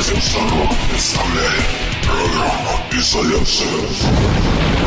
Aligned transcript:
Радио 0.00 0.16
представляет 0.90 1.62
программу 2.02 2.70
«Изоляция». 2.90 4.79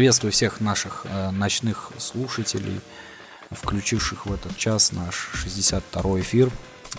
Приветствую 0.00 0.32
всех 0.32 0.62
наших 0.62 1.04
э, 1.04 1.30
ночных 1.30 1.90
слушателей, 1.98 2.80
включивших 3.50 4.24
в 4.24 4.32
этот 4.32 4.56
час 4.56 4.92
наш 4.92 5.28
62-й 5.34 6.22
эфир. 6.22 6.50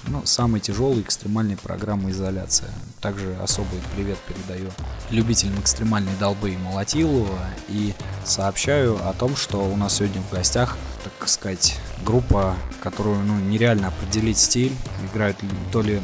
Ну, 0.06 0.24
самой 0.28 0.60
тяжелой 0.60 1.02
экстремальной 1.02 1.58
программы 1.58 2.12
«Изоляция». 2.12 2.70
Также 3.02 3.36
особый 3.42 3.80
привет 3.96 4.20
передаю 4.20 4.70
любителям 5.10 5.60
экстремальной 5.60 6.14
долбы 6.20 6.52
и 6.52 6.58
Молотилова. 6.58 7.40
И 7.70 7.96
сообщаю 8.24 9.04
о 9.10 9.14
том, 9.14 9.36
что 9.36 9.58
у 9.58 9.76
нас 9.76 9.96
сегодня 9.96 10.22
в 10.22 10.32
гостях, 10.32 10.78
так 11.04 11.28
сказать, 11.28 11.80
группа, 12.06 12.56
которую 12.84 13.18
ну, 13.24 13.40
нереально 13.40 13.88
определить 13.88 14.38
стиль. 14.38 14.76
Играют 15.12 15.38
то 15.72 15.82
ли 15.82 16.00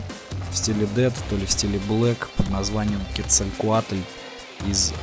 в 0.51 0.57
стиле 0.57 0.87
Dead, 0.95 1.13
то 1.29 1.35
ли 1.35 1.45
в 1.45 1.51
стиле 1.51 1.79
Black 1.87 2.27
под 2.35 2.49
названием 2.49 3.01
Quetzalcoatl 3.15 4.01
из 4.65 4.93
э, 4.93 4.95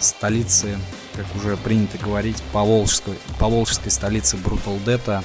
столицы, 0.00 0.78
как 1.14 1.26
уже 1.36 1.56
принято 1.56 1.98
говорить, 1.98 2.42
поволжской, 2.52 3.14
поволжской 3.38 3.90
столицы 3.90 4.36
Dead, 4.36 5.24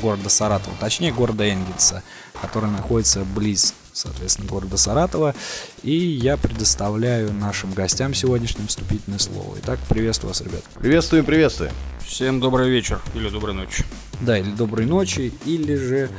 города 0.00 0.28
Саратова, 0.28 0.76
точнее 0.78 1.12
города 1.12 1.44
Энгельса, 1.44 2.02
который 2.40 2.70
находится 2.70 3.24
близ 3.24 3.74
соответственно, 3.96 4.48
города 4.48 4.76
Саратова. 4.76 5.34
И 5.82 5.96
я 5.96 6.36
предоставляю 6.36 7.32
нашим 7.32 7.72
гостям 7.72 8.14
сегодняшним 8.14 8.66
вступительное 8.66 9.18
слово. 9.18 9.56
Итак, 9.62 9.78
приветствую 9.88 10.30
вас, 10.30 10.40
ребят. 10.42 10.62
Приветствуем, 10.74 11.24
приветствуем. 11.24 11.72
Всем 12.04 12.40
добрый 12.40 12.70
вечер 12.70 13.00
или 13.14 13.28
доброй 13.28 13.54
ночи. 13.54 13.84
Да, 14.20 14.38
или 14.38 14.50
доброй 14.50 14.86
ночи, 14.86 15.32
или 15.44 15.74
же, 15.74 16.10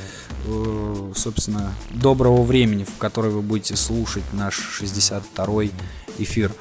э, 0.45 1.11
собственно, 1.15 1.73
доброго 1.91 2.43
времени, 2.43 2.83
в 2.83 2.97
которое 2.97 3.29
вы 3.29 3.41
будете 3.41 3.75
слушать 3.75 4.23
наш 4.33 4.81
62-й 4.81 5.71
эфир. 6.19 6.51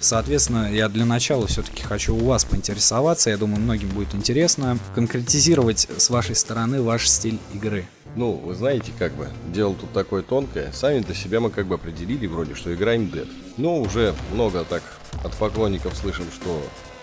Соответственно, 0.00 0.72
я 0.72 0.88
для 0.88 1.04
начала 1.04 1.46
все-таки 1.46 1.82
хочу 1.82 2.14
у 2.14 2.24
вас 2.24 2.44
поинтересоваться, 2.44 3.30
я 3.30 3.36
думаю, 3.36 3.60
многим 3.60 3.88
будет 3.88 4.14
интересно, 4.14 4.78
конкретизировать 4.94 5.88
с 5.96 6.10
вашей 6.10 6.34
стороны 6.34 6.82
ваш 6.82 7.08
стиль 7.08 7.38
игры. 7.52 7.86
Ну, 8.16 8.32
вы 8.32 8.54
знаете, 8.54 8.92
как 8.98 9.12
бы, 9.14 9.28
дело 9.52 9.74
тут 9.74 9.92
такое 9.92 10.22
тонкое. 10.22 10.70
Сами 10.72 11.00
для 11.00 11.14
себя 11.14 11.40
мы 11.40 11.50
как 11.50 11.66
бы 11.66 11.74
определили 11.74 12.26
вроде, 12.26 12.54
что 12.54 12.72
играем 12.72 13.06
Dead. 13.06 13.28
Но 13.56 13.80
уже 13.80 14.14
много 14.32 14.64
так 14.64 14.82
от 15.24 15.34
поклонников 15.36 15.96
слышим, 15.96 16.26
что 16.32 16.62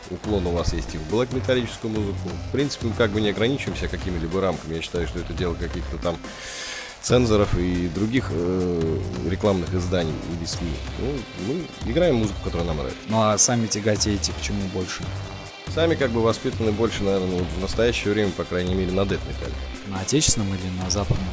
уклон 0.10 0.48
у 0.48 0.52
вас 0.52 0.74
есть 0.74 0.94
и 0.96 0.98
в 0.98 1.10
блэк 1.10 1.34
металлическую 1.34 1.92
музыку. 1.92 2.30
В 2.48 2.52
принципе, 2.52 2.88
мы 2.88 2.94
как 2.94 3.12
бы 3.12 3.20
не 3.20 3.30
ограничиваемся 3.30 3.88
какими-либо 3.88 4.40
рамками. 4.40 4.76
Я 4.76 4.82
считаю, 4.82 5.08
что 5.08 5.20
это 5.20 5.34
дело 5.34 5.54
каких-то 5.54 5.98
там 5.98 6.18
цензоров 7.02 7.58
и 7.58 7.88
других 7.88 8.28
э, 8.32 9.00
рекламных 9.28 9.74
изданий 9.74 10.14
или 10.38 10.46
СМИ. 10.46 10.70
Ну, 11.00 11.14
мы 11.48 11.92
играем 11.92 12.16
музыку, 12.16 12.40
которая 12.44 12.68
нам 12.68 12.78
нравится. 12.78 13.00
Ну 13.08 13.22
а 13.22 13.38
сами 13.38 13.68
тяготеете 13.68 14.32
к 14.32 14.42
чему 14.42 14.62
больше? 14.74 15.04
Сами 15.74 15.96
как 15.96 16.12
бы 16.12 16.22
воспитаны 16.22 16.72
больше, 16.72 17.04
наверное, 17.04 17.44
в 17.58 17.62
настоящее 17.62 18.14
время, 18.14 18.32
по 18.32 18.44
крайней 18.44 18.76
мере, 18.76 18.92
на 18.92 19.06
дэт 19.06 19.20
металле. 19.28 19.54
На 19.88 20.02
отечественном 20.02 20.50
или 20.50 20.84
на 20.84 20.90
западном? 20.90 21.28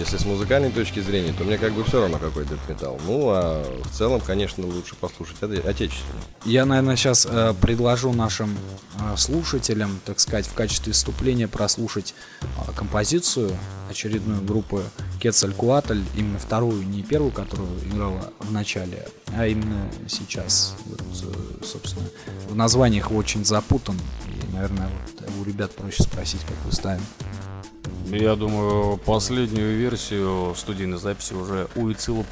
Если 0.00 0.16
с 0.16 0.24
музыкальной 0.24 0.70
точки 0.70 1.00
зрения, 1.00 1.34
то 1.36 1.44
мне 1.44 1.58
как 1.58 1.74
бы 1.74 1.84
все 1.84 2.00
равно 2.00 2.16
какой 2.16 2.46
дэт 2.46 2.58
металл. 2.70 2.98
Ну, 3.06 3.28
а 3.28 3.62
в 3.84 3.94
целом, 3.94 4.22
конечно, 4.22 4.66
лучше 4.66 4.94
послушать 4.94 5.36
оте- 5.42 5.60
отечественный. 5.60 6.22
Я, 6.46 6.64
наверное, 6.64 6.96
сейчас 6.96 7.28
э, 7.30 7.52
предложу 7.60 8.10
нашим 8.14 8.56
э, 8.98 9.16
слушателям, 9.18 10.00
так 10.06 10.18
сказать, 10.18 10.46
в 10.46 10.54
качестве 10.54 10.94
вступления 10.94 11.48
прослушать 11.48 12.14
э, 12.40 12.46
композицию 12.74 13.54
очередную 13.90 14.40
группы 14.40 14.84
Quetzalcoatl, 15.20 16.02
именно 16.16 16.38
вторую, 16.38 16.82
не 16.88 17.02
первую, 17.02 17.32
которую 17.32 17.68
играла 17.84 18.32
в 18.38 18.50
начале, 18.52 19.06
а 19.36 19.46
именно 19.46 19.82
сейчас. 20.08 20.76
Вот, 20.86 21.02
э, 21.02 21.62
собственно, 21.62 22.06
в 22.48 22.56
названиях 22.56 23.12
очень 23.12 23.44
запутан, 23.44 23.96
и, 24.28 24.54
наверное, 24.54 24.88
вот 24.88 25.28
у 25.38 25.44
ребят 25.44 25.72
проще 25.72 26.04
спросить, 26.04 26.40
как 26.40 26.56
вы 26.64 26.72
ставим. 26.72 27.02
Я 28.10 28.36
думаю, 28.36 28.98
последнюю 28.98 29.78
версию 29.78 30.54
студийной 30.56 30.98
записи 30.98 31.34
уже 31.34 31.68
у 31.76 31.90
Ицила 31.90 32.24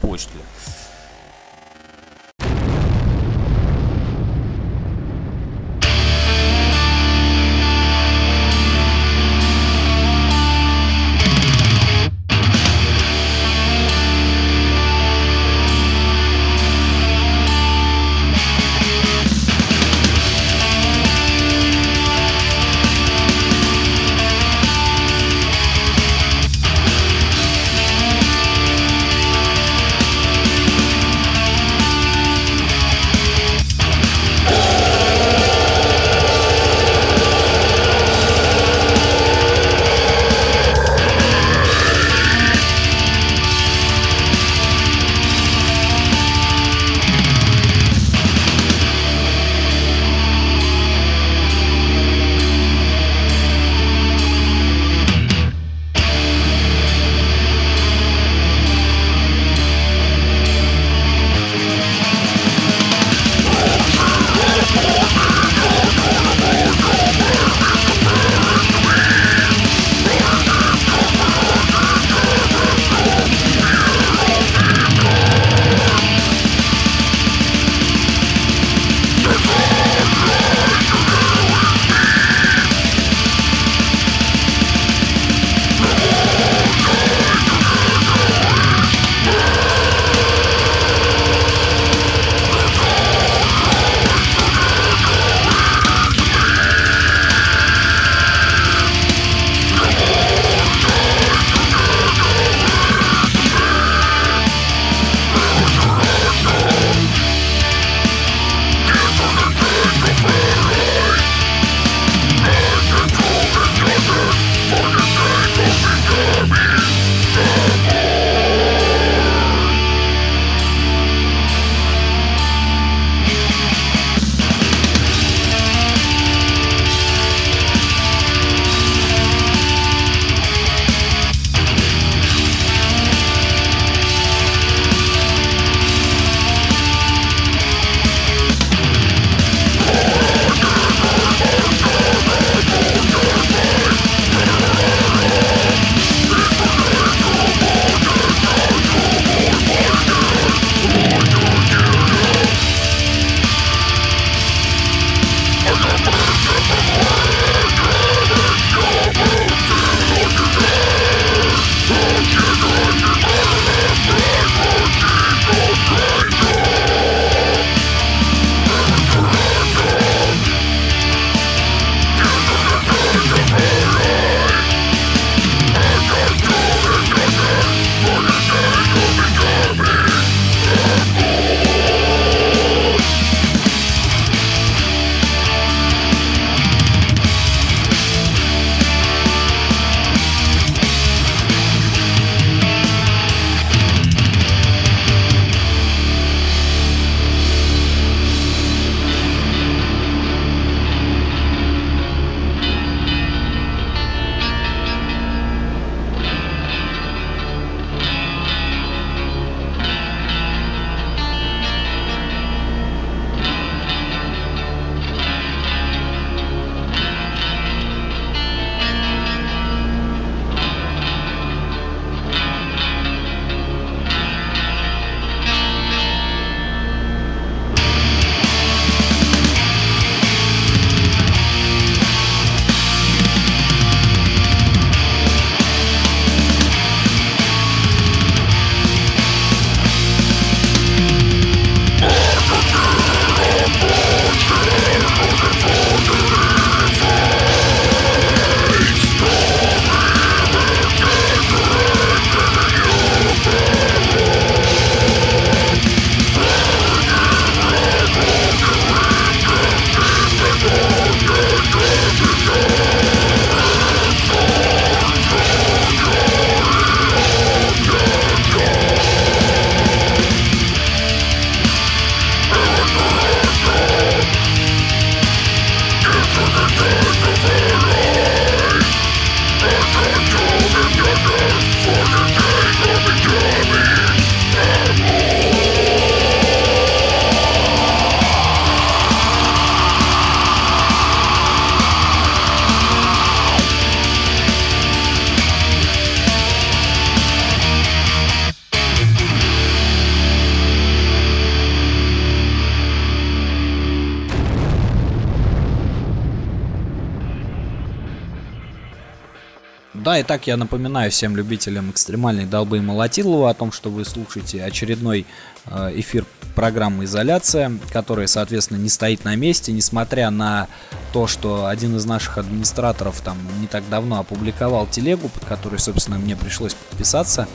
Да, 310.18 310.22
и 310.22 310.24
так 310.24 310.48
я 310.48 310.56
напоминаю 310.56 311.12
всем 311.12 311.36
любителям 311.36 311.92
экстремальной 311.92 312.44
долбы 312.44 312.78
и 312.78 312.80
молотилова 312.80 313.50
о 313.50 313.54
том, 313.54 313.70
что 313.70 313.88
вы 313.88 314.04
слушаете 314.04 314.64
очередной 314.64 315.26
э, 315.66 315.92
эфир 315.94 316.24
программы 316.56 317.04
«Изоляция», 317.04 317.70
которая, 317.92 318.26
соответственно, 318.26 318.78
не 318.78 318.88
стоит 318.88 319.22
на 319.24 319.36
месте, 319.36 319.70
несмотря 319.70 320.30
на 320.30 320.66
то, 321.12 321.28
что 321.28 321.66
один 321.66 321.96
из 321.96 322.04
наших 322.04 322.38
администраторов 322.38 323.20
там 323.20 323.38
не 323.60 323.68
так 323.68 323.88
давно 323.88 324.18
опубликовал 324.18 324.88
телегу, 324.88 325.28
под 325.28 325.44
которой, 325.44 325.78
собственно, 325.78 326.18
мне 326.18 326.34
пришлось 326.34 326.74
подписаться 326.74 327.46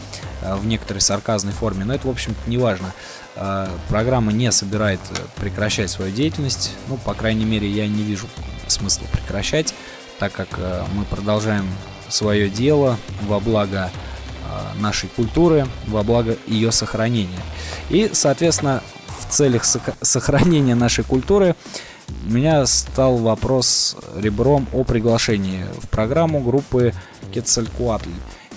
э, 0.41 0.55
в 0.55 0.65
некоторой 0.65 1.01
сарказной 1.01 1.51
форме, 1.51 1.83
но 1.83 1.93
это, 1.93 2.07
в 2.07 2.11
общем-то, 2.11 2.49
не 2.49 2.57
важно. 2.57 2.93
Э, 3.35 3.67
программа 3.89 4.31
не 4.31 4.49
собирает 4.53 5.01
прекращать 5.35 5.89
свою 5.89 6.13
деятельность, 6.13 6.71
ну, 6.87 6.95
по 6.95 7.13
крайней 7.13 7.43
мере, 7.43 7.69
я 7.69 7.89
не 7.89 8.03
вижу 8.03 8.27
смысла 8.67 9.05
прекращать, 9.11 9.75
так 10.17 10.31
как 10.31 10.57
мы 10.93 11.03
продолжаем 11.03 11.67
свое 12.13 12.47
дело 12.47 12.97
во 13.27 13.39
благо 13.39 13.89
а, 14.45 14.73
нашей 14.79 15.09
культуры, 15.09 15.65
во 15.87 16.03
благо 16.03 16.37
ее 16.45 16.71
сохранения. 16.71 17.41
И, 17.89 18.11
соответственно, 18.13 18.83
в 19.19 19.33
целях 19.33 19.65
сохранения 19.65 20.75
нашей 20.75 21.03
культуры 21.03 21.55
у 22.27 22.31
меня 22.31 22.65
стал 22.67 23.17
вопрос 23.17 23.97
ребром 24.15 24.67
о 24.73 24.83
приглашении 24.83 25.65
в 25.81 25.89
программу 25.89 26.39
группы 26.39 26.93
Quetzalcoatl. 27.33 28.09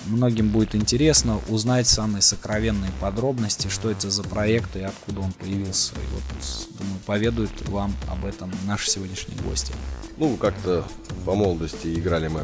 Многим 0.07 0.49
будет 0.49 0.75
интересно 0.75 1.39
узнать 1.49 1.87
самые 1.87 2.21
сокровенные 2.21 2.91
подробности, 2.99 3.67
что 3.67 3.91
это 3.91 4.09
за 4.09 4.23
проект 4.23 4.75
и 4.75 4.81
откуда 4.81 5.21
он 5.21 5.31
появился. 5.33 5.93
И 5.95 6.13
вот, 6.13 6.77
думаю, 6.79 6.99
поведают 7.05 7.69
вам 7.69 7.93
об 8.09 8.25
этом 8.25 8.51
наши 8.65 8.89
сегодняшние 8.89 9.37
гости. 9.41 9.73
Ну, 10.17 10.35
как-то 10.37 10.85
по 11.25 11.35
молодости 11.35 11.93
играли 11.93 12.27
мы 12.27 12.43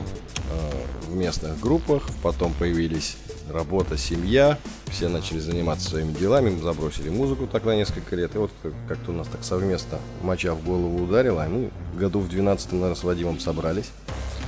Э, 0.53 0.69
в 1.07 1.15
местных 1.15 1.59
группах, 1.59 2.09
потом 2.21 2.53
появились 2.53 3.17
работа, 3.49 3.97
семья, 3.97 4.57
все 4.89 5.09
начали 5.09 5.39
заниматься 5.39 5.89
своими 5.89 6.11
делами, 6.13 6.49
мы 6.49 6.61
забросили 6.61 7.09
музыку 7.09 7.45
так 7.45 7.65
на 7.65 7.75
несколько 7.75 8.15
лет, 8.15 8.35
и 8.35 8.37
вот 8.39 8.51
как-то 8.87 9.11
у 9.11 9.13
нас 9.13 9.27
так 9.27 9.43
совместно 9.43 9.99
моча 10.21 10.55
в 10.55 10.63
голову 10.63 11.03
ударила, 11.03 11.45
и 11.45 11.49
мы 11.49 11.71
году 11.97 12.19
в 12.19 12.29
12 12.29 12.71
наверное, 12.71 12.95
с 12.95 13.03
Вадимом 13.03 13.39
собрались. 13.39 13.91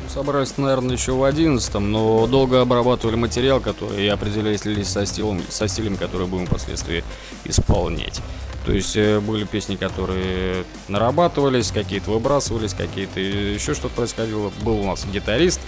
Ну, 0.06 0.12
собрались, 0.12 0.58
наверное, 0.58 0.96
еще 0.96 1.14
в 1.14 1.24
11 1.24 1.74
но 1.76 2.28
долго 2.28 2.62
обрабатывали 2.62 3.16
материал, 3.16 3.60
который 3.60 4.06
и 4.06 4.08
определились 4.08 4.88
со 4.88 5.06
стилем, 5.06 5.42
со 5.50 5.68
стилем, 5.68 5.98
который 5.98 6.28
будем 6.28 6.46
впоследствии 6.46 7.04
исполнять. 7.44 8.22
То 8.66 8.72
есть 8.72 8.96
э, 8.96 9.20
были 9.20 9.46
песни, 9.46 9.76
которые 9.76 10.64
нарабатывались, 10.88 11.72
какие-то 11.72 12.12
выбрасывались, 12.12 12.74
какие-то 12.74 13.20
еще 13.20 13.74
что-то 13.74 13.96
происходило. 13.96 14.52
Был 14.62 14.82
у 14.82 14.86
нас 14.86 15.06
гитарист, 15.12 15.60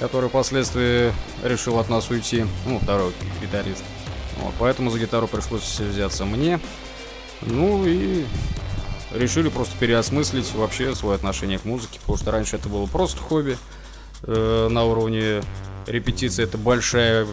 который 0.00 0.28
впоследствии 0.28 1.12
решил 1.44 1.78
от 1.78 1.88
нас 1.88 2.10
уйти. 2.10 2.46
Ну, 2.66 2.80
второй 2.80 3.12
гитарист. 3.40 3.82
Вот, 4.38 4.54
поэтому 4.58 4.90
за 4.90 4.98
гитару 4.98 5.28
пришлось 5.28 5.62
взяться 5.78 6.24
мне. 6.24 6.58
Ну 7.42 7.86
и 7.86 8.24
решили 9.12 9.48
просто 9.48 9.76
переосмыслить 9.78 10.52
вообще 10.54 10.94
свое 10.94 11.14
отношение 11.14 11.58
к 11.58 11.64
музыке, 11.64 12.00
потому 12.00 12.18
что 12.18 12.30
раньше 12.32 12.56
это 12.56 12.68
было 12.68 12.86
просто 12.86 13.20
хобби 13.20 13.56
э, 14.26 14.68
на 14.68 14.84
уровне 14.84 15.42
репетиции. 15.86 16.44
Это 16.44 16.58
большая 16.58 17.26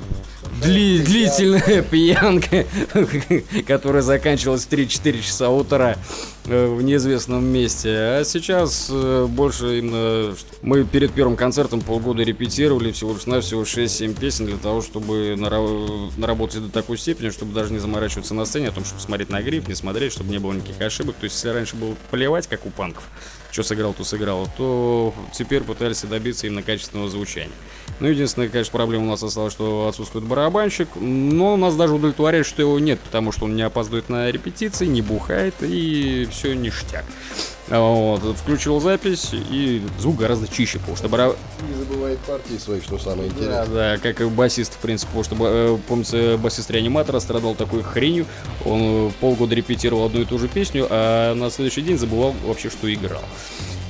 Дли, 0.62 1.00
длительная 1.00 1.82
пьянка, 1.90 2.66
которая 3.68 4.02
заканчивалась 4.02 4.66
в 4.66 4.70
3-4 4.70 5.22
часа 5.22 5.50
утра 5.50 5.98
э, 6.46 6.68
в 6.68 6.82
неизвестном 6.82 7.46
месте. 7.46 7.90
А 7.90 8.24
сейчас 8.26 8.90
э, 8.92 9.28
больше 9.30 9.80
именно... 9.80 10.36
Мы 10.62 10.84
перед 10.84 11.14
первым 11.14 11.36
концертом 11.36 11.82
полгода 11.82 12.24
репетировали 12.24 12.92
всего 12.92 13.14
лишь 13.14 13.26
на 13.26 13.42
всего 13.42 13.64
6-7 13.64 14.20
песен 14.20 14.46
для 14.46 14.58
того, 14.58 14.82
чтобы 14.82 15.36
наработать 15.38 16.64
до 16.64 16.70
такой 16.70 16.98
степени, 16.98 17.30
чтобы 17.30 17.54
даже 17.54 17.72
не 17.72 17.80
заморачиваться 17.80 18.34
на 18.34 18.46
сцене, 18.46 18.70
о 18.70 18.72
том, 18.72 18.84
чтобы 18.84 19.02
смотреть 19.02 19.30
на 19.30 19.42
гриф, 19.42 19.68
не 19.68 19.76
смотреть, 19.76 20.12
чтобы 20.12 20.32
не 20.32 20.40
было 20.40 20.54
никаких 20.54 20.82
ошибок. 20.82 21.16
То 21.16 21.24
есть, 21.24 21.38
если 21.38 21.50
раньше 21.50 21.76
было 21.76 21.96
плевать, 22.12 22.48
как 22.48 22.66
у 22.66 22.70
панков, 22.70 23.04
что 23.52 23.64
сыграл, 23.64 23.94
то 23.94 24.04
сыграл, 24.04 24.48
то 24.58 25.14
теперь 25.34 25.62
пытались 25.62 26.02
добиться 26.04 26.48
именно 26.48 26.64
качественного 26.64 27.10
звучания. 27.10 27.52
Ну, 28.00 28.08
единственная, 28.08 28.50
конечно, 28.50 28.72
проблема 28.72 29.06
у 29.06 29.10
нас 29.10 29.22
осталась, 29.22 29.54
что 29.54 29.88
отсутствует 29.88 30.26
барабанщик, 30.26 30.88
но 30.96 31.58
нас 31.58 31.76
даже 31.76 31.94
удовлетворяет, 31.94 32.46
что 32.46 32.62
его 32.62 32.80
нет, 32.80 33.00
потому 33.00 33.32
что 33.32 33.46
он 33.46 33.56
не 33.56 33.62
опаздывает 33.62 34.10
на 34.10 34.32
репетиции, 34.32 34.86
не 34.86 35.02
бухает 35.02 35.54
и 35.62 36.28
все 36.32 36.54
ништяк. 36.54 37.06
Вот, 37.72 38.38
включил 38.38 38.82
запись, 38.82 39.30
и 39.32 39.82
звук 39.98 40.18
гораздо 40.18 40.46
чище, 40.48 40.78
потому 40.80 40.98
что 40.98 41.08
барабан... 41.08 41.38
Не 41.70 41.78
забывает 41.78 42.20
партии 42.20 42.58
своих, 42.58 42.84
что 42.84 42.98
самое 42.98 43.30
интересное. 43.30 43.66
Да, 43.66 43.74
да, 43.74 43.98
как 43.98 44.20
и 44.20 44.26
басист, 44.26 44.74
в 44.74 44.78
принципе, 44.80 45.10
потому 45.16 45.24
что, 45.24 45.48
э, 45.48 45.78
помните, 45.88 46.38
басист 46.38 46.70
реаниматора 46.70 47.22
страдал 47.22 47.56
такой 47.56 47.82
хренью, 47.82 48.26
он 48.66 48.82
э, 48.82 49.12
полгода 49.22 49.56
репетировал 49.56 50.08
одну 50.08 50.22
и 50.22 50.26
ту 50.26 50.38
же 50.38 50.50
песню, 50.50 50.86
а 50.90 51.34
на 51.34 51.50
следующий 51.50 51.82
день 51.82 51.98
забывал 51.98 52.36
вообще, 52.46 52.70
что 52.70 52.94
играл. 52.94 53.24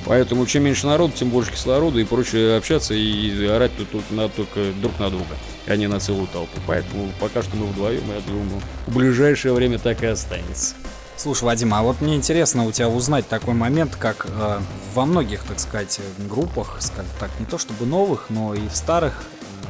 Поэтому 0.04 0.46
чем 0.46 0.64
меньше 0.64 0.86
народу, 0.86 1.14
тем 1.16 1.30
больше 1.30 1.52
кислорода 1.52 1.98
и 1.98 2.04
проще 2.04 2.54
общаться 2.54 2.94
и 2.94 3.46
орать 3.46 3.72
тут, 3.76 3.90
тут 3.90 4.10
на, 4.10 4.28
только 4.28 4.72
друг 4.80 4.98
на 5.00 5.10
друга, 5.10 5.36
а 5.66 5.76
не 5.76 5.88
на 5.88 5.98
целую 5.98 6.28
толпу. 6.28 6.58
Поэтому 6.66 7.10
пока 7.18 7.42
что 7.42 7.56
мы 7.56 7.66
вдвоем, 7.66 8.02
я 8.08 8.20
думаю, 8.26 8.62
в 8.86 8.96
ближайшее 8.96 9.54
время 9.54 9.78
так 9.78 10.02
и 10.02 10.06
останется. 10.06 10.74
Слушай, 11.16 11.44
Вадим, 11.44 11.74
а 11.74 11.82
вот 11.82 12.00
мне 12.00 12.16
интересно 12.16 12.64
у 12.64 12.72
тебя 12.72 12.88
узнать 12.88 13.28
такой 13.28 13.54
момент, 13.54 13.94
как 13.96 14.26
э, 14.28 14.60
во 14.94 15.06
многих, 15.06 15.44
так 15.44 15.60
сказать, 15.60 16.00
группах, 16.18 16.78
скажем 16.80 17.10
так, 17.20 17.30
не 17.38 17.46
то 17.46 17.58
чтобы 17.58 17.86
новых, 17.86 18.26
но 18.28 18.54
и 18.54 18.66
в 18.66 18.74
старых, 18.74 19.22
э, 19.22 19.66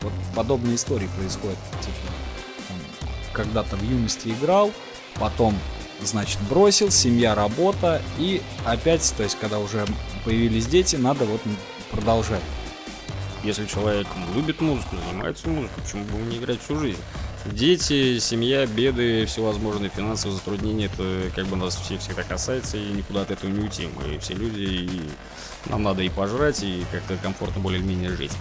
вот 0.00 0.12
подобные 0.34 0.76
истории 0.76 1.08
происходят. 1.18 1.58
Типа, 1.80 1.96
когда-то 3.32 3.76
в 3.76 3.82
юности 3.82 4.28
играл, 4.28 4.70
потом 5.20 5.54
значит, 6.02 6.40
бросил, 6.48 6.90
семья, 6.90 7.34
работа, 7.34 8.00
и 8.18 8.42
опять, 8.64 9.12
то 9.16 9.22
есть, 9.22 9.36
когда 9.38 9.58
уже 9.58 9.84
появились 10.24 10.66
дети, 10.66 10.96
надо 10.96 11.24
вот 11.24 11.40
продолжать. 11.90 12.42
Если 13.42 13.66
человек 13.66 14.06
любит 14.34 14.60
музыку, 14.60 14.96
занимается 15.08 15.48
музыкой, 15.48 15.82
почему 15.82 16.04
бы 16.04 16.18
не 16.30 16.38
играть 16.38 16.60
всю 16.62 16.78
жизнь? 16.78 17.00
Дети, 17.52 18.18
семья, 18.18 18.66
беды, 18.66 19.24
всевозможные 19.26 19.88
финансовые 19.88 20.36
затруднения, 20.36 20.86
это 20.86 21.30
как 21.34 21.46
бы 21.46 21.56
нас 21.56 21.76
всех 21.76 22.00
всегда 22.00 22.22
касается, 22.22 22.76
и 22.76 22.86
никуда 22.90 23.22
от 23.22 23.30
этого 23.30 23.48
не 23.50 23.60
уйти. 23.60 23.88
Мы 23.94 24.18
все 24.18 24.34
люди, 24.34 24.62
и 24.62 25.00
нам 25.66 25.82
надо 25.82 26.02
и 26.02 26.08
пожрать, 26.08 26.62
и 26.62 26.84
как-то 26.90 27.16
комфортно 27.16 27.60
более-менее 27.60 28.10
жить. 28.10 28.32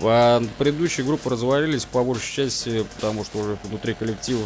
А 0.00 0.42
предыдущие 0.58 1.04
группы 1.04 1.28
развалились 1.28 1.84
по 1.84 2.02
большей 2.02 2.34
части, 2.34 2.86
потому 2.94 3.24
что 3.24 3.38
уже 3.38 3.58
внутри 3.64 3.94
коллектива 3.94 4.42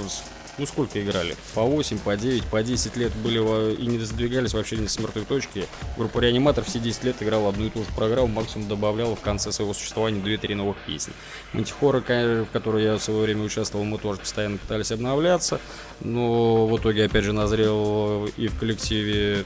ну 0.59 0.67
сколько 0.67 1.03
играли? 1.03 1.37
По 1.55 1.63
8, 1.63 1.99
по 1.99 2.17
9, 2.17 2.45
по 2.45 2.63
10 2.63 2.97
лет 2.97 3.13
были 3.17 3.75
и 3.75 3.87
не 3.87 3.99
сдвигались 3.99 4.55
вообще 4.55 4.77
не 4.77 4.89
с 4.89 4.99
мертвой 4.99 5.25
точки. 5.25 5.67
Группа 5.97 6.21
Реаниматор 6.21 6.65
все 6.65 6.79
10 6.79 7.05
лет 7.05 7.23
играла 7.23 7.49
одну 7.51 7.67
и 7.67 7.71
ту 7.71 7.81
же 7.81 7.91
программу, 7.97 8.29
максимум 8.29 8.69
добавляла 8.69 9.17
в 9.17 9.21
конце 9.21 9.53
своего 9.53 9.75
существования 9.75 10.21
2-3 10.21 10.55
новых 10.55 10.77
песни. 10.87 11.13
Мантихора, 11.53 12.01
в 12.01 12.47
которой 12.53 12.85
я 12.85 12.97
в 12.97 13.03
свое 13.03 13.23
время 13.23 13.45
участвовал, 13.45 13.85
мы 13.85 13.99
тоже 13.99 14.21
постоянно 14.21 14.59
пытались 14.59 14.93
обновляться, 14.93 15.61
но 16.01 16.67
в 16.67 16.79
итоге 16.79 17.05
опять 17.05 17.25
же 17.25 17.33
назрел 17.33 18.27
и 18.37 18.49
в 18.49 18.59
коллективе 18.59 19.45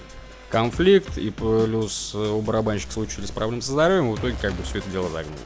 конфликт, 0.51 1.19
и 1.19 1.31
плюс 1.31 2.15
у 2.15 2.41
барабанщика 2.41 2.93
случились 2.93 3.31
проблемы 3.31 3.63
со 3.63 3.73
здоровьем, 3.73 4.13
в 4.13 4.19
итоге 4.19 4.35
как 4.41 4.55
бы 4.55 4.63
все 4.63 4.79
это 4.79 4.91
дело 4.91 5.11
загнулось. 5.11 5.41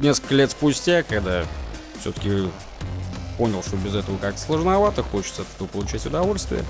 Несколько 0.00 0.34
лет 0.34 0.50
спустя, 0.50 1.02
когда 1.02 1.44
все-таки 2.00 2.48
понял, 3.38 3.62
что 3.62 3.76
без 3.76 3.94
этого 3.94 4.18
как-то 4.18 4.40
сложновато, 4.40 5.02
хочется 5.02 5.42
от 5.42 5.48
этого 5.54 5.68
получать 5.68 6.04
удовольствие, 6.04 6.64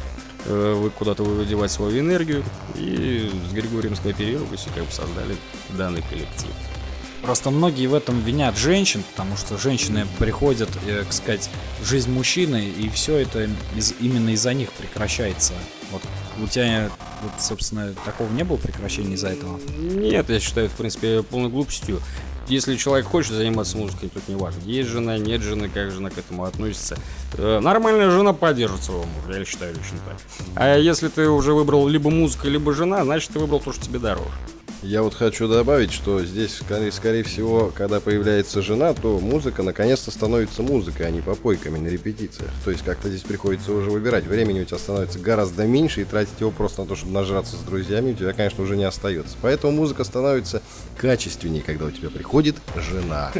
э, 0.45 0.75
вы 0.75 0.91
куда-то 0.91 1.25
выводевать 1.25 1.73
свою 1.73 1.99
энергию, 1.99 2.45
и 2.77 3.33
с 3.51 3.53
Григорием 3.53 3.97
скооперировались 3.97 4.67
и 4.67 4.71
как 4.71 4.85
бы 4.85 4.93
создали 4.93 5.35
данный 5.71 6.03
коллектив. 6.03 6.51
Просто 7.23 7.51
многие 7.51 7.87
в 7.87 7.95
этом 7.95 8.21
винят 8.21 8.57
женщин, 8.57 9.03
потому 9.11 9.37
что 9.37 9.59
женщины 9.59 10.07
приходят, 10.19 10.69
э, 10.87 11.03
так 11.03 11.13
сказать, 11.13 11.51
в 11.81 11.87
жизнь 11.87 12.13
мужчины, 12.13 12.69
и 12.69 12.89
все 12.91 13.17
это 13.17 13.49
из, 13.75 13.95
именно 13.99 14.31
из-за 14.31 14.55
них 14.55 14.71
прекращается. 14.73 15.55
Вот 15.91 16.03
у 16.41 16.47
тебя, 16.47 16.91
вот, 17.23 17.33
собственно, 17.41 17.93
такого 18.05 18.31
не 18.31 18.45
было 18.45 18.57
прекращения 18.57 19.15
из-за 19.15 19.29
этого? 19.29 19.59
Нет, 19.79 20.29
я 20.29 20.39
считаю, 20.39 20.69
в 20.69 20.75
принципе, 20.75 21.23
полной 21.23 21.49
глупостью 21.49 22.01
если 22.49 22.76
человек 22.76 23.07
хочет 23.07 23.33
заниматься 23.33 23.76
музыкой, 23.76 24.09
тут 24.09 24.26
не 24.28 24.35
важно. 24.35 24.61
Есть 24.64 24.88
жена, 24.88 25.19
нет 25.19 25.43
жены, 25.43 25.69
как 25.69 25.90
жена 25.90 26.11
к 26.11 26.19
этому 26.19 26.45
относится. 26.45 26.97
Э, 27.35 27.61
нормальная 27.61 28.11
жена 28.11 28.33
поддержит 28.33 28.83
своего 28.83 29.05
мужа, 29.05 29.38
я 29.38 29.45
считаю 29.45 29.75
лично 29.75 29.99
так. 30.07 30.17
А 30.57 30.76
если 30.76 31.09
ты 31.09 31.28
уже 31.28 31.52
выбрал 31.52 31.87
либо 31.88 32.11
музыка, 32.11 32.49
либо 32.49 32.73
жена, 32.73 33.05
значит 33.05 33.33
ты 33.33 33.38
выбрал 33.38 33.61
то, 33.61 33.73
что 33.73 33.85
тебе 33.85 33.99
дороже. 33.99 34.31
Я 34.82 35.02
вот 35.02 35.14
хочу 35.14 35.49
добавить, 35.49 35.92
что 35.92 36.25
здесь, 36.25 36.56
скорее, 36.56 36.92
скорее 36.92 37.25
всего, 37.25 37.73
когда 37.75 37.99
появляется 37.99 38.62
жена, 38.62 38.94
то 38.94 39.18
музыка 39.18 39.64
наконец-то 39.64 40.12
становится 40.12 40.62
музыкой, 40.62 41.08
а 41.08 41.11
не 41.11 41.20
попойками 41.20 41.78
на 41.78 41.88
репетициях. 41.88 42.49
То 42.64 42.70
есть 42.70 42.85
как-то 42.85 43.08
здесь 43.08 43.23
приходится 43.23 43.73
уже 43.73 43.90
выбирать. 43.90 44.25
Времени 44.25 44.61
у 44.61 44.64
тебя 44.64 44.78
становится 44.78 45.18
гораздо 45.18 45.66
меньше, 45.66 46.02
и 46.02 46.04
тратить 46.04 46.38
его 46.38 46.52
просто 46.52 46.82
на 46.82 46.87
то, 46.87 46.94
чтобы 46.94 47.12
нажраться 47.12 47.56
с 47.56 47.61
друзьями, 47.61 48.12
у 48.12 48.14
тебя, 48.14 48.32
конечно, 48.32 48.62
уже 48.62 48.76
не 48.76 48.85
остается. 48.85 49.37
Поэтому 49.42 49.73
музыка 49.73 50.04
становится 50.04 50.62
качественнее, 50.97 51.62
когда 51.62 51.87
у 51.87 51.90
тебя 51.90 52.11
приходит 52.11 52.54
жена. 52.76 53.32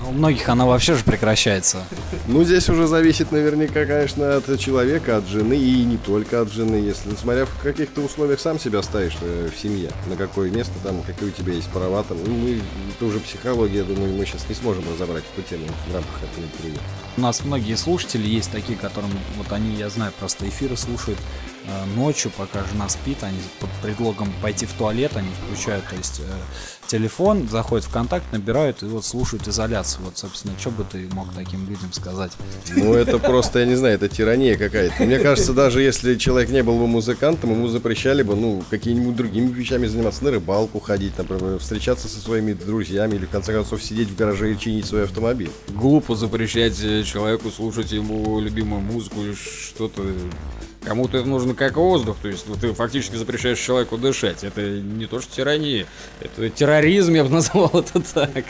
Ну, 0.00 0.08
у 0.08 0.12
многих 0.12 0.48
она 0.48 0.64
вообще 0.64 0.94
же 0.94 1.04
прекращается. 1.04 1.84
Ну, 2.26 2.42
здесь 2.42 2.70
уже 2.70 2.86
зависит 2.86 3.32
наверняка, 3.32 3.84
конечно, 3.84 4.36
от 4.36 4.58
человека, 4.58 5.18
от 5.18 5.26
жены, 5.26 5.58
и 5.58 5.84
не 5.84 5.98
только 5.98 6.40
от 6.40 6.50
жены. 6.50 6.76
Если, 6.76 7.14
смотря 7.16 7.44
в 7.44 7.62
каких-то 7.62 8.00
условиях 8.00 8.40
сам 8.40 8.58
себя 8.58 8.82
ставишь 8.82 9.16
э, 9.20 9.50
в 9.54 9.60
семье, 9.60 9.90
на 10.08 10.16
какое 10.16 10.53
место 10.54 10.72
там, 10.82 11.02
какие 11.02 11.28
у 11.28 11.32
тебя 11.32 11.52
есть 11.52 11.68
права 11.68 12.02
там. 12.04 12.18
Ну, 12.24 12.34
мы, 12.34 12.60
это 12.94 13.04
уже 13.04 13.20
психология, 13.20 13.82
думаю, 13.82 14.14
мы 14.14 14.24
сейчас 14.24 14.48
не 14.48 14.54
сможем 14.54 14.84
разобрать 14.90 15.24
эту 15.36 15.46
тему 15.48 15.66
в 15.88 15.94
рамках 15.94 16.22
этого 16.22 16.44
интервью. 16.44 16.78
У 17.16 17.20
нас 17.20 17.44
многие 17.44 17.74
слушатели 17.74 18.26
есть 18.26 18.50
такие, 18.50 18.78
которым, 18.78 19.10
вот 19.36 19.50
они, 19.52 19.74
я 19.74 19.90
знаю, 19.90 20.12
просто 20.18 20.48
эфиры 20.48 20.76
слушают 20.76 21.18
ночью, 21.96 22.30
пока 22.36 22.64
жена 22.64 22.88
спит, 22.88 23.18
они 23.22 23.38
под 23.60 23.70
предлогом 23.82 24.32
пойти 24.42 24.66
в 24.66 24.72
туалет, 24.72 25.12
они 25.16 25.28
включают, 25.46 25.86
то 25.88 25.96
есть 25.96 26.20
э, 26.20 26.86
телефон, 26.86 27.48
заходят 27.48 27.86
в 27.86 27.90
контакт, 27.90 28.24
набирают 28.32 28.82
и 28.82 28.86
вот 28.86 29.04
слушают 29.04 29.48
изоляцию. 29.48 30.04
Вот, 30.04 30.18
собственно, 30.18 30.54
что 30.58 30.70
бы 30.70 30.84
ты 30.84 31.08
мог 31.12 31.32
таким 31.34 31.68
людям 31.68 31.92
сказать? 31.92 32.32
Ну, 32.74 32.94
это 32.94 33.18
просто, 33.18 33.60
я 33.60 33.66
не 33.66 33.74
знаю, 33.74 33.94
это 33.94 34.08
тирания 34.08 34.56
какая-то. 34.56 35.02
Мне 35.04 35.18
кажется, 35.18 35.52
даже 35.52 35.82
если 35.82 36.16
человек 36.16 36.50
не 36.50 36.62
был 36.62 36.78
бы 36.78 36.86
музыкантом, 36.86 37.52
ему 37.52 37.68
запрещали 37.68 38.22
бы, 38.22 38.36
ну, 38.36 38.62
какими-нибудь 38.70 39.16
другими 39.16 39.50
вещами 39.50 39.86
заниматься, 39.86 40.24
на 40.24 40.30
рыбалку 40.30 40.80
ходить, 40.80 41.16
например, 41.18 41.58
встречаться 41.58 42.08
со 42.08 42.20
своими 42.20 42.52
друзьями 42.52 43.16
или, 43.16 43.26
в 43.26 43.30
конце 43.30 43.52
концов, 43.52 43.82
сидеть 43.82 44.10
в 44.10 44.16
гараже 44.16 44.52
и 44.52 44.58
чинить 44.58 44.86
свой 44.86 45.04
автомобиль. 45.04 45.50
Глупо 45.68 46.14
запрещать 46.14 46.78
э, 46.82 47.02
человеку 47.04 47.50
слушать 47.50 47.92
ему 47.92 48.40
любимую 48.40 48.82
музыку 48.82 49.20
или 49.22 49.34
что-то. 49.34 50.02
Кому-то 50.84 51.18
это 51.18 51.28
нужно 51.28 51.54
как 51.54 51.76
воздух, 51.76 52.16
то 52.20 52.28
есть 52.28 52.46
ну, 52.46 52.56
ты 52.56 52.72
фактически 52.74 53.16
запрещаешь 53.16 53.58
человеку 53.58 53.96
дышать. 53.96 54.44
Это 54.44 54.60
не 54.60 55.06
то, 55.06 55.20
что 55.20 55.34
тирания, 55.34 55.86
это 56.20 56.50
терроризм, 56.50 57.14
я 57.14 57.24
бы 57.24 57.30
назвал 57.34 57.70
это 57.72 58.00
так. 58.00 58.44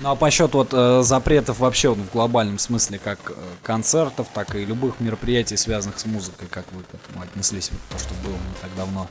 Ну 0.00 0.10
а 0.10 0.14
по 0.14 0.30
счету 0.30 0.58
вот 0.58 0.68
э, 0.72 1.02
запретов 1.02 1.60
вообще 1.60 1.88
вот, 1.88 1.98
в 1.98 2.12
глобальном 2.12 2.58
смысле, 2.58 3.00
как 3.02 3.18
э, 3.30 3.34
концертов, 3.62 4.28
так 4.34 4.54
и 4.54 4.64
любых 4.64 5.00
мероприятий, 5.00 5.56
связанных 5.56 5.98
с 5.98 6.06
музыкой, 6.06 6.48
как 6.50 6.64
вы 6.72 6.82
к 6.82 6.94
этому 6.94 7.24
отнеслись, 7.24 7.70
вот 7.72 7.80
то, 7.90 7.98
что 7.98 8.14
было 8.22 8.34
не 8.34 8.60
так 8.60 8.70
давно? 8.76 9.08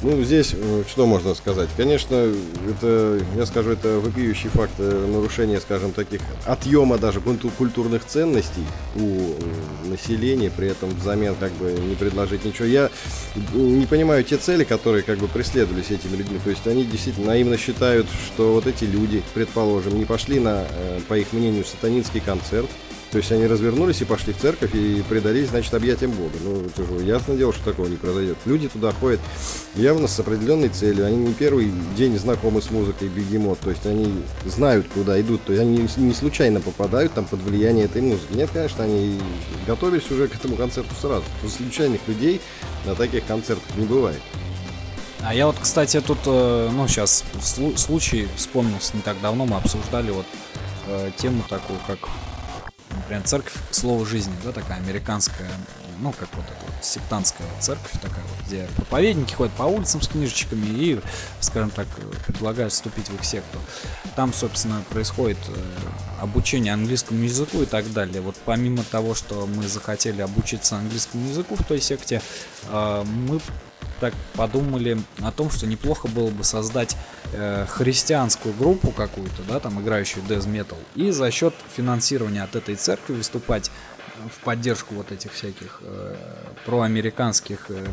Ну, 0.00 0.22
здесь 0.22 0.54
э, 0.54 0.84
что 0.88 1.06
можно 1.06 1.34
сказать? 1.34 1.68
Конечно, 1.76 2.32
это, 2.68 3.20
я 3.34 3.46
скажу, 3.46 3.70
это 3.70 3.98
вопиющий 3.98 4.48
факт 4.48 4.74
э, 4.78 5.06
нарушения, 5.12 5.60
скажем, 5.60 5.90
таких 5.90 6.20
отъема 6.46 6.98
даже 6.98 7.20
культу- 7.20 7.50
культурных 7.58 8.04
ценностей 8.04 8.64
у 8.94 9.34
населения, 9.88 10.52
при 10.56 10.68
этом 10.68 10.90
взамен 10.90 11.34
как 11.34 11.50
бы 11.52 11.67
не 11.72 11.94
предложить 11.94 12.44
ничего. 12.44 12.66
Я 12.66 12.90
не 13.54 13.86
понимаю 13.86 14.24
те 14.24 14.36
цели, 14.36 14.64
которые 14.64 15.02
как 15.02 15.18
бы 15.18 15.28
преследовались 15.28 15.90
этими 15.90 16.16
людьми. 16.16 16.38
То 16.42 16.50
есть 16.50 16.66
они 16.66 16.84
действительно 16.84 17.28
наивно 17.28 17.56
считают, 17.56 18.06
что 18.26 18.52
вот 18.52 18.66
эти 18.66 18.84
люди, 18.84 19.22
предположим, 19.34 19.98
не 19.98 20.04
пошли 20.04 20.40
на, 20.40 20.66
э, 20.68 21.00
по 21.08 21.18
их 21.18 21.32
мнению, 21.32 21.64
сатанинский 21.64 22.20
концерт, 22.20 22.68
то 23.10 23.18
есть 23.18 23.32
они 23.32 23.46
развернулись 23.46 24.02
и 24.02 24.04
пошли 24.04 24.34
в 24.34 24.38
церковь 24.38 24.74
и 24.74 25.02
предались, 25.08 25.48
значит, 25.48 25.72
объятиям 25.72 26.10
Бога. 26.12 26.34
Ну, 26.44 26.66
это 26.66 26.84
же 26.84 27.04
ясно 27.04 27.36
дело, 27.36 27.54
что 27.54 27.64
такого 27.64 27.86
не 27.86 27.96
произойдет. 27.96 28.36
Люди 28.44 28.68
туда 28.68 28.92
ходят 28.92 29.20
явно 29.74 30.08
с 30.08 30.20
определенной 30.20 30.68
целью. 30.68 31.06
Они 31.06 31.16
не 31.16 31.32
первый 31.32 31.72
день 31.96 32.18
знакомы 32.18 32.60
с 32.60 32.70
музыкой 32.70 33.08
бегемот. 33.08 33.60
То 33.60 33.70
есть 33.70 33.86
они 33.86 34.12
знают, 34.44 34.86
куда 34.92 35.18
идут. 35.20 35.42
То 35.44 35.54
есть 35.54 35.62
они 35.62 35.88
не 35.96 36.12
случайно 36.12 36.60
попадают 36.60 37.14
там 37.14 37.24
под 37.24 37.40
влияние 37.40 37.86
этой 37.86 38.02
музыки. 38.02 38.34
Нет, 38.34 38.50
конечно, 38.52 38.84
они 38.84 39.18
готовились 39.66 40.10
уже 40.10 40.28
к 40.28 40.34
этому 40.34 40.56
концерту 40.56 40.94
сразу. 41.00 41.24
Случайных 41.48 42.00
людей 42.08 42.42
на 42.84 42.94
таких 42.94 43.24
концертах 43.24 43.74
не 43.76 43.86
бывает. 43.86 44.20
А 45.22 45.34
я 45.34 45.46
вот, 45.46 45.56
кстати, 45.58 46.00
тут, 46.00 46.18
э, 46.26 46.70
ну, 46.72 46.86
сейчас 46.86 47.24
случай 47.76 48.28
вспомнился 48.36 48.96
не 48.96 49.02
так 49.02 49.20
давно, 49.20 49.46
мы 49.46 49.56
обсуждали 49.56 50.12
вот 50.12 50.26
э, 50.86 51.10
тему 51.16 51.42
такую, 51.48 51.78
как 51.88 51.98
например, 52.98 53.22
церковь 53.24 53.54
Слово 53.70 54.04
жизни, 54.06 54.34
да, 54.44 54.52
такая 54.52 54.78
американская, 54.78 55.50
ну, 56.00 56.12
как 56.12 56.28
вот 56.34 56.44
эта 56.44 56.72
вот 56.72 56.84
сектантская 56.84 57.46
церковь 57.60 57.92
такая 58.00 58.24
вот, 58.24 58.46
где 58.46 58.68
проповедники 58.76 59.34
ходят 59.34 59.52
по 59.54 59.64
улицам 59.64 60.00
с 60.02 60.08
книжечками 60.08 60.66
и, 60.66 61.00
скажем 61.40 61.70
так, 61.70 61.86
предлагают 62.26 62.72
вступить 62.72 63.08
в 63.08 63.14
их 63.14 63.24
секту. 63.24 63.58
Там, 64.16 64.32
собственно, 64.32 64.82
происходит 64.90 65.38
э, 65.48 65.54
обучение 66.20 66.72
английскому 66.72 67.22
языку 67.24 67.62
и 67.62 67.66
так 67.66 67.92
далее. 67.92 68.20
Вот 68.20 68.36
помимо 68.44 68.84
того, 68.84 69.14
что 69.14 69.46
мы 69.46 69.66
захотели 69.66 70.20
обучиться 70.20 70.76
английскому 70.76 71.28
языку 71.28 71.56
в 71.56 71.64
той 71.64 71.80
секте, 71.80 72.22
э, 72.68 73.04
мы 73.04 73.40
так 74.00 74.14
подумали 74.34 74.98
о 75.20 75.30
том, 75.32 75.50
что 75.50 75.66
неплохо 75.66 76.08
было 76.08 76.30
бы 76.30 76.44
создать 76.44 76.96
э, 77.32 77.66
христианскую 77.68 78.54
группу 78.54 78.90
какую-то, 78.90 79.42
да, 79.48 79.60
там 79.60 79.80
играющую 79.80 80.24
death 80.24 80.46
metal, 80.46 80.78
и 80.94 81.10
за 81.10 81.30
счет 81.30 81.54
финансирования 81.76 82.42
от 82.42 82.56
этой 82.56 82.76
церкви 82.76 83.14
выступать 83.14 83.70
в 84.32 84.44
поддержку 84.44 84.94
вот 84.94 85.12
этих 85.12 85.32
всяких 85.32 85.80
э, 85.82 86.16
проамериканских 86.64 87.66
э, 87.70 87.86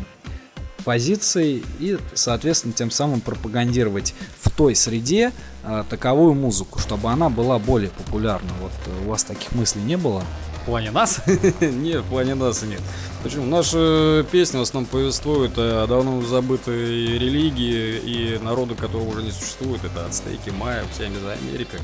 позиций 0.83 1.63
и, 1.79 1.97
соответственно, 2.13 2.73
тем 2.73 2.91
самым 2.91 3.19
пропагандировать 3.19 4.13
в 4.39 4.49
той 4.51 4.75
среде 4.75 5.31
э, 5.63 5.83
таковую 5.89 6.33
музыку, 6.35 6.79
чтобы 6.79 7.09
она 7.09 7.29
была 7.29 7.59
более 7.59 7.89
популярна. 7.89 8.49
Вот 8.61 8.71
э, 8.85 9.05
у 9.05 9.09
вас 9.09 9.23
таких 9.23 9.51
мыслей 9.53 9.81
не 9.81 9.97
было? 9.97 10.23
В 10.65 10.67
плане 10.67 10.89
нас? 10.89 11.21
нет, 11.61 12.01
в 12.01 12.09
плане 12.09 12.33
нас 12.33 12.63
нет. 12.63 12.81
Почему? 13.21 13.45
Наши 13.45 14.25
песни 14.31 14.57
в 14.57 14.61
основном 14.61 14.89
повествуют 14.89 15.53
о 15.57 15.85
давно 15.85 16.23
забытой 16.23 17.19
религии 17.19 17.99
и 17.99 18.39
народу, 18.39 18.73
которого 18.73 19.09
уже 19.09 19.21
не 19.21 19.29
существует. 19.29 19.83
Это 19.83 20.07
ацтеки, 20.07 20.49
майя, 20.49 20.83
вся 20.91 21.07
Мезоамерика. 21.07 21.77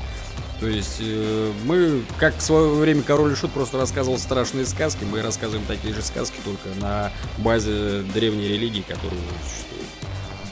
То 0.58 0.66
есть 0.66 0.96
э, 0.98 1.52
мы, 1.64 2.02
как 2.18 2.36
в 2.36 2.42
свое 2.42 2.70
время 2.74 3.02
Король 3.02 3.32
и 3.32 3.34
Шут 3.36 3.52
просто 3.52 3.78
рассказывал 3.78 4.18
страшные 4.18 4.66
сказки, 4.66 5.04
мы 5.04 5.22
рассказываем 5.22 5.64
такие 5.66 5.94
же 5.94 6.02
сказки, 6.02 6.36
только 6.44 6.68
на 6.80 7.12
базе 7.38 8.02
древней 8.14 8.48
религии, 8.48 8.82
которая 8.82 9.20
уже 9.20 9.48
существует. 9.48 9.86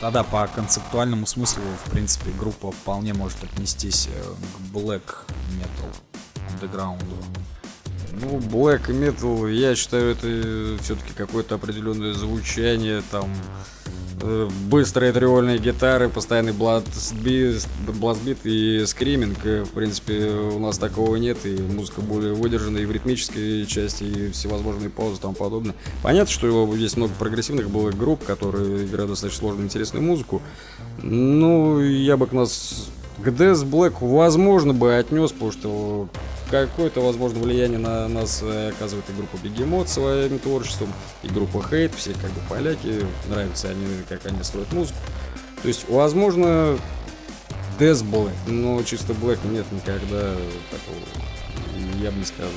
Тогда 0.01 0.23
по 0.23 0.47
концептуальному 0.47 1.27
смыслу, 1.27 1.63
в 1.85 1.91
принципе, 1.91 2.31
группа 2.31 2.71
вполне 2.71 3.13
может 3.13 3.43
отнестись 3.43 4.09
э, 4.15 4.23
к 4.23 4.77
black 4.77 5.03
metal, 5.59 5.93
underground. 6.49 7.03
Ну, 8.23 8.39
black 8.39 8.89
metal, 8.89 9.51
я 9.51 9.75
считаю, 9.75 10.13
это 10.13 10.83
все-таки 10.83 11.13
какое-то 11.17 11.55
определенное 11.55 12.13
звучание, 12.13 13.03
там, 13.11 13.31
э, 14.21 14.49
быстрые 14.69 15.13
тривольные 15.13 15.59
гитары, 15.59 16.11
постоянный 16.11 16.53
бластбит, 16.53 17.65
и 18.45 18.85
скриминг. 18.85 19.39
Э, 19.45 19.65
в 19.65 19.71
принципе, 19.71 20.33
у 20.33 20.59
нас 20.59 20.77
такого 20.77 21.17
нет, 21.17 21.47
и 21.47 21.57
музыка 21.63 22.03
более 22.03 22.35
выдержанная 22.35 22.83
и 22.83 22.85
в 22.85 22.93
ритмической 22.93 23.65
части, 23.65 24.05
и 24.05 24.31
всевозможные 24.33 24.91
паузы 24.91 25.17
и 25.17 25.21
тому 25.21 25.35
подобное. 25.35 25.75
Понятно, 26.03 26.31
что 26.31 26.75
есть 26.75 26.99
много 26.99 27.15
прогрессивных 27.19 27.71
было 27.71 27.91
групп, 27.91 28.23
которые 28.25 28.85
играют 28.85 29.11
достаточно 29.11 29.41
сложную 29.41 29.65
интересную 29.65 30.05
музыку. 30.05 30.43
Ну, 31.03 31.81
я 31.81 32.19
бы 32.19 32.27
к 32.27 32.33
нас 32.33 32.89
к 33.23 33.29
Death 33.29 33.65
Black 33.65 33.95
возможно 34.01 34.75
бы 34.75 34.95
отнес, 34.95 35.33
потому 35.33 35.53
что 35.53 36.09
какое-то, 36.51 37.01
возможно, 37.01 37.41
влияние 37.41 37.79
на 37.79 38.09
нас 38.09 38.41
э, 38.43 38.71
оказывает 38.71 39.09
и 39.09 39.13
группа 39.13 39.37
Бегемот 39.37 39.89
своим 39.89 40.39
творчеством, 40.39 40.93
и 41.23 41.29
группа 41.29 41.63
Хейт, 41.63 41.95
все 41.95 42.13
как 42.13 42.31
бы 42.31 42.41
поляки, 42.49 43.07
нравятся 43.29 43.69
они, 43.69 43.87
как 44.09 44.27
они 44.27 44.43
строят 44.43 44.73
музыку. 44.73 44.99
То 45.63 45.69
есть, 45.69 45.89
возможно, 45.89 46.79
Death 47.79 48.05
Black, 48.11 48.33
но 48.47 48.83
чисто 48.83 49.13
Black 49.13 49.39
нет 49.51 49.65
никогда 49.73 50.35
такого, 50.71 52.03
я 52.03 52.11
бы 52.11 52.19
не 52.19 52.25
сказал. 52.25 52.51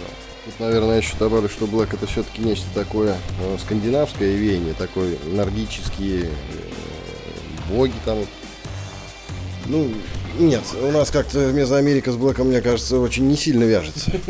Тут, 0.45 0.60
наверное, 0.60 0.97
еще 0.97 1.15
добавлю, 1.17 1.47
что 1.47 1.65
Black 1.65 1.93
это 1.93 2.06
все-таки 2.08 2.41
нечто 2.41 2.67
такое 2.73 3.15
э, 3.39 3.58
скандинавское 3.62 4.36
веяние, 4.36 4.73
такой 4.73 5.17
нордические 5.25 6.25
э, 6.25 6.29
боги 7.69 7.93
там, 8.03 8.17
Ну, 9.67 9.93
нет, 10.39 10.63
у 10.82 10.91
нас 10.91 11.12
как-то 11.12 11.52
Мезоамерика 11.52 12.12
с 12.12 12.15
Блэком, 12.15 12.47
мне 12.47 12.60
кажется, 12.60 12.99
очень 12.99 13.28
не 13.28 13.38
сильно 13.38 13.63
вяжется. 13.63 14.12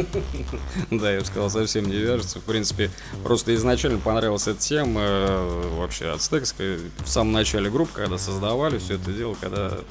Да, 0.92 1.12
я 1.12 1.20
бы 1.20 1.26
сказал, 1.26 1.50
совсем 1.50 1.86
не 1.86 1.96
вяжется. 1.96 2.40
В 2.40 2.44
принципе, 2.44 2.92
просто 3.24 3.56
изначально 3.56 4.00
понравилась 4.00 4.48
эта 4.48 4.60
тема 4.60 5.02
э, 5.02 5.70
вообще 5.78 6.10
ацтекская. 6.10 6.78
В 7.04 7.08
самом 7.08 7.34
начале 7.34 7.70
группы, 7.70 7.92
когда 7.94 8.18
создавали 8.18 8.78
все 8.78 8.96
это 8.96 9.12
дело, 9.12 9.36
когда 9.40 9.72
э, 9.72 9.82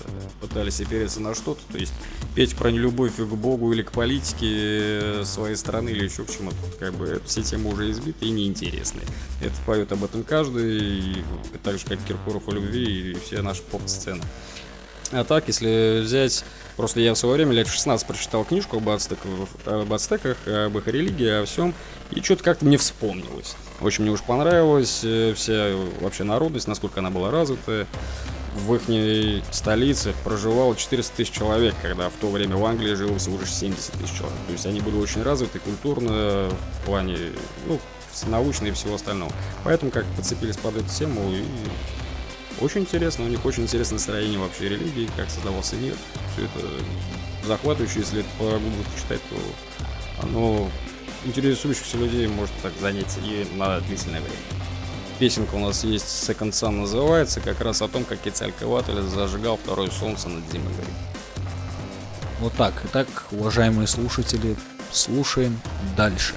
пытались 0.40 0.81
опереться 0.81 1.20
на 1.20 1.35
что-то, 1.35 1.61
то 1.70 1.78
есть 1.78 1.92
петь 2.35 2.55
про 2.55 2.70
нелюбовь 2.70 3.16
к 3.16 3.22
Богу 3.22 3.72
или 3.72 3.83
к 3.83 3.92
политике 3.92 4.46
э, 4.50 5.22
своей 5.24 5.57
страны 5.57 5.90
или 5.90 6.05
еще 6.05 6.24
к 6.24 6.31
чему-то, 6.31 6.57
как 6.78 6.94
бы 6.94 7.20
все 7.26 7.42
темы 7.42 7.72
уже 7.72 7.90
избиты 7.90 8.26
и 8.26 8.31
неинтересны. 8.31 9.00
Это 9.40 9.55
поет 9.66 9.90
об 9.92 10.05
этом 10.05 10.22
каждый, 10.22 10.78
и 10.78 11.24
так 11.62 11.78
же, 11.78 11.87
как 11.87 11.98
Киркоров 12.05 12.48
о 12.48 12.52
любви 12.52 13.12
и 13.12 13.14
все 13.14 13.42
наши 13.42 13.62
поп-сцены. 13.62 14.22
А 15.12 15.25
так, 15.25 15.46
если 15.46 16.01
взять... 16.03 16.44
Просто 16.77 17.01
я 17.01 17.12
в 17.12 17.18
свое 17.18 17.35
время 17.35 17.53
лет 17.53 17.68
в 17.68 17.72
16 17.72 18.07
прочитал 18.07 18.44
книжку 18.44 18.79
об 18.79 18.88
ацтеках, 18.88 19.27
об 19.66 19.92
ацтеках, 19.92 20.38
об 20.46 20.79
их 20.79 20.87
религии, 20.88 21.42
о 21.42 21.44
всем, 21.44 21.75
и 22.11 22.22
что-то 22.22 22.42
как-то 22.42 22.64
мне 22.64 22.79
вспомнилось. 22.79 23.57
Очень 23.83 24.05
мне 24.05 24.12
уж 24.12 24.22
понравилась 24.22 25.01
э, 25.05 25.35
вся 25.37 25.72
вообще 26.01 26.25
народность, 26.25 26.66
насколько 26.68 27.01
она 27.01 27.11
была 27.11 27.31
развита. 27.31 27.87
В 28.55 28.75
их 28.75 29.44
столице 29.51 30.14
проживало 30.25 30.75
400 30.75 31.14
тысяч 31.14 31.31
человек, 31.31 31.75
когда 31.83 32.09
в 32.09 32.14
то 32.14 32.31
время 32.31 32.57
в 32.57 32.64
Англии 32.64 32.94
жило 32.94 33.18
всего 33.18 33.38
лишь 33.38 33.53
70 33.53 33.92
тысяч 33.92 34.16
человек. 34.16 34.38
То 34.46 34.53
есть 34.53 34.64
они 34.64 34.81
были 34.81 34.96
очень 34.96 35.22
развиты 35.22 35.59
культурно, 35.59 36.48
в 36.81 36.87
плане, 36.87 37.18
ну, 37.66 37.79
научно 38.29 38.66
и 38.66 38.70
всего 38.72 38.94
остального. 38.94 39.33
Поэтому 39.64 39.90
как 39.90 40.05
подцепились 40.16 40.57
под 40.57 40.77
эту 40.77 40.88
тему 40.88 41.33
и 41.33 41.44
очень 42.62 42.83
интересно, 42.83 43.25
у 43.25 43.29
них 43.29 43.44
очень 43.44 43.64
интересное 43.64 43.96
настроение 43.96 44.38
вообще 44.38 44.68
религии, 44.68 45.11
как 45.16 45.29
создавался 45.31 45.77
мир. 45.77 45.94
Все 46.33 46.44
это 46.44 46.66
захватывающе, 47.46 48.01
если 48.01 48.20
это 48.20 48.29
по 48.38 48.44
Google 48.44 48.85
почитать, 48.94 49.20
то 49.29 50.22
оно 50.22 50.70
интересующихся 51.25 51.96
людей 51.96 52.27
может 52.29 52.55
так 52.62 52.72
занять 52.81 53.18
и 53.25 53.46
на 53.57 53.81
длительное 53.81 54.20
время. 54.20 54.37
Песенка 55.18 55.55
у 55.55 55.61
нас 55.61 55.85
есть 55.85 56.07
Second 56.07 56.51
Sun 56.51 56.81
называется, 56.81 57.40
как 57.40 57.61
раз 57.61 57.83
о 57.83 57.88
том, 57.88 58.05
как 58.05 58.20
Кецалькаватль 58.20 59.01
зажигал 59.03 59.57
второе 59.57 59.90
солнце 59.90 60.29
над 60.29 60.44
землей. 60.51 60.72
Вот 62.40 62.55
так. 62.55 62.75
Итак, 62.87 63.07
уважаемые 63.31 63.87
слушатели, 63.87 64.57
слушаем 64.90 65.61
дальше. 65.96 66.35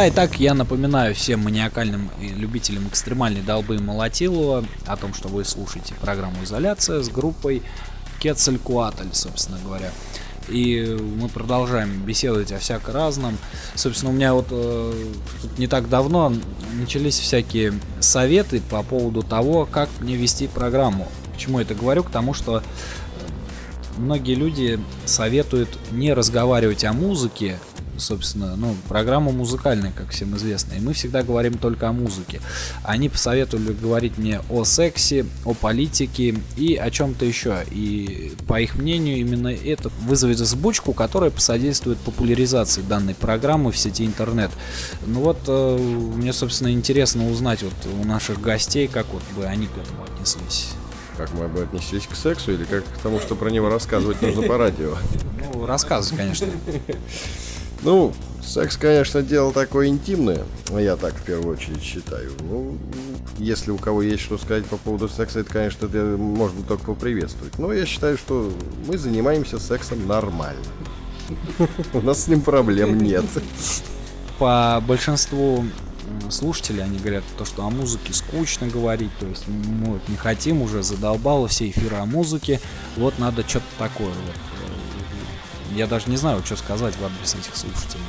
Да, 0.00 0.06
и 0.06 0.10
так 0.10 0.40
я 0.40 0.54
напоминаю 0.54 1.14
всем 1.14 1.40
маниакальным 1.40 2.08
любителям 2.22 2.88
экстремальной 2.88 3.42
долбы 3.42 3.78
Молотилова 3.78 4.64
о 4.86 4.96
том, 4.96 5.12
что 5.12 5.28
вы 5.28 5.44
слушаете 5.44 5.92
программу 6.00 6.42
«Изоляция» 6.42 7.02
с 7.02 7.10
группой 7.10 7.62
Кецалькуатль, 8.18 9.12
собственно 9.12 9.58
говоря. 9.62 9.90
И 10.48 10.96
мы 11.18 11.28
продолжаем 11.28 12.02
беседовать 12.06 12.50
о 12.50 12.58
всяко 12.58 12.92
разном. 12.92 13.36
Собственно, 13.74 14.10
у 14.10 14.14
меня 14.14 14.32
вот 14.32 14.46
э, 14.50 15.04
не 15.58 15.66
так 15.66 15.90
давно 15.90 16.32
начались 16.78 17.18
всякие 17.18 17.74
советы 17.98 18.62
по 18.70 18.82
поводу 18.82 19.22
того, 19.22 19.68
как 19.70 19.90
мне 20.00 20.16
вести 20.16 20.46
программу. 20.46 21.08
Почему 21.34 21.58
я 21.58 21.66
это 21.66 21.74
говорю? 21.74 22.04
К 22.04 22.10
тому, 22.10 22.32
что 22.32 22.62
многие 23.98 24.34
люди 24.34 24.80
советуют 25.04 25.68
не 25.90 26.14
разговаривать 26.14 26.84
о 26.84 26.94
музыке, 26.94 27.58
собственно, 28.00 28.56
ну, 28.56 28.74
программа 28.88 29.30
музыкальная, 29.30 29.92
как 29.92 30.10
всем 30.10 30.36
известно, 30.36 30.74
и 30.74 30.80
мы 30.80 30.92
всегда 30.92 31.22
говорим 31.22 31.58
только 31.58 31.88
о 31.88 31.92
музыке. 31.92 32.40
Они 32.82 33.08
посоветовали 33.08 33.72
говорить 33.72 34.18
мне 34.18 34.40
о 34.50 34.64
сексе, 34.64 35.26
о 35.44 35.54
политике 35.54 36.34
и 36.56 36.76
о 36.76 36.90
чем-то 36.90 37.24
еще. 37.24 37.64
И 37.70 38.32
по 38.48 38.60
их 38.60 38.74
мнению, 38.76 39.18
именно 39.18 39.48
это 39.48 39.90
вызовет 40.02 40.38
взбучку, 40.38 40.92
которая 40.92 41.30
посодействует 41.30 41.98
популяризации 41.98 42.82
данной 42.82 43.14
программы 43.14 43.72
в 43.72 43.78
сети 43.78 44.04
интернет. 44.04 44.50
Ну 45.06 45.20
вот, 45.20 45.38
э, 45.46 45.78
мне, 46.16 46.32
собственно, 46.32 46.72
интересно 46.72 47.30
узнать 47.30 47.62
вот 47.62 47.74
у 48.00 48.04
наших 48.06 48.40
гостей, 48.40 48.88
как 48.88 49.06
вот 49.12 49.22
бы 49.36 49.44
они 49.44 49.66
к 49.66 49.76
этому 49.76 50.04
отнеслись. 50.04 50.68
Как 51.16 51.34
мы 51.34 51.48
бы 51.48 51.62
отнеслись 51.62 52.06
к 52.06 52.16
сексу 52.16 52.52
или 52.52 52.64
как 52.64 52.82
к 52.84 52.98
тому, 53.02 53.20
что 53.20 53.34
про 53.34 53.50
него 53.50 53.68
рассказывать 53.68 54.22
нужно 54.22 54.42
по 54.42 54.56
радио? 54.56 54.96
Ну, 55.52 55.66
рассказывай, 55.66 56.16
конечно. 56.16 56.46
Ну, 57.82 58.12
секс, 58.42 58.76
конечно, 58.76 59.22
дело 59.22 59.52
такое 59.52 59.88
интимное, 59.88 60.44
я 60.70 60.96
так 60.96 61.14
в 61.14 61.22
первую 61.22 61.56
очередь 61.56 61.82
считаю. 61.82 62.30
Ну, 62.40 62.76
если 63.38 63.70
у 63.70 63.78
кого 63.78 64.02
есть 64.02 64.22
что 64.22 64.36
сказать 64.36 64.66
по 64.66 64.76
поводу 64.76 65.08
секса, 65.08 65.40
это, 65.40 65.50
конечно, 65.50 65.86
это 65.86 66.16
можно 66.18 66.62
только 66.62 66.86
поприветствовать. 66.86 67.58
Но 67.58 67.72
я 67.72 67.86
считаю, 67.86 68.18
что 68.18 68.52
мы 68.86 68.98
занимаемся 68.98 69.58
сексом 69.58 70.06
нормально. 70.06 70.62
У 71.94 72.00
нас 72.00 72.24
с 72.24 72.28
ним 72.28 72.42
проблем 72.42 72.98
нет. 72.98 73.24
По 74.38 74.82
большинству 74.86 75.64
слушателей 76.28 76.82
они 76.82 76.98
говорят 76.98 77.24
то, 77.38 77.44
что 77.44 77.64
о 77.64 77.70
музыке 77.70 78.12
скучно 78.12 78.66
говорить, 78.66 79.10
то 79.20 79.26
есть 79.26 79.44
мы 79.46 79.92
вот 79.92 80.08
не 80.08 80.16
хотим 80.16 80.62
уже, 80.62 80.82
задолбало 80.82 81.48
все 81.48 81.70
эфиры 81.70 81.96
о 81.96 82.06
музыке, 82.06 82.60
вот 82.96 83.18
надо 83.18 83.42
что-то 83.48 83.66
такое. 83.78 84.08
Вот. 84.08 84.49
Я 85.74 85.86
даже 85.86 86.10
не 86.10 86.16
знаю, 86.16 86.42
что 86.44 86.56
сказать 86.56 86.94
в 86.96 87.04
адрес 87.04 87.34
этих 87.34 87.54
слушателей. 87.56 88.04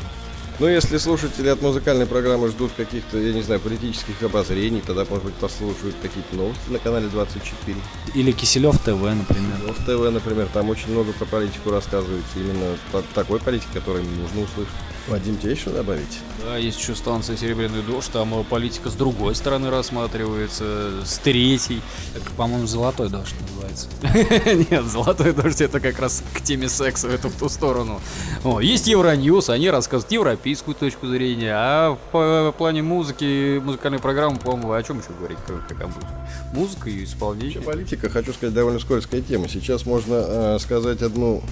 Ну, 0.59 0.67
если 0.67 0.97
слушатели 0.97 1.47
от 1.47 1.61
музыкальной 1.61 2.05
программы 2.05 2.49
ждут 2.49 2.71
каких-то, 2.77 3.17
я 3.17 3.33
не 3.33 3.41
знаю, 3.41 3.59
политических 3.59 4.21
обозрений, 4.21 4.81
тогда, 4.85 5.05
может 5.09 5.25
быть, 5.25 5.33
послушают 5.35 5.95
какие-то 6.01 6.35
новости 6.35 6.69
на 6.69 6.77
канале 6.77 7.07
24. 7.07 7.77
Или 8.13 8.31
Киселев 8.31 8.77
ТВ, 8.77 9.01
например. 9.01 9.57
Ну, 9.65 9.73
в 9.73 9.77
ТВ, 9.77 10.13
например, 10.13 10.47
там 10.53 10.69
очень 10.69 10.91
много 10.91 11.13
про 11.13 11.25
политику 11.25 11.71
рассказывается. 11.71 12.29
Именно 12.35 12.75
такой 13.15 13.39
политики, 13.39 13.69
который 13.73 14.03
нужно 14.03 14.41
услышать. 14.41 14.73
Вадим, 15.07 15.37
тебе 15.37 15.53
еще 15.53 15.71
добавить? 15.71 16.19
Да, 16.45 16.57
есть 16.57 16.79
еще 16.79 16.95
станция 16.95 17.35
«Серебряный 17.35 17.81
дождь», 17.81 18.11
там 18.11 18.39
э, 18.39 18.43
политика 18.43 18.89
с 18.89 18.93
другой 18.93 19.35
стороны 19.35 19.69
рассматривается, 19.69 21.03
с 21.03 21.17
третьей. 21.17 21.81
Это, 22.15 22.29
по-моему, 22.31 22.67
«Золотой 22.67 23.09
дождь» 23.09 23.33
называется. 23.41 23.87
Нет, 24.71 24.85
«Золотой 24.85 25.33
дождь»— 25.33 25.59
это 25.61 25.79
как 25.79 25.99
раз 25.99 26.23
к 26.33 26.41
теме 26.41 26.69
секса, 26.69 27.07
это 27.07 27.29
в 27.29 27.35
ту 27.35 27.49
сторону. 27.49 27.99
О, 28.43 28.59
есть 28.59 28.87
Евроньюз, 28.87 29.49
они 29.49 29.69
рассказывают 29.71 30.11
европейскую 30.11 30.75
точку 30.75 31.07
зрения, 31.07 31.53
а 31.55 31.97
в 32.11 32.53
плане 32.57 32.83
музыки, 32.83 33.59
музыкальной 33.59 33.99
программы, 33.99 34.37
по-моему, 34.37 34.71
о 34.73 34.83
чем 34.83 34.99
еще 34.99 35.09
говорить, 35.17 35.39
как, 35.47 35.67
как 35.67 35.81
обычно? 35.81 36.27
Музыка 36.53 36.89
и 36.89 37.03
исполнение. 37.03 37.61
Политика, 37.61 38.09
хочу 38.09 38.33
сказать, 38.33 38.53
довольно 38.53 38.79
скользкая 38.79 39.21
тема. 39.21 39.49
Сейчас 39.49 39.85
можно 39.85 40.13
э, 40.13 40.59
сказать 40.59 41.01
одну 41.01 41.43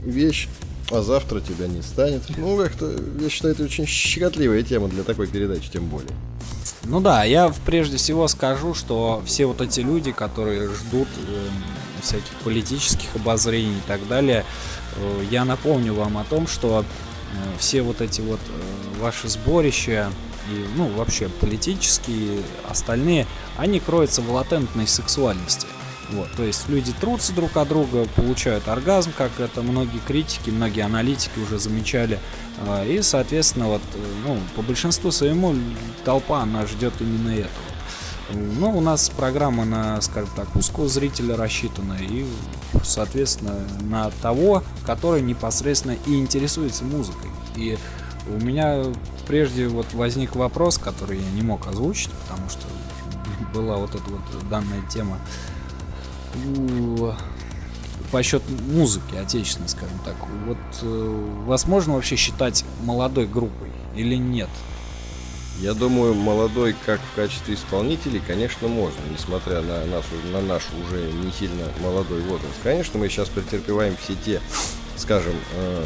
вещь, 0.00 0.48
а 0.90 1.02
завтра 1.02 1.40
тебя 1.40 1.66
не 1.66 1.82
станет. 1.82 2.22
Ну, 2.36 2.56
как-то, 2.56 2.94
я 3.20 3.28
считаю, 3.28 3.54
это 3.54 3.64
очень 3.64 3.86
щекотливая 3.86 4.62
тема 4.62 4.88
для 4.88 5.02
такой 5.02 5.26
передачи, 5.26 5.70
тем 5.70 5.86
более. 5.86 6.12
Ну 6.84 7.00
да, 7.00 7.24
я 7.24 7.52
прежде 7.66 7.96
всего 7.98 8.28
скажу, 8.28 8.74
что 8.74 9.22
все 9.26 9.46
вот 9.46 9.60
эти 9.60 9.80
люди, 9.80 10.12
которые 10.12 10.68
ждут 10.68 11.08
э, 11.28 11.48
всяких 12.02 12.32
политических 12.44 13.08
обозрений 13.16 13.76
и 13.76 13.88
так 13.88 14.06
далее, 14.08 14.44
э, 14.96 15.24
я 15.30 15.44
напомню 15.44 15.92
вам 15.92 16.16
о 16.16 16.24
том, 16.24 16.46
что 16.46 16.80
э, 16.80 17.58
все 17.58 17.82
вот 17.82 18.00
эти 18.00 18.20
вот 18.22 18.40
э, 18.48 19.00
ваши 19.00 19.28
сборища 19.28 20.10
и, 20.50 20.64
ну, 20.76 20.88
вообще 20.88 21.28
политические, 21.28 22.40
остальные, 22.68 23.26
они 23.58 23.80
кроются 23.80 24.22
в 24.22 24.32
латентной 24.32 24.86
сексуальности. 24.86 25.66
Вот, 26.10 26.28
то 26.36 26.42
есть 26.42 26.68
люди 26.68 26.92
трутся 26.98 27.34
друг 27.34 27.56
от 27.56 27.68
друга, 27.68 28.06
получают 28.16 28.66
оргазм, 28.66 29.12
как 29.16 29.40
это 29.40 29.60
многие 29.62 29.98
критики, 29.98 30.48
многие 30.48 30.80
аналитики 30.80 31.38
уже 31.38 31.58
замечали. 31.58 32.18
А, 32.66 32.84
и, 32.84 33.02
соответственно, 33.02 33.66
вот, 33.66 33.82
э, 33.94 33.98
ну, 34.26 34.38
по 34.56 34.62
большинству 34.62 35.10
своему 35.10 35.54
толпа, 36.04 36.40
она 36.40 36.66
ждет 36.66 36.94
именно 37.00 37.30
этого. 37.30 37.50
Ну, 38.30 38.76
у 38.76 38.80
нас 38.80 39.10
программа 39.10 39.64
на, 39.64 40.00
скажем 40.00 40.30
так, 40.34 40.54
узкого 40.54 40.88
зрителя 40.88 41.36
рассчитана 41.36 41.96
и, 42.00 42.26
соответственно, 42.82 43.54
на 43.82 44.10
того, 44.22 44.62
который 44.86 45.22
непосредственно 45.22 45.96
и 46.06 46.18
интересуется 46.18 46.84
музыкой. 46.84 47.30
И 47.54 47.78
у 48.28 48.38
меня 48.44 48.84
прежде 49.26 49.68
вот 49.68 49.86
возник 49.94 50.36
вопрос, 50.36 50.78
который 50.78 51.18
я 51.18 51.30
не 51.30 51.42
мог 51.42 51.66
озвучить, 51.66 52.10
потому 52.26 52.48
что 52.50 52.66
была 53.54 53.76
вот 53.76 53.94
эта 53.94 54.10
вот 54.10 54.48
данная 54.50 54.82
тема 54.90 55.18
по 58.10 58.22
счет 58.22 58.42
музыки 58.48 59.16
отечественной, 59.16 59.68
скажем 59.68 59.98
так, 60.04 60.16
вот 60.46 60.58
э, 60.82 61.24
возможно 61.46 61.94
вообще 61.94 62.16
считать 62.16 62.64
молодой 62.82 63.26
группой 63.26 63.70
или 63.94 64.14
нет? 64.14 64.48
Я 65.60 65.74
думаю, 65.74 66.14
молодой 66.14 66.74
как 66.86 67.00
в 67.00 67.16
качестве 67.16 67.54
исполнителей, 67.54 68.22
конечно, 68.24 68.68
можно, 68.68 69.00
несмотря 69.12 69.60
на, 69.60 69.84
нашу, 69.86 70.14
на 70.32 70.40
наш 70.40 70.62
уже 70.86 71.10
не 71.10 71.32
сильно 71.32 71.64
молодой 71.80 72.20
возраст. 72.20 72.54
Конечно, 72.62 72.98
мы 72.98 73.08
сейчас 73.08 73.28
претерпеваем 73.28 73.96
все 73.96 74.14
те, 74.14 74.40
скажем, 74.96 75.34
э, 75.54 75.84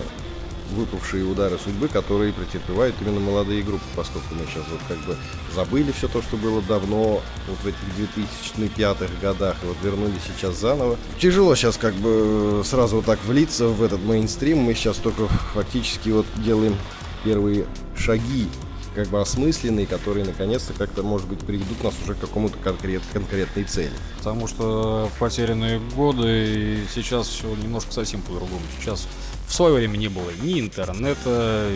выпавшие 0.73 1.25
удары 1.25 1.59
судьбы, 1.59 1.89
которые 1.89 2.33
претерпевают 2.33 2.97
именно 3.01 3.21
молодые 3.21 3.63
группы, 3.63 3.85
поскольку 3.95 4.35
мы 4.35 4.45
сейчас 4.47 4.65
вот 4.71 4.81
как 4.89 4.99
бы 5.07 5.17
забыли 5.55 5.93
все 5.93 6.09
то, 6.09 6.23
что 6.23 6.37
было 6.37 6.61
давно, 6.63 7.23
вот 7.49 7.59
в 7.63 7.67
этих 7.67 7.97
2005 7.97 9.21
годах, 9.21 9.57
и 9.63 9.67
вот 9.67 9.77
вернулись 9.83 10.21
сейчас 10.37 10.59
заново. 10.59 10.97
Тяжело 11.19 11.55
сейчас 11.55 11.77
как 11.77 11.95
бы 11.95 12.63
сразу 12.65 12.97
вот 12.97 13.05
так 13.05 13.23
влиться 13.25 13.69
в 13.69 13.83
этот 13.83 14.03
мейнстрим, 14.03 14.59
мы 14.59 14.75
сейчас 14.75 14.97
только 14.97 15.29
фактически 15.55 16.11
вот 16.11 16.27
делаем 16.37 16.77
первые 17.25 17.67
шаги 17.97 18.49
как 18.95 19.09
бы 19.09 19.21
осмысленные, 19.21 19.87
которые 19.87 20.27
наконец-то 20.27 20.73
как-то, 20.75 21.03
может 21.03 21.27
быть, 21.27 21.41
приведут 21.41 21.83
нас 21.83 21.95
уже 22.05 22.15
к 22.15 22.21
какому-то 22.21 22.59
конкрет, 22.59 23.03
конкретной 23.13 23.65
цели. 23.65 23.93
Потому 24.19 24.47
что 24.47 25.11
потерянные 25.19 25.81
годы 25.97 26.81
сейчас 26.95 27.29
все 27.29 27.49
немножко 27.55 27.93
совсем 27.93 28.21
по-другому. 28.21 28.61
Сейчас 28.79 29.07
в 29.53 29.55
свое 29.55 29.75
время 29.75 29.99
не 29.99 30.09
было 30.09 30.31
ни 30.41 30.61
интернета, 30.61 31.69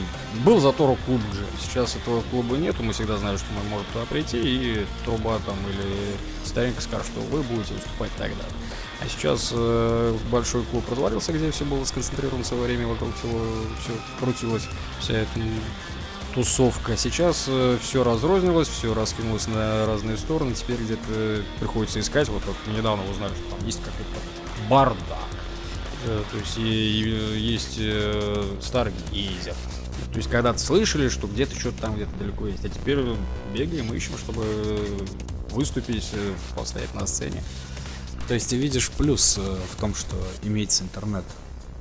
был 0.46 0.60
зато 0.60 0.86
рок-клуб 0.86 1.20
же. 1.34 1.44
Сейчас 1.60 1.94
этого 1.94 2.22
клуба 2.30 2.56
нету, 2.56 2.82
мы 2.82 2.94
всегда 2.94 3.18
знали, 3.18 3.36
что 3.36 3.44
мы 3.52 3.68
можем 3.68 3.86
туда 3.92 4.06
прийти, 4.06 4.38
и 4.40 4.86
труба 5.04 5.38
там 5.44 5.56
или 5.68 6.16
старенька 6.46 6.80
скажет, 6.80 7.06
что 7.06 7.20
вы 7.20 7.42
будете 7.42 7.74
выступать 7.74 8.10
тогда. 8.16 8.44
А 9.02 9.08
сейчас 9.10 9.50
э, 9.52 10.16
большой 10.32 10.62
клуб 10.64 10.84
развалился, 10.90 11.34
где 11.34 11.50
все 11.50 11.66
было 11.66 11.84
сконцентрировано 11.84 12.44
в 12.44 12.46
свое 12.46 12.62
время, 12.62 12.86
вокруг 12.86 13.14
всего 13.14 13.40
все 13.82 13.92
крутилось, 14.20 14.68
вся 14.98 15.12
эта 15.12 15.38
тусовка. 16.34 16.96
Сейчас 16.96 17.44
э, 17.46 17.76
все 17.82 18.02
разрознилось, 18.02 18.68
все 18.68 18.94
раскинулось 18.94 19.48
на 19.48 19.84
разные 19.84 20.16
стороны. 20.16 20.54
Теперь 20.54 20.78
где-то 20.78 21.42
приходится 21.60 22.00
искать. 22.00 22.30
Вот, 22.30 22.42
вот 22.46 22.56
недавно 22.74 23.02
узнали, 23.10 23.34
что 23.34 23.54
там 23.54 23.66
есть 23.66 23.80
какой-то 23.80 24.70
бардак 24.70 24.96
Э, 25.08 25.35
то 26.06 26.38
есть 26.38 26.58
и, 26.58 26.62
и, 26.62 27.38
есть 27.38 27.76
э, 27.78 28.56
старый 28.60 28.92
гейзер. 29.12 29.54
То 30.12 30.16
есть 30.16 30.30
когда-то 30.30 30.58
слышали, 30.58 31.08
что 31.08 31.26
где-то 31.26 31.58
что-то 31.58 31.82
там 31.82 31.96
где-то 31.96 32.12
далеко 32.18 32.46
есть, 32.46 32.64
а 32.64 32.68
теперь 32.68 32.98
бегаем, 33.52 33.92
ищем, 33.92 34.16
чтобы 34.18 34.44
выступить, 35.50 36.10
э, 36.12 36.34
постоять 36.54 36.94
на 36.94 37.06
сцене. 37.06 37.42
То 38.28 38.34
есть 38.34 38.50
ты 38.50 38.56
видишь 38.56 38.90
плюс 38.90 39.38
э, 39.38 39.56
в 39.72 39.80
том, 39.80 39.94
что 39.94 40.16
имеется 40.42 40.84
интернет? 40.84 41.24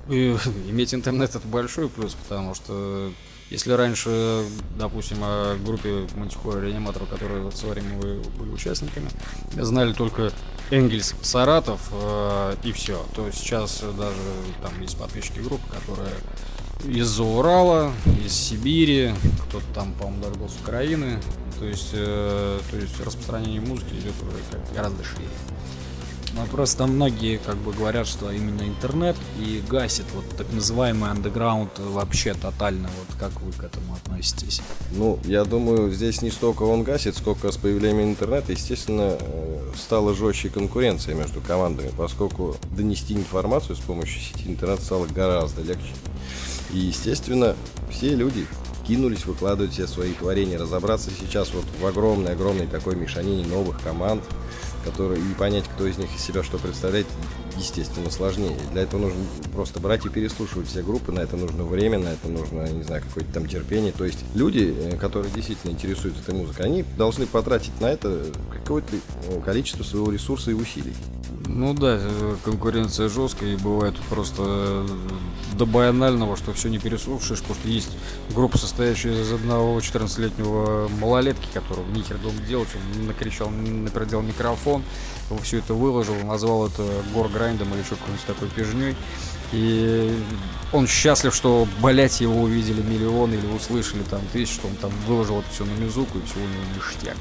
И, 0.10 0.36
иметь 0.70 0.94
интернет 0.94 1.36
это 1.36 1.48
большой 1.48 1.90
плюс, 1.90 2.16
потому 2.28 2.56
что 2.56 3.12
если 3.50 3.72
раньше, 3.74 4.44
допустим, 4.78 5.20
о 5.22 5.56
группе 5.64 6.08
Мантихора 6.16 6.62
Реаниматоров, 6.62 7.10
которые 7.10 7.44
в 7.48 7.56
свое 7.56 7.76
время 7.76 7.98
были 7.98 8.50
участниками, 8.50 9.08
знали 9.56 9.94
только 9.94 10.32
Энгельс, 10.71 11.15
Саратов 11.21 11.80
э, 11.91 12.56
и 12.63 12.71
все, 12.71 13.06
то 13.15 13.30
сейчас 13.32 13.84
даже 13.97 14.17
там 14.62 14.82
есть 14.82 14.97
подписчики 14.97 15.39
группы, 15.39 15.63
которые 15.71 16.12
из-за 16.84 17.23
Урала, 17.23 17.93
из 18.23 18.34
Сибири, 18.34 19.13
кто-то 19.47 19.65
там, 19.73 19.93
по-моему, 19.93 20.23
даже 20.23 20.36
был 20.36 20.49
с 20.49 20.56
Украины. 20.62 21.19
То 21.60 21.65
есть, 21.65 21.91
э, 21.93 22.60
то 22.69 22.78
есть 22.78 22.99
распространение 22.99 23.62
музыки 23.62 23.93
идет 23.93 24.13
уже 24.21 24.38
как 24.51 24.73
гораздо 24.73 25.04
шире. 25.04 25.28
Ну, 26.36 26.45
просто 26.52 26.86
многие 26.86 27.38
как 27.38 27.56
бы 27.56 27.71
говорят, 27.71 28.08
что 28.08 28.30
именно 28.30 28.63
интернет 28.63 29.15
и 29.39 29.63
гасит 29.69 30.04
вот 30.13 30.26
так 30.36 30.52
называемый 30.52 31.10
андеграунд 31.10 31.80
вообще 31.80 32.34
тотально. 32.34 32.89
Вот 33.00 33.17
как 33.17 33.41
вы 33.41 33.54
к 33.54 33.63
этому 33.63 33.93
относитесь? 33.93 34.62
Ну, 34.91 35.17
я 35.24 35.45
думаю, 35.45 35.93
здесь 35.93 36.21
не 36.21 36.32
столько 36.32 36.63
он 36.63 36.84
гасит, 36.84 37.15
сколько 37.15 37.50
с 37.50 37.58
появлением 37.58 38.10
интернета, 38.10 38.52
естественно, 38.52 39.17
э, 39.17 39.71
стала 39.78 40.13
жестче 40.13 40.50
конкуренция 40.50 41.15
между 41.15 41.39
командами, 41.39 41.91
поскольку 41.98 42.58
донести 42.76 43.13
информацию 43.13 43.78
с 43.78 43.80
помощью 43.80 44.19
сети 44.19 44.50
интернет 44.50 44.82
стало 44.82 45.06
гораздо 45.06 45.62
легче. 45.62 45.93
И, 46.74 46.80
естественно, 46.80 47.56
все 47.89 48.13
люди 48.13 48.45
кинулись 48.86 49.26
выкладывать 49.26 49.71
все 49.71 49.88
свои 49.88 50.12
творения, 50.12 50.60
разобраться 50.60 51.12
сейчас 51.17 51.54
вот 51.54 51.65
в 51.80 51.86
огромной-огромной 51.86 52.67
такой 52.67 52.95
мешанине 52.95 53.45
новых 53.45 53.82
команд, 53.82 54.21
которые 54.86 55.19
и 55.19 55.34
понять, 55.34 55.65
кто 55.65 55.88
из 55.88 55.98
них 55.98 56.13
из 56.15 56.21
себя 56.21 56.43
что 56.43 56.58
представляет, 56.58 57.08
естественно, 57.58 58.10
сложнее. 58.12 58.58
Для 58.71 58.84
этого 58.84 59.02
нужно 59.02 59.19
просто 59.54 59.80
брать 59.80 60.06
и 60.06 60.10
переслушивать 60.10 60.67
все 60.67 60.84
группы, 60.84 61.12
на 61.12 61.19
это 61.19 61.36
нужно 61.36 61.63
время, 61.63 62.00
на 62.00 62.10
это 62.10 62.28
нужно, 62.30 62.67
не 62.69 62.84
знаю, 62.84 63.02
какое-то 63.02 63.34
там 63.34 63.48
терпение. 63.48 63.91
То 63.91 64.06
есть 64.06 64.19
люди, 64.36 64.74
э, 64.78 64.98
которые 64.98 65.32
действительно 65.34 65.71
интересуются 65.71 66.21
этой 66.21 66.36
музыкой, 66.36 66.65
они 66.65 66.86
должны 66.98 67.26
потратить 67.26 67.80
на 67.82 67.88
это 67.88 68.26
какое-то 68.52 68.95
э, 68.95 69.41
количество 69.41 69.84
своего 69.84 70.12
ресурса 70.12 70.52
и 70.52 70.54
усилий. 70.54 70.93
Ну 71.47 71.73
да, 71.73 71.97
э, 71.99 72.36
конкуренция 72.43 73.10
жесткая 73.10 73.53
и 73.53 73.55
бывает 73.55 73.95
просто 74.10 74.43
э, 74.45 74.88
до 75.53 75.65
банального, 75.65 76.36
что 76.38 76.53
все 76.53 76.69
не 76.69 76.79
переслушаешь, 76.79 77.41
потому 77.41 77.60
что 77.60 77.69
есть 77.69 77.91
группа, 78.34 78.58
состоящая 78.58 79.21
из 79.21 79.31
одного 79.31 79.77
14-летнего 79.79 80.89
малолетки, 80.99 81.47
которого 81.53 81.86
нихер 81.91 82.17
дома 82.17 82.39
делать, 82.47 82.69
он 82.75 83.05
накричал, 83.05 83.49
напердел 83.49 84.21
микрофон, 84.21 84.84
все 85.43 85.60
это 85.60 85.73
выложил, 85.73 86.15
назвал 86.23 86.67
это 86.67 86.84
горграйндом 87.13 87.73
или 87.73 87.79
еще 87.79 87.95
какой-нибудь 87.95 88.25
такой 88.25 88.49
пижней. 88.49 88.95
И 89.51 90.13
он 90.73 90.88
счастлив, 90.88 91.34
что, 91.34 91.67
блять, 91.81 92.19
его 92.19 92.41
увидели 92.41 92.81
миллионы 92.81 93.36
или 93.36 93.47
услышали 93.55 94.03
там 94.03 94.21
тысяч, 94.34 94.55
что 94.55 94.67
он 94.67 94.75
там 94.75 94.91
выложил 95.08 95.39
это 95.39 95.49
все 95.51 95.63
на 95.65 95.73
музыку 95.75 96.17
и 96.17 96.25
все 96.25 96.38
у 96.38 96.41
него 96.41 96.63
ништяк. 96.75 97.15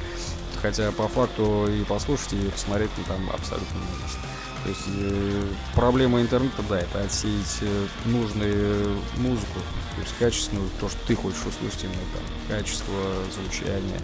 Хотя 0.64 0.90
по 0.92 1.08
факту 1.08 1.66
и 1.66 1.84
послушать, 1.84 2.32
и 2.32 2.48
посмотреть 2.48 2.88
там 3.06 3.28
абсолютно 3.28 3.74
не 3.74 4.02
есть. 4.02 4.16
То 4.62 4.70
есть 4.70 4.80
э, 4.86 5.42
проблема 5.74 6.22
интернета, 6.22 6.62
да, 6.66 6.80
это 6.80 7.02
отсеять 7.02 7.58
э, 7.60 7.86
нужную 8.06 8.96
музыку, 9.18 9.60
то 9.94 10.00
есть 10.00 10.14
качественную, 10.18 10.70
то, 10.80 10.88
что 10.88 10.96
ты 11.06 11.16
хочешь 11.16 11.44
услышать 11.44 11.84
именно 11.84 12.00
там, 12.14 12.56
качество 12.56 12.94
звучания, 13.34 14.00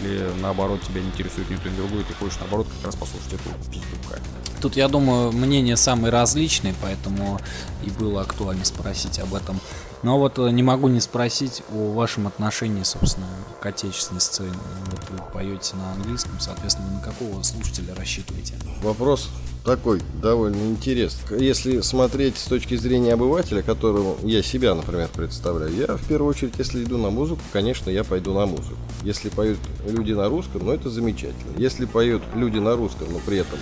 или 0.00 0.32
наоборот 0.40 0.80
тебя 0.80 1.02
не 1.02 1.08
интересует 1.08 1.50
ни 1.50 1.56
то, 1.56 1.68
ни 1.68 1.76
другое, 1.76 2.04
ты 2.04 2.14
хочешь 2.14 2.38
наоборот 2.40 2.68
как 2.74 2.86
раз 2.86 2.96
послушать 2.96 3.34
эту 3.34 3.50
пиздука. 3.70 4.18
Тут, 4.62 4.76
я 4.76 4.88
думаю, 4.88 5.30
мнения 5.32 5.76
самые 5.76 6.10
различные, 6.10 6.74
поэтому 6.80 7.38
и 7.84 7.90
было 7.90 8.22
актуально 8.22 8.64
спросить 8.64 9.18
об 9.18 9.34
этом. 9.34 9.60
Но 10.02 10.18
вот 10.18 10.38
э, 10.38 10.50
не 10.50 10.62
могу 10.62 10.88
не 10.88 11.00
спросить 11.00 11.62
о 11.72 11.92
вашем 11.92 12.26
отношении, 12.26 12.82
собственно, 12.82 13.26
к 13.60 13.66
отечественной 13.66 14.20
сцене. 14.20 14.52
Вот 14.90 15.00
вы 15.10 15.32
поете 15.32 15.76
на 15.76 15.92
английском, 15.92 16.38
соответственно, 16.38 16.90
на 16.90 17.00
какого 17.00 17.42
слушателя 17.42 17.94
рассчитываете? 17.94 18.54
Вопрос 18.82 19.28
такой 19.64 20.00
довольно 20.22 20.70
интересный. 20.70 21.44
Если 21.44 21.80
смотреть 21.82 22.38
с 22.38 22.44
точки 22.44 22.74
зрения 22.76 23.12
обывателя, 23.12 23.62
которого 23.62 24.16
я 24.22 24.42
себя, 24.42 24.74
например, 24.74 25.08
представляю, 25.14 25.74
я 25.74 25.96
в 25.96 26.04
первую 26.06 26.30
очередь, 26.30 26.54
если 26.58 26.82
иду 26.82 26.96
на 26.96 27.10
музыку, 27.10 27.40
конечно, 27.52 27.90
я 27.90 28.02
пойду 28.02 28.32
на 28.32 28.46
музыку. 28.46 28.78
Если 29.02 29.28
поют 29.28 29.58
люди 29.86 30.12
на 30.12 30.28
русском, 30.28 30.64
ну 30.64 30.72
это 30.72 30.88
замечательно. 30.88 31.52
Если 31.58 31.84
поют 31.84 32.22
люди 32.34 32.58
на 32.58 32.76
русском, 32.76 33.12
но 33.12 33.18
при 33.18 33.38
этом 33.38 33.58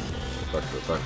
как-то 0.52 0.76
так 0.86 1.00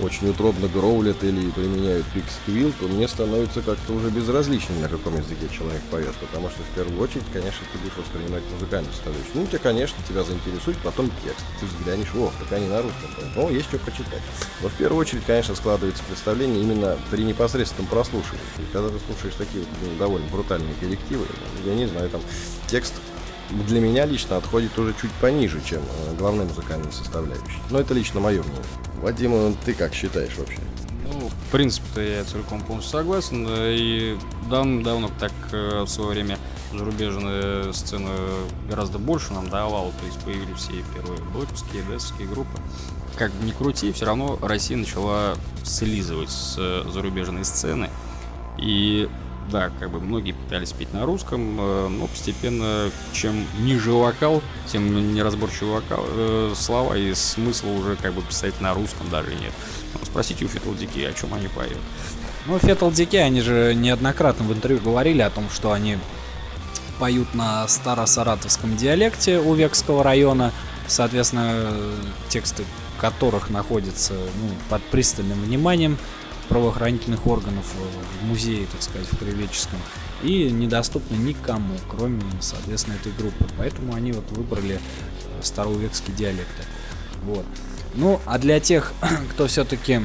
очень 0.00 0.28
утробно 0.28 0.68
гроулят 0.68 1.22
или 1.24 1.50
применяют 1.50 2.06
пиксквилл, 2.14 2.72
то 2.78 2.86
мне 2.86 3.08
становится 3.08 3.62
как-то 3.62 3.92
уже 3.92 4.10
безразличным, 4.10 4.80
на 4.80 4.88
каком 4.88 5.16
языке 5.16 5.48
человек 5.52 5.82
поет, 5.90 6.14
потому 6.16 6.48
что 6.50 6.62
в 6.62 6.74
первую 6.74 7.00
очередь, 7.00 7.24
конечно, 7.32 7.60
ты 7.72 7.78
будешь 7.78 7.96
воспринимать 7.96 8.42
музыкальную 8.52 8.92
составляющую. 8.92 9.32
Ну, 9.34 9.46
тебя, 9.46 9.58
конечно, 9.58 9.96
тебя 10.08 10.22
заинтересует 10.22 10.78
потом 10.78 11.10
текст. 11.24 11.44
Ты 11.60 11.66
взглянешь, 11.66 12.14
о, 12.14 12.30
так 12.38 12.52
они 12.52 12.68
на 12.68 12.82
русском 12.82 13.08
поют. 13.16 13.36
О, 13.36 13.50
есть 13.50 13.66
что 13.66 13.78
почитать. 13.78 14.22
Но 14.62 14.68
в 14.68 14.74
первую 14.74 15.00
очередь, 15.00 15.24
конечно, 15.26 15.54
складывается 15.54 16.02
представление 16.04 16.62
именно 16.62 16.96
при 17.10 17.24
непосредственном 17.24 17.86
прослушивании. 17.86 18.44
И 18.58 18.72
когда 18.72 18.88
ты 18.88 18.96
слушаешь 19.06 19.34
такие 19.36 19.60
вот, 19.60 19.68
ну, 19.82 19.98
довольно 19.98 20.26
брутальные 20.28 20.74
коллективы, 20.80 21.26
я 21.64 21.74
не 21.74 21.86
знаю, 21.86 22.08
там 22.10 22.20
текст 22.68 22.94
для 23.50 23.80
меня 23.80 24.06
лично 24.06 24.36
отходит 24.36 24.78
уже 24.78 24.94
чуть 25.00 25.10
пониже, 25.12 25.60
чем 25.64 25.80
э, 25.80 26.14
главная 26.18 26.44
музыкальная 26.44 26.90
составляющая. 26.90 27.60
Но 27.70 27.80
это 27.80 27.94
лично 27.94 28.20
мое 28.20 28.42
мнение. 28.42 28.62
Вадим, 29.00 29.32
э, 29.34 29.52
ты 29.64 29.74
как 29.74 29.94
считаешь 29.94 30.36
вообще? 30.36 30.58
Ну, 31.04 31.28
в 31.28 31.52
принципе-то 31.52 32.00
я 32.00 32.24
целиком 32.24 32.60
полностью 32.60 32.98
согласен. 32.98 33.46
И 33.48 34.18
давно-давно 34.50 35.10
так 35.18 35.32
э, 35.52 35.82
в 35.82 35.88
свое 35.88 36.10
время 36.10 36.38
зарубежная 36.72 37.72
сцена 37.72 38.10
гораздо 38.68 38.98
больше 38.98 39.32
нам 39.32 39.48
давала. 39.48 39.92
То 39.92 40.06
есть 40.06 40.18
появились 40.20 40.58
все 40.58 40.84
первые 40.94 41.20
блэковские, 41.32 41.82
десовские 41.84 42.28
группы. 42.28 42.58
Как 43.16 43.32
ни 43.42 43.50
крути, 43.50 43.92
все 43.92 44.04
равно 44.04 44.38
Россия 44.42 44.76
начала 44.76 45.36
слизывать 45.64 46.30
с 46.30 46.54
зарубежной 46.92 47.44
сцены. 47.44 47.88
И 48.58 49.08
да, 49.50 49.70
как 49.78 49.90
бы 49.90 50.00
многие 50.00 50.32
пытались 50.32 50.72
петь 50.72 50.92
на 50.92 51.04
русском, 51.04 51.58
э, 51.60 51.88
но 51.88 52.06
постепенно, 52.06 52.90
чем 53.12 53.46
ниже 53.60 53.92
вокал, 53.92 54.42
тем 54.66 55.14
неразборчивый 55.14 55.74
вокал, 55.74 56.04
э, 56.08 56.52
слова 56.56 56.94
и 56.94 57.14
смысла 57.14 57.70
уже 57.70 57.96
как 57.96 58.14
бы 58.14 58.22
писать 58.22 58.60
на 58.60 58.74
русском 58.74 59.08
даже 59.10 59.34
нет. 59.34 59.52
Ну, 59.94 60.00
спросите 60.04 60.44
у 60.44 60.48
Фитл 60.48 60.72
Дики, 60.74 61.00
о 61.00 61.12
чем 61.12 61.34
они 61.34 61.48
поют. 61.48 61.78
Ну, 62.46 62.58
Фетл 62.58 62.90
Дики, 62.90 63.16
они 63.16 63.40
же 63.40 63.74
неоднократно 63.74 64.44
в 64.46 64.52
интервью 64.52 64.80
говорили 64.80 65.22
о 65.22 65.30
том, 65.30 65.48
что 65.50 65.72
они 65.72 65.98
поют 66.98 67.34
на 67.34 67.66
старосаратовском 67.68 68.76
диалекте 68.76 69.38
у 69.38 69.54
Векского 69.54 70.02
района, 70.02 70.52
соответственно, 70.86 71.70
тексты 72.28 72.64
которых 73.00 73.48
находятся 73.48 74.14
ну, 74.14 74.50
под 74.68 74.82
пристальным 74.84 75.40
вниманием 75.40 75.96
правоохранительных 76.48 77.26
органов 77.26 77.64
в 78.20 78.24
музее, 78.24 78.66
так 78.70 78.82
сказать, 78.82 79.06
в 79.10 79.18
Кривеческом, 79.18 79.78
и 80.22 80.50
недоступны 80.50 81.14
никому, 81.16 81.74
кроме, 81.88 82.22
соответственно, 82.40 82.94
этой 82.94 83.12
группы. 83.12 83.46
Поэтому 83.56 83.94
они 83.94 84.12
вот 84.12 84.28
выбрали 84.30 84.76
э, 84.76 85.42
староувекские 85.42 86.16
диалекты. 86.16 86.64
Вот. 87.24 87.44
Ну, 87.94 88.20
а 88.26 88.38
для 88.38 88.60
тех, 88.60 88.92
кто 89.32 89.46
все-таки 89.46 90.02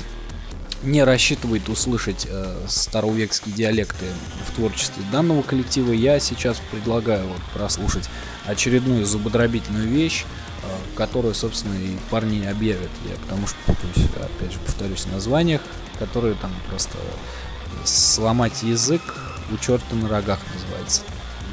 не 0.84 1.04
рассчитывает 1.04 1.70
услышать 1.70 2.28
э, 2.30 2.66
староувекские 2.68 3.56
диалекты 3.56 4.06
в 4.48 4.56
творчестве 4.56 5.04
данного 5.12 5.42
коллектива, 5.42 5.94
я 5.94 6.20
сейчас 6.20 6.62
предлагаю 6.72 7.26
вот 7.28 7.42
прослушать 7.54 8.10
очередную 8.46 9.06
зубодробительную 9.06 9.88
вещь, 9.88 10.26
э, 10.62 10.66
которую, 10.96 11.34
собственно, 11.34 11.74
и 11.74 11.96
парни 12.10 12.46
объявят. 12.46 12.92
Я 13.10 13.16
потому 13.22 13.48
что 13.48 13.56
путаюсь, 13.66 14.10
опять 14.18 14.52
же, 14.52 14.60
повторюсь, 14.60 15.06
в 15.06 15.12
названиях 15.12 15.62
которые 16.00 16.36
там 16.36 16.52
просто 16.70 16.98
сломать 17.86 18.64
язык 18.64 19.02
у 19.52 19.58
черта 19.58 19.96
на 19.96 20.08
рогах 20.08 20.40
называется. 20.54 21.02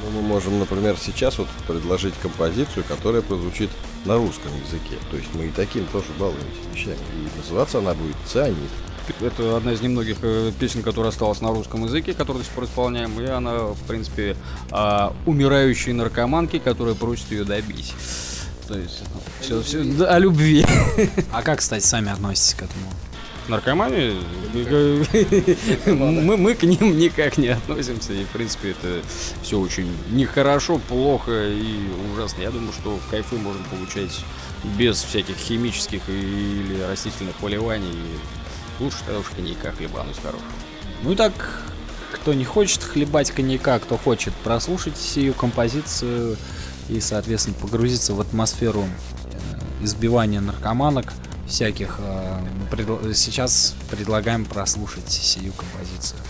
Ну, 0.03 0.11
мы 0.11 0.23
можем, 0.23 0.59
например, 0.59 0.97
сейчас 0.99 1.39
вот 1.39 1.49
предложить 1.67 2.15
композицию, 2.23 2.85
которая 2.89 3.21
прозвучит 3.23 3.71
на 4.05 4.17
русском 4.17 4.51
языке. 4.65 4.97
То 5.11 5.17
есть 5.17 5.29
мы 5.35 5.47
и 5.47 5.51
таким 5.51 5.85
тоже 5.87 6.07
балуемся 6.19 6.47
вещами. 6.73 6.99
И 7.15 7.39
называться 7.39 7.79
она 7.79 7.93
будет 7.95 8.17
«Цианид». 8.27 8.71
Это 9.21 9.57
одна 9.57 9.73
из 9.73 9.81
немногих 9.81 10.19
э, 10.23 10.53
песен, 10.59 10.83
которая 10.83 11.11
осталась 11.11 11.41
на 11.41 11.51
русском 11.51 11.85
языке, 11.85 12.15
которую 12.15 12.43
до 12.43 12.47
сих 12.47 12.55
пор 12.55 12.65
исполняем. 12.65 13.21
И 13.21 13.27
она, 13.27 13.59
в 13.59 13.83
принципе, 13.87 14.37
о 14.71 15.13
умирающей 15.27 15.93
наркоманке, 15.93 16.61
которая 16.61 16.95
просит 16.95 17.31
ее 17.33 17.45
добить. 17.45 17.93
То 18.69 18.79
есть, 18.79 19.03
все, 19.41 19.63
все, 19.63 19.83
да, 19.83 20.15
о 20.15 20.19
любви. 20.19 20.65
А 21.33 21.43
как, 21.43 21.59
кстати, 21.59 21.85
сами 21.85 22.13
относитесь 22.13 22.55
к 22.55 22.63
этому? 22.63 22.87
Наркомане, 23.51 24.15
мы, 25.87 26.37
мы 26.37 26.55
к 26.55 26.63
ним 26.63 26.99
никак 26.99 27.37
не 27.37 27.49
относимся. 27.49 28.13
И, 28.13 28.25
в 28.25 28.29
принципе, 28.29 28.71
это 28.71 29.03
все 29.43 29.59
очень 29.59 29.95
нехорошо, 30.11 30.79
плохо 30.79 31.49
и 31.49 31.77
ужасно. 32.13 32.43
Я 32.43 32.51
думаю, 32.51 32.73
что 32.73 32.99
кайфы 33.11 33.37
можно 33.37 33.63
получать 33.65 34.25
без 34.79 35.03
всяких 35.03 35.37
химических 35.37 36.01
или 36.09 36.81
растительных 36.83 37.35
поливаний. 37.37 37.95
Лучше 38.79 38.99
тогда 39.05 39.21
уж 39.21 39.27
коньяка 39.27 39.73
хлебануть 39.73 40.17
хорошего. 40.17 40.49
Ну 41.03 41.13
и 41.13 41.17
так, 41.17 41.63
кто 42.13 42.33
не 42.33 42.45
хочет 42.45 42.83
хлебать 42.83 43.31
коньяка, 43.31 43.79
кто 43.79 43.97
хочет 43.97 44.33
прослушать 44.35 44.97
сию 44.97 45.35
композицию 45.35 46.37
и, 46.89 47.01
соответственно, 47.01 47.57
погрузиться 47.61 48.15
в 48.15 48.21
атмосферу 48.21 48.85
э, 48.85 49.85
избивания 49.85 50.41
наркоманок– 50.41 51.13
всяких. 51.51 51.99
Э, 51.99 53.13
Сейчас 53.13 53.75
предлагаем 53.91 54.45
прослушать 54.45 55.11
сию 55.11 55.53
композицию. 55.53 56.21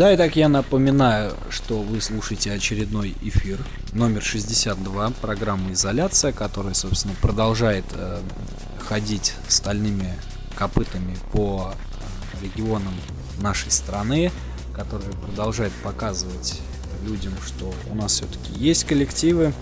Да, 0.00 0.14
и 0.14 0.16
так 0.16 0.34
я 0.34 0.48
напоминаю, 0.48 1.34
что 1.50 1.82
вы 1.82 2.00
слушаете 2.00 2.52
очередной 2.52 3.14
эфир 3.20 3.58
номер 3.92 4.22
62 4.22 5.10
программы 5.20 5.74
«Изоляция», 5.74 6.32
которая, 6.32 6.72
собственно, 6.72 7.12
продолжает 7.20 7.84
э, 7.92 8.22
ходить 8.78 9.34
стальными 9.46 10.14
копытами 10.54 11.18
по 11.34 11.74
э, 11.74 12.44
регионам 12.46 12.94
нашей 13.42 13.70
страны, 13.70 14.32
которая 14.74 15.10
продолжает 15.10 15.72
показывать 15.82 16.62
людям, 17.04 17.34
что 17.46 17.70
у 17.90 17.94
нас 17.94 18.12
все-таки 18.12 18.54
есть 18.54 18.84
коллективы. 18.84 19.52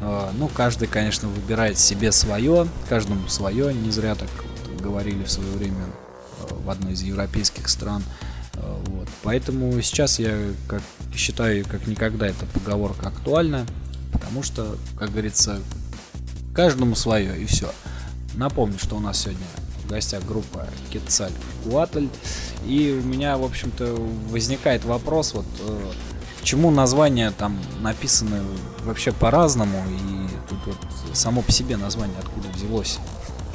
Э, 0.00 0.30
ну, 0.36 0.48
каждый, 0.48 0.88
конечно, 0.88 1.28
выбирает 1.28 1.78
себе 1.78 2.10
свое, 2.10 2.66
каждому 2.88 3.28
свое. 3.28 3.72
Не 3.72 3.92
зря 3.92 4.16
так 4.16 4.30
вот 4.66 4.80
говорили 4.80 5.22
в 5.22 5.30
свое 5.30 5.52
время 5.52 5.84
э, 6.40 6.54
в 6.54 6.68
одной 6.68 6.94
из 6.94 7.02
европейских 7.02 7.68
стран. 7.68 8.02
Поэтому 9.30 9.80
сейчас 9.80 10.18
я 10.18 10.36
как, 10.66 10.82
считаю, 11.14 11.64
как 11.64 11.86
никогда 11.86 12.26
эта 12.26 12.46
поговорка 12.46 13.10
актуальна, 13.10 13.64
потому 14.10 14.42
что, 14.42 14.76
как 14.98 15.12
говорится, 15.12 15.60
каждому 16.52 16.96
свое 16.96 17.40
и 17.40 17.44
все. 17.46 17.70
Напомню, 18.34 18.76
что 18.80 18.96
у 18.96 18.98
нас 18.98 19.20
сегодня 19.20 19.46
в 19.84 19.88
гостях 19.88 20.24
группа 20.24 20.66
Кетцаль 20.92 21.30
Куатль. 21.62 22.08
И 22.66 23.00
у 23.00 23.06
меня, 23.06 23.38
в 23.38 23.44
общем-то, 23.44 23.94
возникает 24.30 24.84
вопрос, 24.84 25.32
вот 25.32 25.46
э, 25.60 25.92
почему 26.40 26.72
названия 26.72 27.30
там 27.30 27.56
написаны 27.82 28.40
вообще 28.82 29.12
по-разному, 29.12 29.80
и 29.90 30.48
тут 30.48 30.58
вот 30.66 31.16
само 31.16 31.42
по 31.42 31.52
себе 31.52 31.76
название 31.76 32.18
откуда 32.18 32.48
взялось, 32.48 32.98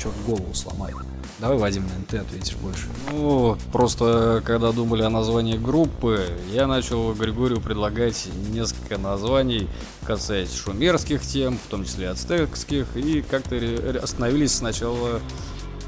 черт 0.06 0.26
голову 0.26 0.54
сломает. 0.54 0.96
Давай, 1.40 1.58
Вадим, 1.58 1.84
наверное, 1.84 2.06
ты 2.08 2.18
ответишь 2.18 2.56
больше. 2.56 2.88
Ну, 3.12 3.58
просто 3.74 4.42
когда 4.46 4.72
думали 4.72 5.02
о 5.02 5.10
названии 5.10 5.58
группы, 5.58 6.28
я 6.52 6.66
начал 6.68 7.14
Григорию 7.14 7.60
предлагать 7.60 8.28
несколько 8.52 8.98
названий, 8.98 9.68
касаясь 10.06 10.54
шумерских 10.54 11.22
тем, 11.22 11.58
в 11.58 11.70
том 11.70 11.84
числе 11.84 12.10
ацтекских, 12.10 12.96
и 12.96 13.22
как-то 13.22 13.58
остановились 14.02 14.54
сначала, 14.54 15.20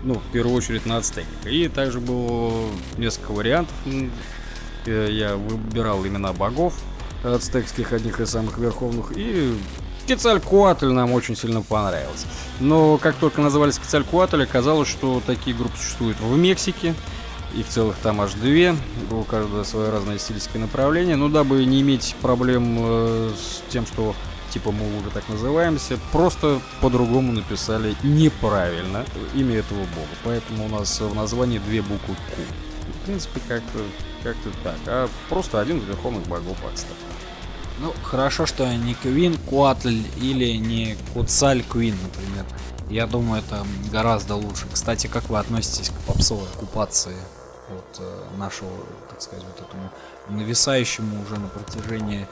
ну, 0.04 0.16
в 0.16 0.32
первую 0.34 0.56
очередь 0.56 0.86
на 0.86 0.98
ацтеках. 0.98 1.46
И 1.46 1.70
также 1.70 2.02
было 2.02 2.52
несколько 2.98 3.32
вариантов. 3.32 3.76
Э, 4.86 5.10
Я 5.12 5.38
выбирал 5.38 6.06
имена 6.06 6.34
богов 6.34 6.74
ацтекских, 7.24 7.94
одних 7.94 8.20
из 8.20 8.30
самых 8.30 8.58
верховных, 8.58 9.14
и 9.16 9.58
Quetzalcoatl 10.08 10.92
нам 10.92 11.12
очень 11.12 11.36
сильно 11.36 11.62
понравился. 11.62 12.28
Но 12.60 12.98
как 12.98 13.16
только 13.16 13.42
назывались 13.42 13.78
Quetzalcoatl, 13.78 14.42
оказалось, 14.44 14.88
что 14.88 15.22
такие 15.26 15.56
группы 15.56 15.78
существуют 15.78 16.20
в 16.20 16.38
Мексике. 16.38 16.96
Их 17.56 17.68
целых 17.68 17.98
там 17.98 18.22
аж 18.22 18.34
две. 18.34 18.76
У 19.12 19.24
каждого 19.24 19.64
свое 19.64 19.90
разное 19.90 20.18
стилистическое 20.18 20.62
направление. 20.62 21.16
Но 21.16 21.28
дабы 21.28 21.66
не 21.66 21.82
иметь 21.82 22.16
проблем 22.22 22.78
э, 22.80 23.32
с 23.36 23.72
тем, 23.72 23.86
что 23.86 24.16
типа 24.50 24.72
мы 24.72 24.98
уже 24.98 25.10
так 25.10 25.28
называемся, 25.28 26.00
просто 26.12 26.62
по-другому 26.82 27.34
написали 27.34 27.96
неправильно 28.04 29.06
имя 29.36 29.58
этого 29.58 29.80
бога. 29.80 30.08
Поэтому 30.24 30.66
у 30.66 30.70
нас 30.70 31.02
в 31.02 31.14
названии 31.14 31.60
две 31.60 31.82
буквы 31.82 32.16
Q. 32.16 32.42
В 33.02 33.06
принципе, 33.06 33.42
как-то 33.48 33.80
как-то 34.24 34.50
так. 34.64 34.76
А 34.88 35.10
просто 35.30 35.60
один 35.60 35.80
из 35.80 35.84
верховных 35.86 36.24
богов 36.28 36.58
Ацтек. 36.72 36.96
Ну, 37.80 37.94
хорошо, 38.04 38.46
что 38.46 38.66
не 38.74 38.96
Квин 38.96 39.38
Куатль 39.38 40.02
или 40.20 40.58
не 40.58 40.98
Куцаль 41.14 41.64
Квин, 41.64 41.96
например. 42.02 42.46
Я 42.90 43.06
думаю, 43.06 43.44
это 43.44 43.66
гораздо 43.92 44.36
лучше. 44.36 44.66
Кстати, 44.72 45.08
как 45.08 45.30
вы 45.30 45.38
относитесь 45.38 45.90
к 45.90 45.94
попсовой 46.08 46.48
оккупации 46.48 47.16
вот, 47.70 48.00
э, 48.00 48.38
нашего, 48.38 48.72
так 49.10 49.22
сказать, 49.22 49.46
вот 49.46 49.68
этому 49.68 49.92
нависающему 50.30 51.22
уже 51.22 51.36
на 51.40 51.48
протяжении 51.48 52.28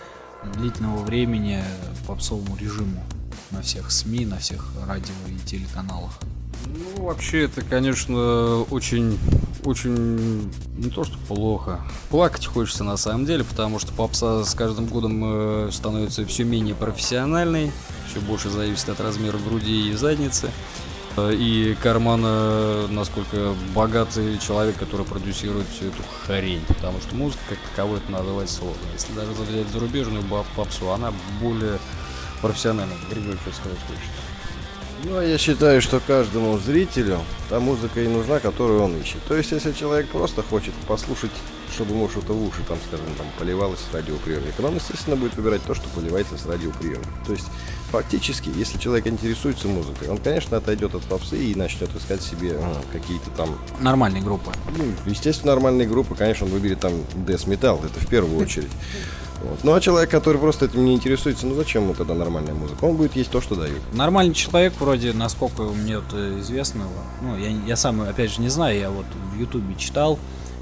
длительного 0.56 1.04
времени 1.04 1.64
попсовому 2.08 2.56
режиму 2.56 3.04
на 3.52 3.62
всех 3.62 3.92
СМИ, 3.92 4.26
на 4.26 4.38
всех 4.38 4.66
радио 4.88 5.14
и 5.28 5.38
телеканалах? 5.46 6.12
Ну, 6.66 7.04
вообще, 7.04 7.44
это, 7.44 7.62
конечно, 7.62 8.62
очень, 8.72 9.20
очень 9.66 10.52
не 10.78 10.90
то 10.90 11.04
что 11.04 11.18
плохо. 11.28 11.82
Плакать 12.10 12.46
хочется 12.46 12.84
на 12.84 12.98
самом 12.98 13.26
деле, 13.26 13.44
потому 13.44 13.80
что 13.80 13.92
попса 13.94 14.44
с 14.44 14.54
каждым 14.54 14.86
годом 14.86 15.22
э, 15.68 15.70
становится 15.72 16.26
все 16.26 16.44
менее 16.44 16.76
профессиональной, 16.76 17.72
все 18.10 18.20
больше 18.22 18.50
зависит 18.50 18.90
от 18.90 19.00
размера 19.02 19.38
груди 19.38 19.90
и 19.90 19.94
задницы. 19.94 20.52
Э, 21.18 21.34
И 21.34 21.76
кармана, 21.82 22.88
насколько 22.90 23.54
богатый 23.74 24.38
человек, 24.40 24.78
который 24.78 25.06
продюсирует 25.06 25.68
всю 25.70 25.86
эту 25.88 26.04
хрень. 26.26 26.62
Потому 26.68 27.00
что 27.02 27.16
музыка 27.16 27.42
как 27.50 27.60
таковой 27.72 28.00
это 28.00 28.12
называть 28.12 28.50
сложно. 28.50 28.82
Если 28.94 29.14
даже 29.14 29.32
взять 29.32 29.68
зарубежную 29.70 30.24
баб- 30.24 30.46
попсу, 30.56 30.92
она 30.92 31.12
более 31.42 31.80
профессиональная. 32.42 32.98
Григорий, 33.10 33.38
что 33.42 33.52
сказать 33.54 33.80
хочет? 33.88 34.02
Ну, 35.04 35.18
а 35.18 35.24
я 35.24 35.38
считаю, 35.38 35.82
что 35.82 36.00
каждому 36.00 36.58
зрителю 36.58 37.20
та 37.50 37.60
музыка 37.60 38.02
и 38.02 38.08
нужна, 38.08 38.40
которую 38.40 38.82
он 38.82 38.98
ищет. 38.98 39.22
То 39.28 39.36
есть, 39.36 39.52
если 39.52 39.72
человек 39.74 40.08
просто 40.10 40.42
хочет 40.42 40.74
послушать, 40.88 41.32
чтобы 41.72 41.92
ему 41.92 42.10
что-то 42.10 42.34
в 42.34 42.42
уши, 42.48 42.62
там, 42.68 42.78
скажем, 42.88 43.06
там, 43.18 43.28
поливалось 43.38 43.80
с 43.80 43.94
радиоприемника, 43.94 44.62
он, 44.62 44.76
естественно, 44.76 45.16
будет 45.16 45.36
выбирать 45.36 45.62
то, 45.64 45.76
что 45.76 45.90
поливается 45.90 46.38
с 46.38 46.46
радиоприемника. 46.46 47.10
То 47.26 47.34
есть, 47.34 47.46
фактически, 47.92 48.50
если 48.56 48.80
человек 48.80 49.06
интересуется 49.08 49.68
музыкой, 49.68 50.08
он, 50.08 50.18
конечно, 50.18 50.58
отойдет 50.58 50.96
от 50.96 51.04
попсы 51.04 51.38
и 51.38 51.54
начнет 51.56 51.94
искать 51.96 52.22
себе 52.22 52.54
а, 52.54 52.82
какие-то 52.92 53.30
там 53.32 53.58
Нормальные 53.82 54.24
группы. 54.24 54.52
ну, 54.78 54.86
естественно, 55.06 55.52
нормальные 55.54 55.88
группы, 55.88 56.16
конечно, 56.16 56.46
он 56.46 56.54
выберет 56.54 56.80
там 56.80 56.94
Death 57.28 57.48
Metal, 57.48 57.86
это 57.86 58.00
в 58.00 58.08
первую 58.08 58.38
очередь. 58.42 58.72
Вот. 59.42 59.64
Ну 59.64 59.74
а 59.74 59.82
человек, 59.82 60.10
который 60.10 60.38
просто 60.38 60.66
этим 60.66 60.86
не 60.86 60.94
интересуется, 60.94 61.46
ну 61.46 61.56
зачем 61.56 61.84
ему 61.84 61.94
тогда 61.94 62.14
нормальная 62.14 62.54
музыка? 62.54 62.86
Он 62.86 62.96
будет 62.96 63.16
есть 63.16 63.32
то, 63.32 63.42
что 63.42 63.56
дают. 63.56 63.82
Нормальный 63.94 64.34
человек, 64.34 64.74
вроде, 64.80 65.14
насколько 65.14 65.64
мне 65.64 65.98
вот 65.98 66.14
э, 66.14 66.40
известно, 66.40 66.84
ну, 67.22 67.38
я, 67.38 67.50
я 67.50 67.76
сам, 67.76 68.02
опять 68.02 68.32
же, 68.32 68.42
не 68.42 68.50
знаю, 68.50 68.80
я 68.80 68.90
вот 68.90 69.06
в 69.34 69.40
Ютубе 69.40 69.76
читал 69.76 70.18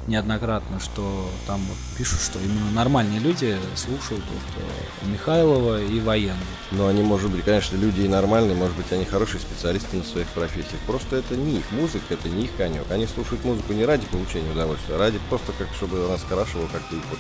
неоднократно, 0.08 0.80
что 0.80 1.30
там 1.48 1.62
вот 1.62 1.78
пишут, 1.98 2.20
что 2.20 2.40
именно 2.40 2.72
нормальные 2.72 3.20
люди 3.20 3.58
слушают 3.76 4.24
вот, 4.30 4.64
э, 4.64 5.08
Михайлова 5.08 5.82
и 5.82 6.00
военных. 6.00 6.44
Но 6.72 6.88
они, 6.88 7.04
может 7.04 7.32
быть, 7.32 7.44
конечно, 7.44 7.78
люди 7.78 8.02
и 8.02 8.08
нормальные, 8.08 8.56
может 8.56 8.76
быть, 8.76 8.92
они 8.92 9.06
хорошие 9.06 9.40
специалисты 9.40 9.98
на 9.98 10.04
своих 10.04 10.28
профессиях. 10.30 10.80
Просто 10.86 11.18
это 11.18 11.36
не 11.36 11.60
их 11.60 11.72
музыка, 11.72 12.14
это 12.14 12.28
не 12.28 12.46
их 12.46 12.56
конек. 12.58 12.90
Они 12.90 13.08
слушают 13.08 13.46
музыку 13.46 13.74
не 13.74 13.86
ради 13.86 14.06
получения 14.08 14.52
удовольствия, 14.52 14.96
а 14.96 15.00
ради 15.00 15.20
просто 15.30 15.54
как, 15.58 15.68
чтобы 15.76 16.06
она 16.06 16.18
скрашивала 16.18 16.68
как-то 16.68 16.96
их 16.96 17.04
вот 17.10 17.20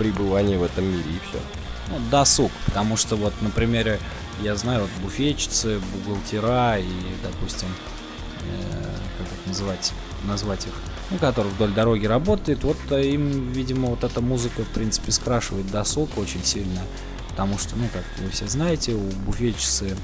пребывание 0.00 0.56
в 0.56 0.62
этом 0.62 0.86
мире 0.86 1.10
и 1.10 1.28
все. 1.28 1.38
Ну, 1.90 1.98
досуг, 2.10 2.50
потому 2.64 2.96
что 2.96 3.16
вот, 3.16 3.34
на 3.42 3.50
примере, 3.50 4.00
я 4.42 4.56
знаю, 4.56 4.82
вот 4.82 4.90
буфетчицы, 5.02 5.78
бухгалтера 5.94 6.78
и, 6.78 6.90
допустим, 7.22 7.68
э, 8.40 8.94
как 9.18 9.26
это 9.26 9.48
называть, 9.48 9.92
назвать 10.24 10.66
их, 10.66 10.72
ну, 11.10 11.18
которые 11.18 11.52
вдоль 11.52 11.72
дороги 11.72 12.06
работают, 12.06 12.64
вот 12.64 12.78
э, 12.90 13.10
им, 13.10 13.52
видимо, 13.52 13.88
вот 13.88 14.02
эта 14.02 14.22
музыка, 14.22 14.62
в 14.62 14.68
принципе, 14.68 15.12
скрашивает 15.12 15.70
досуг 15.70 16.16
очень 16.16 16.42
сильно, 16.44 16.80
потому 17.28 17.58
что, 17.58 17.76
ну, 17.76 17.86
как 17.92 18.04
вы 18.24 18.30
все 18.30 18.48
знаете, 18.48 18.92
у 18.92 19.02
буфетчицы 19.26 19.94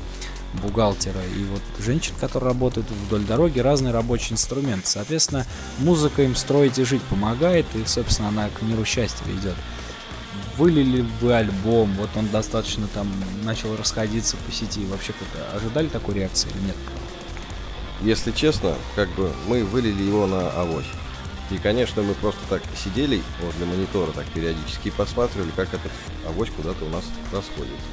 бухгалтера 0.62 1.22
и 1.24 1.44
вот 1.44 1.62
женщин, 1.82 2.12
которые 2.20 2.50
работают 2.50 2.86
вдоль 2.90 3.24
дороги, 3.24 3.60
разный 3.60 3.92
рабочий 3.92 4.34
инструмент. 4.34 4.86
Соответственно, 4.86 5.46
музыка 5.78 6.22
им 6.22 6.36
строить 6.36 6.78
и 6.78 6.84
жить 6.84 7.02
помогает, 7.02 7.64
и, 7.74 7.84
собственно, 7.86 8.28
она 8.28 8.48
к 8.48 8.60
миру 8.60 8.84
счастья 8.84 9.24
ведет 9.26 9.54
вылили 10.56 11.04
вы 11.20 11.34
альбом, 11.34 11.92
вот 11.94 12.10
он 12.16 12.28
достаточно 12.28 12.86
там 12.88 13.10
начал 13.44 13.76
расходиться 13.76 14.36
по 14.36 14.52
сети. 14.52 14.84
Вообще 14.86 15.12
как 15.12 15.28
ожидали 15.54 15.88
такой 15.88 16.14
реакции 16.14 16.50
или 16.50 16.66
нет? 16.66 16.76
Если 18.02 18.30
честно, 18.32 18.74
как 18.94 19.08
бы 19.10 19.32
мы 19.46 19.64
вылили 19.64 20.02
его 20.02 20.26
на 20.26 20.50
авось. 20.50 20.86
И, 21.50 21.58
конечно, 21.58 22.02
мы 22.02 22.14
просто 22.14 22.40
так 22.48 22.62
сидели 22.76 23.22
возле 23.40 23.66
монитора 23.66 24.10
так 24.12 24.26
периодически 24.26 24.88
и 24.88 24.90
посматривали, 24.90 25.50
как 25.54 25.68
этот 25.68 25.92
авось 26.26 26.50
куда-то 26.50 26.84
у 26.84 26.88
нас 26.88 27.04
расходится. 27.32 27.86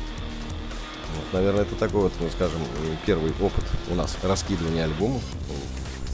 Вот, 1.16 1.34
наверное, 1.34 1.61
это 1.61 1.76
такой 1.76 2.01
вот, 2.01 2.14
ну, 2.20 2.30
скажем, 2.32 2.59
первый 3.05 3.32
опыт 3.39 3.64
у 3.91 3.95
нас 3.95 4.18
раскидывания 4.24 4.86
альбомов 4.86 5.22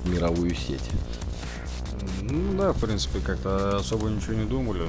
в 0.03 0.09
мировую 0.09 0.53
сеть. 0.53 0.83
Ну 2.21 2.57
да, 2.57 2.73
в 2.73 2.79
принципе, 2.79 3.19
как-то 3.19 3.77
особо 3.77 4.09
ничего 4.09 4.33
не 4.33 4.45
думали. 4.45 4.83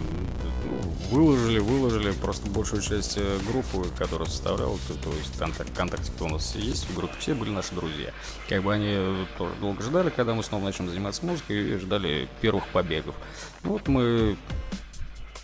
Ну, 0.71 0.77
выложили, 1.11 1.59
выложили. 1.59 2.13
Просто 2.13 2.49
большую 2.49 2.83
часть 2.83 3.17
э, 3.17 3.39
группы, 3.51 3.89
которая 3.99 4.29
составляла, 4.29 4.79
то, 4.87 4.95
то 4.95 5.11
есть 5.17 5.37
контакт, 5.37 5.71
контакте, 5.77 6.13
кто 6.13 6.27
у 6.27 6.29
нас 6.29 6.55
есть 6.55 6.89
в 6.89 6.95
группе, 6.95 7.15
все 7.19 7.35
были 7.35 7.51
наши 7.51 7.75
друзья. 7.75 8.13
Как 8.49 8.63
бы 8.63 8.73
они 8.73 8.89
э, 8.89 9.25
тоже 9.37 9.53
долго 9.61 9.83
ждали, 9.83 10.11
когда 10.11 10.35
мы 10.35 10.45
снова 10.45 10.65
начнем 10.65 10.89
заниматься 10.89 11.27
музыкой, 11.27 11.75
и 11.75 11.79
ждали 11.79 12.29
первых 12.41 12.67
побегов. 12.69 13.17
Вот 13.63 13.89
мы 13.89 14.37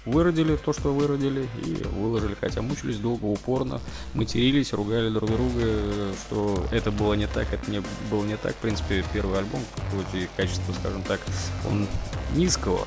выродили 0.05 0.55
то, 0.57 0.73
что 0.73 0.95
выродили, 0.95 1.49
и 1.65 1.75
выложили, 1.99 2.37
хотя 2.41 2.63
мучились 2.63 2.99
долго, 2.99 3.25
упорно, 3.25 3.81
матерились, 4.15 4.73
ругали 4.73 5.11
друг 5.11 5.29
друга, 5.29 6.15
что 6.27 6.65
это 6.71 6.93
было 6.93 7.15
не 7.15 7.27
так, 7.27 7.53
это 7.53 7.69
не 7.69 7.83
было 8.11 8.25
не 8.25 8.37
так. 8.37 8.53
В 8.53 8.59
принципе, 8.59 9.05
первый 9.13 9.41
альбом, 9.41 9.61
хоть 9.91 10.23
и 10.23 10.29
качество, 10.37 10.73
скажем 10.73 11.03
так, 11.03 11.21
он 11.69 11.89
низкого, 12.37 12.87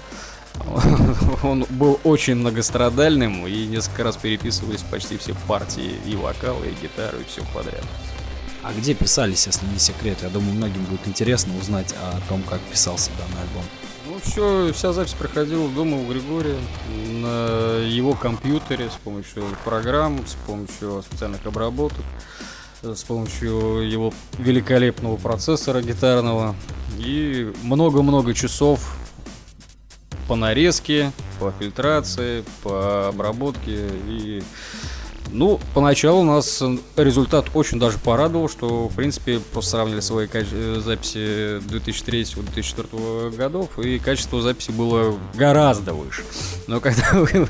Он 1.43 1.65
был 1.69 1.99
очень 2.03 2.35
многострадальным, 2.35 3.47
и 3.47 3.65
несколько 3.65 4.03
раз 4.03 4.17
переписывались 4.17 4.81
почти 4.81 5.17
все 5.17 5.35
партии, 5.47 5.93
и 6.05 6.15
вокалы, 6.15 6.67
и 6.67 6.83
гитары, 6.83 7.21
и 7.21 7.25
все 7.25 7.41
подряд. 7.53 7.83
А 8.61 8.73
где 8.73 8.93
писались, 8.93 9.47
если 9.47 9.65
не 9.65 9.79
секрет? 9.79 10.17
Я 10.21 10.29
думаю, 10.29 10.53
многим 10.53 10.83
будет 10.85 11.07
интересно 11.07 11.57
узнать 11.57 11.93
о 11.93 12.19
том, 12.27 12.43
как 12.43 12.59
писался 12.61 13.09
данный 13.17 13.41
альбом. 13.41 13.63
Ну, 14.05 14.19
все, 14.21 14.73
вся 14.73 14.91
запись 14.91 15.13
проходила 15.13 15.69
дома 15.69 15.97
у 15.97 16.05
Григория, 16.05 16.57
на 17.21 17.77
его 17.77 18.13
компьютере, 18.15 18.89
с 18.89 18.95
помощью 19.01 19.43
программ, 19.63 20.25
с 20.27 20.33
помощью 20.45 21.01
специальных 21.03 21.45
обработок, 21.45 22.03
с 22.81 23.03
помощью 23.03 23.89
его 23.89 24.13
великолепного 24.37 25.15
процессора 25.15 25.81
гитарного. 25.81 26.55
И 26.97 27.53
много-много 27.63 28.33
часов 28.33 28.98
по 30.29 30.35
нарезке, 30.35 31.11
по 31.39 31.51
фильтрации, 31.59 32.45
по 32.61 33.07
обработке 33.07 33.89
и 34.07 34.43
ну, 35.31 35.59
поначалу 35.73 36.23
нас 36.23 36.63
результат 36.95 37.47
очень 37.53 37.79
даже 37.79 37.97
порадовал, 37.99 38.49
что, 38.49 38.87
в 38.87 38.95
принципе, 38.95 39.39
просто 39.39 39.71
сравнили 39.71 39.99
свои 39.99 40.27
каче- 40.27 40.79
записи 40.79 41.59
2003-2004 41.67 43.35
годов, 43.35 43.77
и 43.79 43.99
качество 43.99 44.41
записи 44.41 44.71
было 44.71 45.17
гораздо 45.35 45.93
выше. 45.93 46.23
Но 46.67 46.79
когда 46.79 47.09
вы 47.13 47.47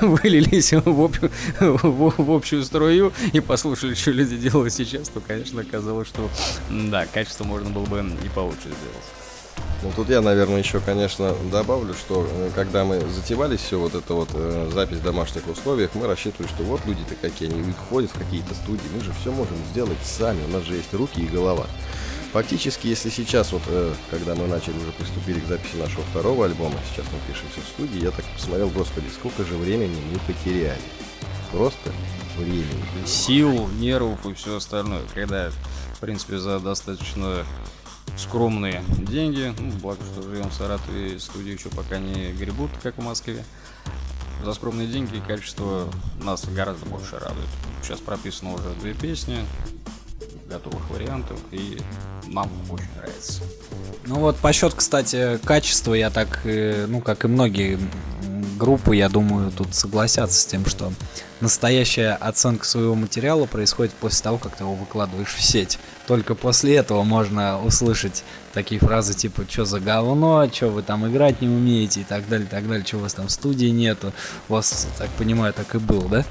вылились 0.00 0.72
в, 0.72 0.88
об... 0.88 1.16
в, 1.60 2.14
в 2.18 2.30
общую 2.30 2.64
струю 2.64 3.12
и 3.32 3.40
послушали, 3.40 3.94
что 3.94 4.10
люди 4.10 4.36
делают 4.36 4.72
сейчас, 4.72 5.08
то, 5.08 5.20
конечно, 5.20 5.62
оказалось, 5.62 6.08
что, 6.08 6.28
да, 6.70 7.06
качество 7.06 7.44
можно 7.44 7.70
было 7.70 7.84
бы 7.86 8.04
и 8.24 8.28
получше 8.28 8.60
сделать. 8.60 9.21
Ну 9.82 9.90
тут 9.96 10.08
я, 10.10 10.20
наверное, 10.20 10.58
еще, 10.58 10.78
конечно, 10.78 11.34
добавлю, 11.50 11.94
что 11.94 12.24
э, 12.30 12.50
когда 12.54 12.84
мы 12.84 13.00
затевались 13.00 13.60
все 13.60 13.80
вот 13.80 13.94
это 13.94 14.14
вот 14.14 14.28
э, 14.32 14.70
запись 14.72 14.98
в 14.98 15.02
домашних 15.02 15.48
условиях, 15.48 15.90
мы 15.94 16.06
рассчитывали, 16.06 16.46
что 16.48 16.62
вот 16.62 16.86
люди-то 16.86 17.16
какие, 17.20 17.48
они 17.48 17.72
ходят 17.90 18.10
в 18.10 18.18
какие-то 18.18 18.54
студии, 18.54 18.86
мы 18.94 19.02
же 19.02 19.12
все 19.20 19.32
можем 19.32 19.56
сделать 19.72 19.98
сами, 20.04 20.44
у 20.44 20.48
нас 20.48 20.62
же 20.62 20.76
есть 20.76 20.94
руки 20.94 21.20
и 21.20 21.26
голова. 21.26 21.66
Фактически, 22.32 22.86
если 22.86 23.10
сейчас, 23.10 23.50
вот, 23.52 23.62
э, 23.66 23.92
когда 24.10 24.36
мы 24.36 24.46
начали 24.46 24.76
уже 24.76 24.92
приступили 24.92 25.40
к 25.40 25.46
записи 25.46 25.74
нашего 25.74 26.02
второго 26.04 26.44
альбома, 26.44 26.76
сейчас 26.92 27.06
мы 27.12 27.18
пишемся 27.26 27.60
в 27.60 27.68
студии, 27.68 28.04
я 28.04 28.12
так 28.12 28.24
посмотрел, 28.36 28.68
господи, 28.70 29.06
сколько 29.12 29.44
же 29.44 29.56
времени 29.56 30.00
мы 30.12 30.18
потеряли. 30.32 30.80
Просто 31.50 31.90
времени. 32.38 32.66
Сил, 33.04 33.68
нервов 33.78 34.24
и 34.26 34.32
все 34.34 34.56
остальное. 34.56 35.02
Когда, 35.12 35.50
в 35.94 36.00
принципе, 36.00 36.38
за 36.38 36.60
достаточно 36.60 37.44
скромные 38.16 38.82
деньги. 38.98 39.54
Ну, 39.58 39.72
благо, 39.80 40.00
что 40.12 40.22
живем 40.22 40.48
в 40.50 40.54
Саратове, 40.54 41.18
студии 41.18 41.52
еще 41.52 41.68
пока 41.70 41.98
не 41.98 42.32
гребут, 42.32 42.70
как 42.82 42.96
в 42.98 43.02
Москве. 43.02 43.44
За 44.44 44.54
скромные 44.54 44.88
деньги 44.88 45.22
качество 45.26 45.88
нас 46.22 46.44
гораздо 46.46 46.86
больше 46.86 47.18
радует. 47.18 47.48
Сейчас 47.82 48.00
прописано 48.00 48.54
уже 48.54 48.70
две 48.80 48.92
песни, 48.92 49.38
готовых 50.48 50.90
вариантов, 50.90 51.38
и 51.52 51.80
нам 52.26 52.50
очень 52.70 52.88
нравится. 52.96 53.42
Ну 54.06 54.16
вот 54.16 54.36
по 54.36 54.52
счет, 54.52 54.74
кстати, 54.74 55.38
качества 55.44 55.94
я 55.94 56.10
так, 56.10 56.40
ну 56.44 57.00
как 57.00 57.24
и 57.24 57.28
многие 57.28 57.78
группы, 58.56 58.96
я 58.96 59.08
думаю, 59.08 59.50
тут 59.50 59.74
согласятся 59.74 60.40
с 60.40 60.46
тем, 60.46 60.66
что 60.66 60.92
настоящая 61.40 62.12
оценка 62.14 62.64
своего 62.64 62.94
материала 62.94 63.46
происходит 63.46 63.92
после 63.92 64.22
того, 64.22 64.38
как 64.38 64.56
ты 64.56 64.64
его 64.64 64.74
выкладываешь 64.74 65.34
в 65.34 65.42
сеть. 65.42 65.78
Только 66.06 66.34
после 66.34 66.76
этого 66.76 67.02
можно 67.02 67.62
услышать 67.62 68.24
такие 68.52 68.80
фразы 68.80 69.14
типа 69.14 69.46
«Чё 69.46 69.64
за 69.64 69.80
говно?», 69.80 70.46
«Чё 70.48 70.70
вы 70.70 70.82
там 70.82 71.08
играть 71.10 71.40
не 71.40 71.48
умеете?» 71.48 72.02
и 72.02 72.04
так 72.04 72.28
далее, 72.28 72.46
так 72.48 72.66
далее, 72.68 72.84
«Чё 72.84 72.98
у 72.98 73.00
вас 73.00 73.14
там 73.14 73.28
студии 73.28 73.66
нету?» 73.66 74.12
У 74.48 74.54
вас, 74.54 74.86
так 74.98 75.08
понимаю, 75.10 75.52
так 75.52 75.74
и 75.74 75.78
было, 75.78 76.08
да? 76.08 76.24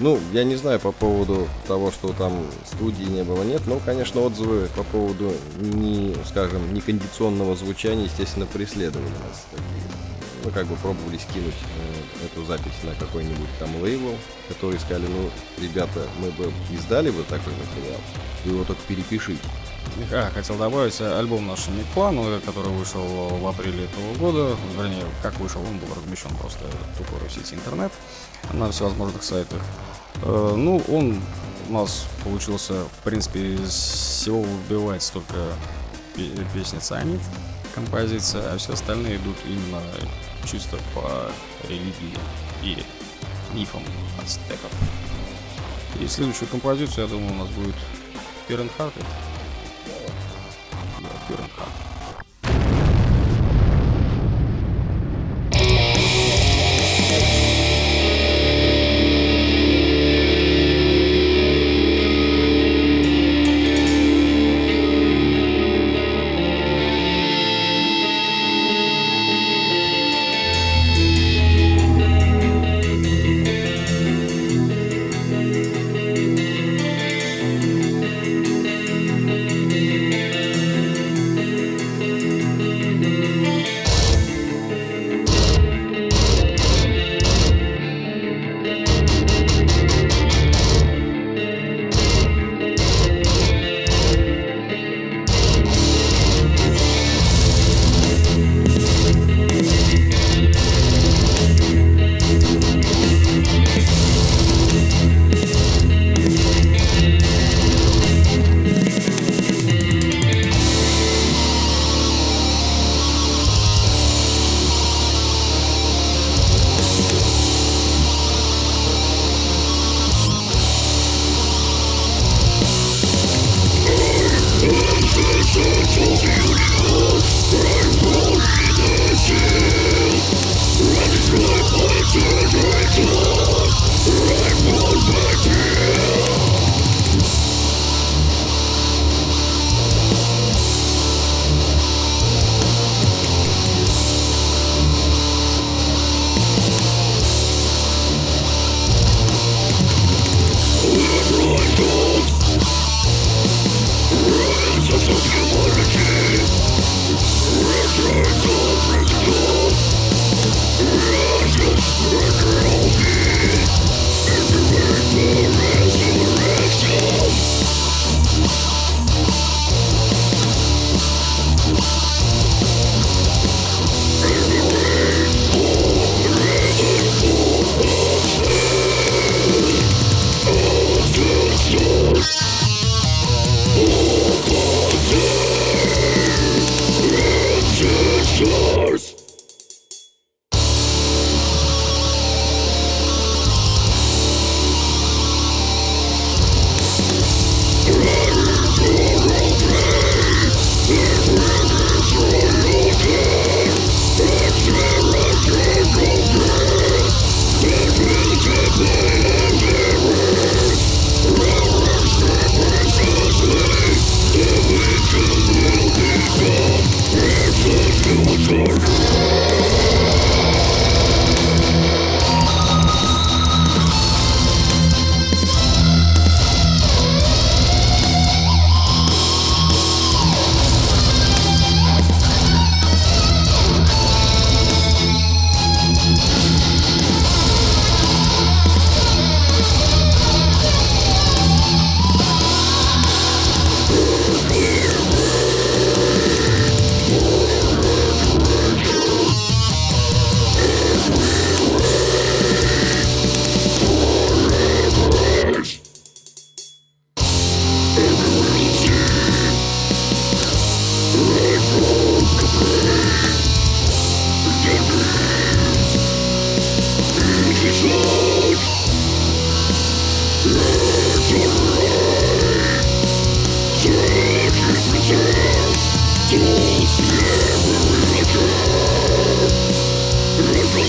Ну, 0.00 0.20
я 0.32 0.44
не 0.44 0.54
знаю 0.54 0.78
по 0.78 0.92
поводу 0.92 1.48
того, 1.66 1.90
что 1.90 2.12
там 2.12 2.46
студии 2.64 3.02
не 3.02 3.24
было, 3.24 3.42
нет, 3.42 3.62
но, 3.66 3.80
конечно, 3.84 4.20
отзывы 4.20 4.68
по 4.76 4.84
поводу, 4.84 5.32
не, 5.60 6.14
скажем, 6.28 6.72
некондиционного 6.72 7.56
звучания, 7.56 8.04
естественно, 8.04 8.46
преследовали 8.46 9.08
нас. 9.08 9.46
Мы 10.44 10.50
как 10.50 10.66
бы 10.66 10.76
пробовали 10.76 11.18
скинуть 11.18 11.54
э, 12.22 12.26
эту 12.26 12.44
запись 12.44 12.82
на 12.84 12.94
какой-нибудь 12.94 13.48
там 13.58 13.74
лейбл, 13.82 14.16
которые 14.48 14.78
сказали, 14.80 15.06
ну, 15.06 15.30
ребята, 15.62 16.06
мы 16.20 16.30
бы 16.30 16.52
издали 16.70 17.10
бы 17.10 17.22
такой 17.24 17.52
материал, 17.52 18.00
вы 18.44 18.52
его 18.52 18.64
только 18.64 18.80
перепишите. 18.86 19.40
А, 20.12 20.30
хотел 20.32 20.56
добавить 20.56 21.00
альбом 21.00 21.46
наш 21.46 21.66
Микплан, 21.68 22.40
который 22.42 22.70
вышел 22.70 23.02
в 23.02 23.46
апреле 23.46 23.84
этого 23.84 24.14
года. 24.14 24.56
Вернее, 24.76 25.04
как 25.22 25.38
вышел, 25.40 25.60
он 25.60 25.78
был 25.78 25.88
размещен 25.94 26.30
просто 26.36 26.64
тупо 26.96 27.16
в 27.26 27.32
сети 27.32 27.54
интернет 27.54 27.92
на 28.52 28.70
всевозможных 28.70 29.22
сайтах. 29.22 29.60
Э, 30.22 30.54
ну, 30.56 30.82
он 30.88 31.20
у 31.68 31.72
нас 31.72 32.06
получился, 32.24 32.84
в 32.84 33.04
принципе, 33.04 33.54
из 33.54 33.70
всего 33.70 34.42
выбивается 34.42 35.14
только 35.14 35.34
песня 36.54 36.80
«Цианид», 36.80 37.20
композиция, 37.78 38.52
а 38.52 38.58
все 38.58 38.72
остальные 38.72 39.16
идут 39.16 39.36
именно 39.46 39.80
чисто 40.44 40.76
по 40.94 41.30
религии 41.68 42.18
и 42.62 42.76
мифам 43.54 43.82
ацтеков. 44.20 44.70
И 46.00 46.06
следующую 46.06 46.48
композицию, 46.48 47.04
я 47.04 47.10
думаю, 47.10 47.32
у 47.32 47.36
нас 47.36 47.48
будет 47.48 47.74
Fear 48.48 48.68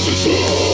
Да, 0.10 0.68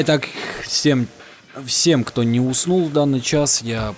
итак, 0.00 0.28
всем, 0.62 1.06
всем, 1.66 2.04
кто 2.04 2.22
не 2.22 2.40
уснул 2.40 2.88
в 2.88 2.92
данный 2.92 3.20
час, 3.20 3.60
я 3.60 3.94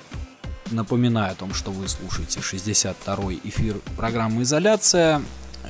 напоминаю 0.70 1.32
о 1.32 1.34
том, 1.36 1.54
что 1.54 1.70
вы 1.70 1.86
слушаете 1.86 2.40
62-й 2.40 3.40
эфир 3.44 3.76
программы 3.96 4.42
«Изоляция» 4.42 5.22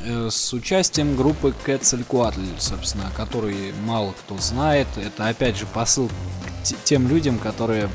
э, 0.05 0.29
с 0.31 0.53
участием 0.55 1.17
группы 1.17 1.55
Quetzalcoatl, 1.67 2.41
собственно, 2.59 3.11
который 3.15 3.75
мало 3.85 4.13
кто 4.13 4.39
знает. 4.39 4.87
Это, 4.97 5.29
опять 5.29 5.57
же, 5.57 5.67
посыл 5.67 6.09
к 6.09 6.85
тем 6.85 7.09
людям, 7.09 7.39
которые 7.39 7.91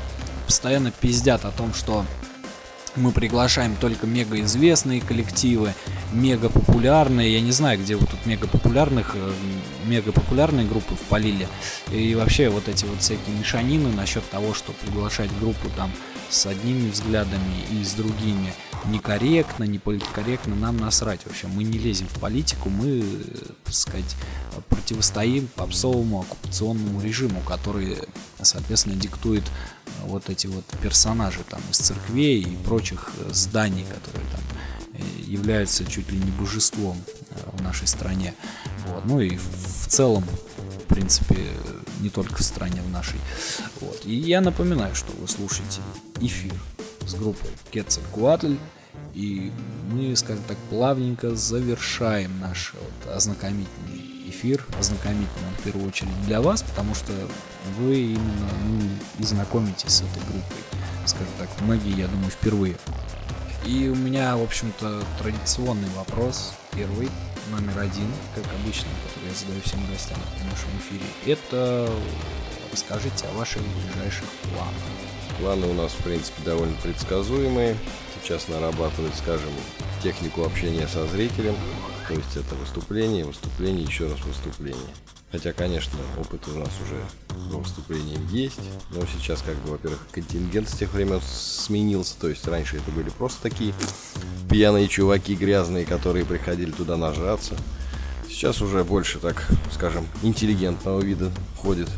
постоянно 0.46 0.92
пиздят 0.92 1.44
о 1.44 1.50
том, 1.50 1.74
что 1.74 2.04
мы 2.96 3.12
приглашаем 3.12 3.76
только 3.76 4.06
мега 4.06 4.40
известные 4.40 5.00
коллективы, 5.00 5.74
мега 6.12 6.48
популярные. 6.48 7.32
Я 7.32 7.40
не 7.40 7.52
знаю, 7.52 7.78
где 7.78 7.96
вы 7.96 8.06
тут 8.06 8.24
мега 8.26 8.46
популярных, 8.46 9.12
э, 9.14 9.32
мега 9.86 10.12
популярные 10.12 10.66
группы 10.66 10.94
впалили. 10.94 11.48
И 11.92 12.14
вообще 12.14 12.48
вот 12.48 12.68
эти 12.68 12.84
вот 12.84 13.00
всякие 13.00 13.36
мешанины 13.36 13.90
насчет 13.90 14.28
того, 14.30 14.54
что 14.54 14.72
приглашать 14.72 15.30
группу 15.40 15.68
там 15.76 15.90
с 16.28 16.46
одними 16.46 16.90
взглядами 16.90 17.64
и 17.70 17.84
с 17.84 17.92
другими 17.92 18.52
некорректно, 18.86 19.64
не 19.64 19.78
политкорректно, 19.78 20.54
нам 20.54 20.76
насрать 20.76 21.20
вообще. 21.26 21.46
Мы 21.46 21.64
не 21.64 21.78
лезем 21.78 22.06
в 22.08 22.18
политику, 22.20 22.68
мы, 22.68 23.04
так 23.64 23.74
сказать, 23.74 24.16
противостоим 24.68 25.48
попсовому 25.48 26.20
оккупационному 26.20 27.00
режиму, 27.00 27.40
который, 27.40 27.98
соответственно, 28.40 28.96
диктует 28.96 29.44
вот 30.04 30.30
эти 30.30 30.46
вот 30.46 30.64
персонажи 30.82 31.40
там 31.48 31.60
из 31.70 31.78
церквей 31.78 32.42
и 32.42 32.56
прочих 32.56 33.10
зданий, 33.30 33.84
которые 33.84 34.28
там 34.30 34.40
э, 34.94 35.20
являются 35.22 35.84
чуть 35.84 36.10
ли 36.10 36.18
не 36.18 36.30
божеством 36.30 36.96
э, 37.30 37.34
в 37.52 37.62
нашей 37.62 37.86
стране. 37.86 38.34
Вот. 38.86 39.04
Ну 39.04 39.20
и 39.20 39.36
в 39.36 39.88
целом, 39.88 40.24
в 40.82 40.86
принципе, 40.88 41.36
не 42.00 42.10
только 42.10 42.36
в 42.36 42.42
стране 42.42 42.80
в 42.82 42.90
нашей. 42.90 43.18
Вот. 43.80 44.02
И 44.04 44.14
я 44.14 44.40
напоминаю, 44.40 44.94
что 44.94 45.12
вы 45.12 45.28
слушаете 45.28 45.80
эфир 46.20 46.54
с 47.08 47.14
группой 47.14 47.50
Quetzalcoatl, 47.72 48.58
и 49.14 49.52
мы, 49.90 50.14
скажем 50.16 50.44
так, 50.44 50.56
плавненько 50.70 51.34
завершаем 51.34 52.38
наш 52.40 52.74
вот 52.74 53.14
ознакомительный 53.14 54.28
эфир, 54.28 54.64
ознакомительный 54.78 55.50
в 55.58 55.62
первую 55.62 55.88
очередь 55.88 56.26
для 56.26 56.40
вас, 56.40 56.62
потому 56.62 56.94
что 56.94 57.12
вы 57.78 57.98
именно 57.98 58.48
ну, 58.66 58.80
и 59.18 59.24
знакомитесь 59.24 59.90
с 59.90 60.00
этой 60.02 60.22
группой, 60.22 60.62
скажем 61.06 61.32
так, 61.38 61.48
многие, 61.62 61.96
я 61.96 62.06
думаю, 62.08 62.30
впервые. 62.30 62.76
И 63.66 63.88
у 63.88 63.94
меня, 63.94 64.36
в 64.36 64.42
общем-то, 64.42 65.02
традиционный 65.20 65.88
вопрос, 65.96 66.52
первый, 66.74 67.08
номер 67.50 67.78
один, 67.78 68.10
как 68.34 68.44
обычно, 68.62 68.88
который 69.06 69.28
я 69.28 69.34
задаю 69.34 69.60
всем 69.62 69.80
гостям 69.90 70.18
в 70.38 70.44
нашем 70.44 70.70
эфире. 70.78 71.04
Это 71.26 71.90
расскажите 72.72 73.26
о 73.26 73.38
ваших 73.38 73.62
ближайших 73.62 74.28
планах. 74.42 74.82
Планы 75.40 75.66
у 75.66 75.74
нас, 75.74 75.92
в 75.92 76.02
принципе, 76.02 76.42
довольно 76.44 76.74
предсказуемые. 76.82 77.76
Сейчас 78.22 78.48
нарабатывать, 78.48 79.14
скажем, 79.14 79.50
технику 80.02 80.44
общения 80.44 80.86
со 80.88 81.06
зрителем. 81.06 81.54
То 82.08 82.14
есть 82.14 82.36
это 82.36 82.54
выступление, 82.54 83.24
выступление, 83.24 83.84
еще 83.84 84.08
раз 84.08 84.18
выступление. 84.24 84.94
Хотя, 85.30 85.52
конечно, 85.52 85.98
опыт 86.18 86.48
у 86.48 86.58
нас 86.58 86.70
уже 86.82 87.00
по 87.52 87.58
выступлениям 87.58 88.26
есть, 88.28 88.60
но 88.90 89.02
сейчас, 89.06 89.42
как 89.42 89.56
бы, 89.56 89.72
во-первых, 89.72 90.00
контингент 90.10 90.70
с 90.70 90.72
тех 90.72 90.92
времен 90.94 91.20
сменился, 91.20 92.14
то 92.18 92.28
есть 92.28 92.46
раньше 92.48 92.76
это 92.76 92.90
были 92.90 93.10
просто 93.10 93.42
такие 93.42 93.74
пьяные 94.48 94.88
чуваки 94.88 95.34
грязные, 95.34 95.84
которые 95.84 96.24
приходили 96.24 96.70
туда 96.70 96.96
нажраться. 96.96 97.56
Сейчас 98.26 98.62
уже 98.62 98.84
больше, 98.84 99.18
так 99.18 99.46
скажем, 99.72 100.06
интеллигентного 100.22 101.00
вида 101.02 101.30
ходит 101.56 101.90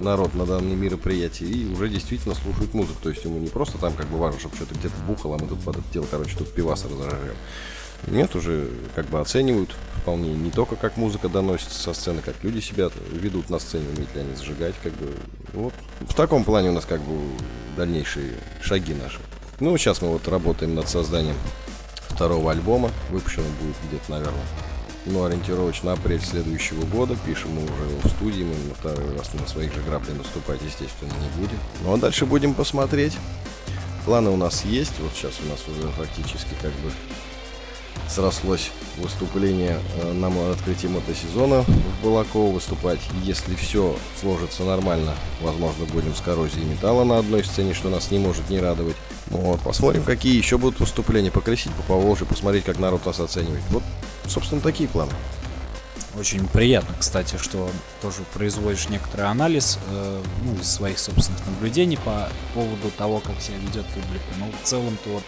народ 0.00 0.34
на 0.34 0.46
данные 0.46 0.76
мероприятия 0.76 1.46
и 1.46 1.72
уже 1.72 1.88
действительно 1.88 2.34
слушают 2.34 2.74
музыку. 2.74 2.98
То 3.02 3.10
есть 3.10 3.24
ему 3.24 3.38
не 3.38 3.48
просто 3.48 3.78
там 3.78 3.94
как 3.94 4.06
бы 4.06 4.18
важно, 4.18 4.40
чтобы 4.40 4.56
что-то 4.56 4.74
где-то 4.74 4.94
бухало, 5.06 5.36
а 5.36 5.38
мы 5.38 5.48
тут 5.48 5.60
под 5.60 5.76
это 5.76 5.84
дело, 5.92 6.06
короче, 6.10 6.36
тут 6.36 6.52
пиваса 6.52 6.88
разожрем. 6.88 7.36
Нет, 8.06 8.34
уже 8.34 8.70
как 8.94 9.06
бы 9.06 9.20
оценивают 9.20 9.74
вполне 10.00 10.32
не 10.32 10.50
только 10.50 10.76
как 10.76 10.96
музыка 10.96 11.28
доносится 11.28 11.78
со 11.78 11.92
сцены, 11.92 12.22
как 12.22 12.42
люди 12.42 12.60
себя 12.60 12.88
ведут 13.12 13.50
на 13.50 13.58
сцене, 13.58 13.84
умеют 13.94 14.14
ли 14.14 14.22
они 14.22 14.34
зажигать, 14.34 14.74
как 14.82 14.92
бы. 14.94 15.14
Вот 15.52 15.74
в 16.00 16.14
таком 16.14 16.44
плане 16.44 16.70
у 16.70 16.72
нас 16.72 16.86
как 16.86 17.02
бы 17.02 17.20
дальнейшие 17.76 18.34
шаги 18.62 18.94
наши. 18.94 19.18
Ну, 19.60 19.76
сейчас 19.76 20.00
мы 20.00 20.08
вот 20.08 20.26
работаем 20.28 20.74
над 20.74 20.88
созданием 20.88 21.36
второго 22.08 22.50
альбома. 22.50 22.90
Выпущен 23.10 23.42
он 23.42 23.66
будет 23.66 23.76
где-то, 23.88 24.10
наверное, 24.12 24.46
ну, 25.10 25.24
ориентировочно 25.24 25.92
апрель 25.92 26.20
следующего 26.20 26.84
года. 26.86 27.16
Пишем 27.26 27.50
мы 27.52 27.64
уже 27.64 27.98
в 28.02 28.08
студии, 28.08 28.42
мы 28.42 28.54
на 28.68 28.74
второй 28.74 29.16
раз 29.16 29.32
на 29.34 29.46
своих 29.46 29.72
же 29.74 29.80
граблях 29.82 30.16
наступать, 30.16 30.60
естественно, 30.62 31.12
не 31.12 31.40
будем. 31.40 31.58
Ну, 31.84 31.94
а 31.94 31.96
дальше 31.96 32.26
будем 32.26 32.54
посмотреть. 32.54 33.16
Планы 34.04 34.30
у 34.30 34.36
нас 34.36 34.64
есть. 34.64 34.94
Вот 35.00 35.12
сейчас 35.14 35.34
у 35.44 35.48
нас 35.50 35.60
уже 35.68 35.88
фактически 35.92 36.54
как 36.62 36.72
бы 36.72 36.90
срослось 38.08 38.70
выступление 38.96 39.78
э, 40.02 40.12
на 40.12 40.28
открытии 40.50 40.88
мотосезона 40.88 41.62
в 41.62 42.04
Балаково 42.04 42.52
выступать. 42.52 42.98
Если 43.22 43.54
все 43.54 43.96
сложится 44.20 44.64
нормально, 44.64 45.14
возможно, 45.40 45.84
будем 45.86 46.14
с 46.14 46.20
коррозией 46.20 46.66
металла 46.66 47.04
на 47.04 47.18
одной 47.18 47.44
сцене, 47.44 47.72
что 47.72 47.88
нас 47.88 48.10
не 48.10 48.18
может 48.18 48.50
не 48.50 48.58
радовать. 48.58 48.96
Ну 49.30 49.38
вот, 49.38 49.60
посмотрим, 49.60 50.02
какие 50.02 50.36
еще 50.36 50.58
будут 50.58 50.80
выступления, 50.80 51.30
покрестить 51.30 51.72
по 51.74 51.82
Поволжье, 51.82 52.26
посмотреть, 52.26 52.64
как 52.64 52.78
народ 52.78 53.06
нас 53.06 53.20
оценивает. 53.20 53.62
Вот, 53.70 53.82
собственно, 54.30 54.60
такие 54.60 54.88
планы. 54.88 55.12
Очень 56.18 56.48
приятно, 56.48 56.94
кстати, 56.98 57.36
что 57.36 57.70
тоже 58.02 58.22
производишь 58.34 58.88
некоторый 58.88 59.26
анализ 59.26 59.78
э, 59.90 60.22
ну, 60.44 60.54
из 60.56 60.68
своих 60.68 60.98
собственных 60.98 61.44
наблюдений 61.46 61.98
по 61.98 62.28
поводу 62.52 62.90
того, 62.98 63.20
как 63.20 63.40
себя 63.40 63.58
ведет 63.58 63.86
публика. 63.86 64.24
Но 64.38 64.46
в 64.50 64.66
целом 64.66 64.98
ты 65.04 65.10
вот 65.10 65.22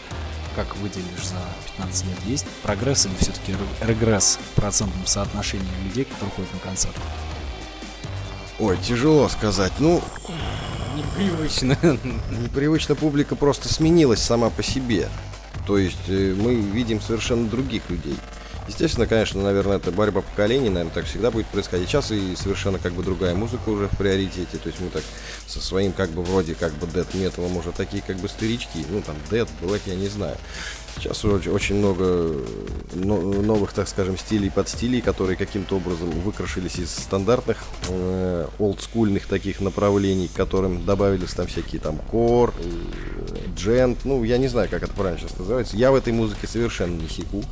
как 0.57 0.77
выделишь 0.77 1.27
за 1.27 1.37
15 1.77 2.07
лет? 2.07 2.19
Есть 2.27 2.47
прогресс 2.63 3.07
или 3.07 3.15
все-таки 3.21 3.55
регресс 3.81 4.39
в 4.41 4.61
процентном 4.61 5.07
соотношении 5.07 5.67
людей, 5.85 6.05
которые 6.05 6.31
ходят 6.35 6.53
на 6.53 6.61
концерт? 6.61 6.97
Ой, 8.59 8.77
тяжело 8.79 9.29
сказать. 9.29 9.73
Ну, 9.79 10.03
непривычно. 10.97 11.79
Непривычно 12.31 12.95
публика 12.95 13.37
просто 13.37 13.73
сменилась 13.73 14.21
сама 14.21 14.51
по 14.51 14.63
себе. 14.63 15.09
То 15.67 15.79
есть 15.79 16.09
э, 16.09 16.35
мы 16.37 16.57
видим 16.57 17.01
совершенно 17.01 17.49
других 17.49 17.89
людей. 17.89 18.17
Естественно, 18.69 19.07
конечно, 19.07 19.43
наверное, 19.43 19.79
это 19.79 19.91
борьба 19.91 20.23
поколений, 20.23 20.69
наверное, 20.69 20.95
так 20.95 21.07
всегда 21.07 21.31
будет 21.31 21.47
происходить. 21.47 21.89
Сейчас 21.89 22.13
и 22.13 22.37
совершенно 22.37 22.79
как 22.79 22.93
бы 22.93 23.03
другая 23.03 23.35
музыка 23.35 23.69
уже 23.69 23.89
в 23.89 23.97
приоритете. 23.97 24.57
То 24.59 24.69
есть 24.69 24.81
мы 24.81 24.89
так 24.89 25.03
со 25.47 25.61
своим 25.61 25.93
как 25.93 26.11
бы 26.11 26.23
вроде 26.23 26.55
как 26.55 26.73
бы 26.75 26.87
дед 26.87 27.13
металом 27.15 27.57
уже 27.57 27.73
такие 27.73 28.03
как 28.07 28.17
бы 28.17 28.29
старички, 28.29 28.87
ну 28.89 29.03
там 29.03 29.17
дед, 29.31 29.49
блэк, 29.61 29.83
я 29.87 29.97
не 29.97 30.09
знаю. 30.09 30.37
Сейчас 30.97 31.25
очень 31.25 31.77
много 31.77 32.37
новых, 32.95 33.73
так 33.73 33.89
скажем, 33.89 34.19
стилей 34.19 34.51
под 34.51 34.69
стилей, 34.69 35.01
которые 35.01 35.37
каким-то 35.37 35.77
образом 35.77 36.11
выкрашились 36.11 36.79
из 36.79 36.91
стандартных 36.91 37.59
э, 37.89 38.47
олдскульных 38.59 39.27
таких 39.27 39.61
направлений, 39.61 40.29
к 40.29 40.33
которым 40.33 40.85
добавились 40.85 41.33
там 41.33 41.47
всякие 41.47 41.81
там 41.81 41.99
кор, 41.99 42.55
э, 42.59 43.43
джент, 43.57 44.05
ну, 44.05 44.23
я 44.25 44.39
не 44.39 44.49
знаю, 44.49 44.69
как 44.69 44.83
это 44.83 44.93
правильно 44.93 45.21
сейчас 45.21 45.39
называется. 45.39 45.77
Я 45.77 45.93
в 45.93 45.95
этой 45.95 46.13
музыке 46.13 46.47
совершенно 46.47 47.01
не 47.01 47.09
секу. 47.09 47.43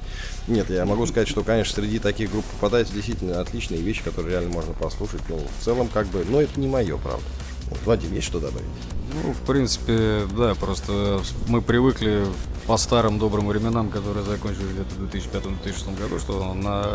Нет, 0.47 0.70
я 0.70 0.84
могу 0.84 1.07
сказать, 1.07 1.28
что, 1.28 1.43
конечно, 1.43 1.74
среди 1.74 1.99
таких 1.99 2.30
групп 2.30 2.45
попадаются 2.45 2.95
действительно 2.95 3.41
отличные 3.41 3.80
вещи, 3.80 4.03
которые 4.03 4.32
реально 4.32 4.51
можно 4.51 4.74
послушать, 4.74 5.22
но 5.28 5.36
в 5.36 5.64
целом 5.64 5.88
как 5.93 6.07
бы, 6.09 6.24
но 6.28 6.41
это 6.41 6.59
не 6.61 6.68
мое, 6.68 6.97
правда. 6.97 7.24
Вот, 7.70 7.78
Вадим, 7.84 8.12
есть 8.14 8.26
что 8.26 8.40
добавить? 8.40 8.66
Ну, 9.12 9.32
в 9.32 9.46
принципе, 9.46 10.26
да, 10.36 10.54
просто 10.54 11.20
мы 11.48 11.62
привыкли 11.62 12.26
по 12.66 12.76
старым 12.76 13.18
добрым 13.18 13.48
временам, 13.48 13.90
которые 13.90 14.24
закончились 14.24 14.68
где-то 14.72 14.94
в 14.94 15.34
2005-2006 15.34 15.98
году, 16.00 16.18
что 16.20 16.54
на 16.54 16.86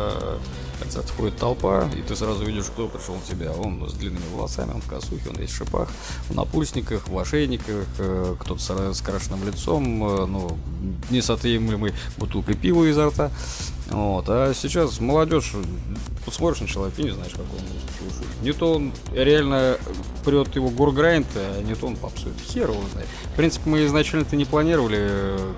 концерт 0.80 1.10
входит 1.10 1.38
толпа, 1.38 1.90
и 1.98 2.02
ты 2.02 2.16
сразу 2.16 2.46
видишь, 2.46 2.66
кто 2.66 2.88
пришел 2.88 3.16
на 3.16 3.22
тебя. 3.22 3.52
Он 3.52 3.90
с 3.90 3.94
длинными 3.94 4.24
волосами, 4.34 4.72
он 4.72 4.82
в 4.82 4.88
косухе, 4.88 5.30
он 5.30 5.36
весь 5.36 5.52
в 5.52 5.56
шипах, 5.56 5.90
в 6.30 6.36
напульсниках, 6.36 7.08
в 7.10 7.18
ошейниках, 7.20 7.86
э, 7.98 8.36
кто-то 8.40 8.94
с 8.94 9.02
крашенным 9.02 9.46
лицом, 9.46 10.04
э, 10.04 10.26
ну, 10.26 10.58
несотъемлемой 11.10 11.94
бутылкой 12.18 12.56
пива 12.56 12.86
изо 12.86 13.10
рта. 13.10 13.32
Вот. 13.90 14.26
А 14.28 14.54
сейчас 14.54 15.00
молодежь, 15.00 15.54
посмотришь 16.26 16.62
на 16.62 16.68
человека 16.68 17.02
и 17.02 17.06
не 17.06 17.12
знаешь, 17.12 17.32
как 17.32 17.42
он 17.42 17.60
слушает. 18.00 18.42
Не 18.42 18.52
то 18.54 18.74
он 18.74 18.94
реально 19.14 19.78
прет 20.24 20.56
его 20.56 20.70
горграйнд, 20.70 21.28
а 21.36 21.62
не 21.62 21.76
то 21.76 21.88
он 21.88 21.96
попсует. 21.96 22.36
Хер 22.40 22.72
его 22.72 22.82
знает. 22.92 23.08
В 23.34 23.36
принципе, 23.36 23.70
мы 23.70 23.86
изначально-то 23.86 24.36
не 24.36 24.46
планировали 24.46 24.98
э, 25.00 25.54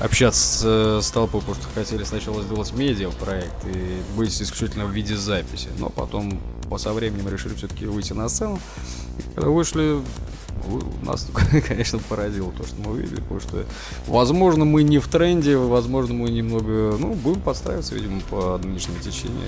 общаться 0.00 0.40
с, 0.40 0.62
э, 0.64 1.00
с 1.02 1.10
толпой, 1.10 1.40
потому 1.40 1.60
что 1.60 1.68
хотели 1.74 2.04
сначала 2.04 2.42
сделать 2.42 2.72
медиа 2.72 3.10
проект 3.10 3.64
и 3.66 4.02
быть 4.16 4.30
исключительно 4.40 4.86
в 4.86 4.90
виде 4.90 5.16
записи. 5.16 5.68
Но 5.78 5.90
потом, 5.90 6.40
по 6.68 6.78
со 6.78 6.92
временем, 6.92 7.28
решили 7.28 7.54
все-таки 7.54 7.86
выйти 7.86 8.12
на 8.12 8.28
сцену. 8.28 8.60
Когда 9.34 9.50
вышли, 9.50 10.00
нас, 11.02 11.26
конечно, 11.68 11.98
поразило 12.08 12.52
то, 12.52 12.64
что 12.64 12.76
мы 12.84 12.92
увидели, 12.92 13.20
потому 13.20 13.40
что, 13.40 13.64
возможно, 14.06 14.64
мы 14.64 14.82
не 14.82 14.98
в 14.98 15.08
тренде, 15.08 15.56
возможно, 15.56 16.14
мы 16.14 16.30
немного, 16.30 16.96
ну, 16.98 17.14
будем 17.14 17.40
подстраиваться, 17.40 17.94
видимо, 17.94 18.20
по 18.30 18.58
нынешнему 18.58 18.98
течению. 19.00 19.40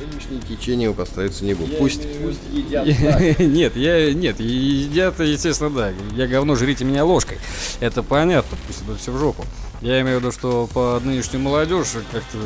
Нынешнее 0.00 0.40
течение 0.40 0.92
подстраиваться 0.92 1.44
не 1.44 1.54
будем. 1.54 1.76
Пусть, 1.76 2.02
пусть 2.22 2.40
едят 2.52 2.86
Нет, 3.38 3.76
я, 3.76 4.14
нет, 4.14 4.40
едят, 4.40 5.20
естественно, 5.20 5.70
да. 5.70 5.92
Я 6.14 6.26
говно, 6.26 6.56
жрите 6.56 6.84
меня 6.84 7.04
ложкой. 7.04 7.38
Это 7.80 8.02
понятно, 8.02 8.56
пусть 8.66 8.82
это 8.82 8.96
все 8.96 9.12
в 9.12 9.18
жопу. 9.18 9.44
Я 9.82 10.00
имею 10.00 10.18
в 10.18 10.20
виду, 10.20 10.32
что 10.32 10.68
по 10.72 11.00
нынешнюю 11.02 11.42
молодежь 11.42 11.88
как-то 12.12 12.38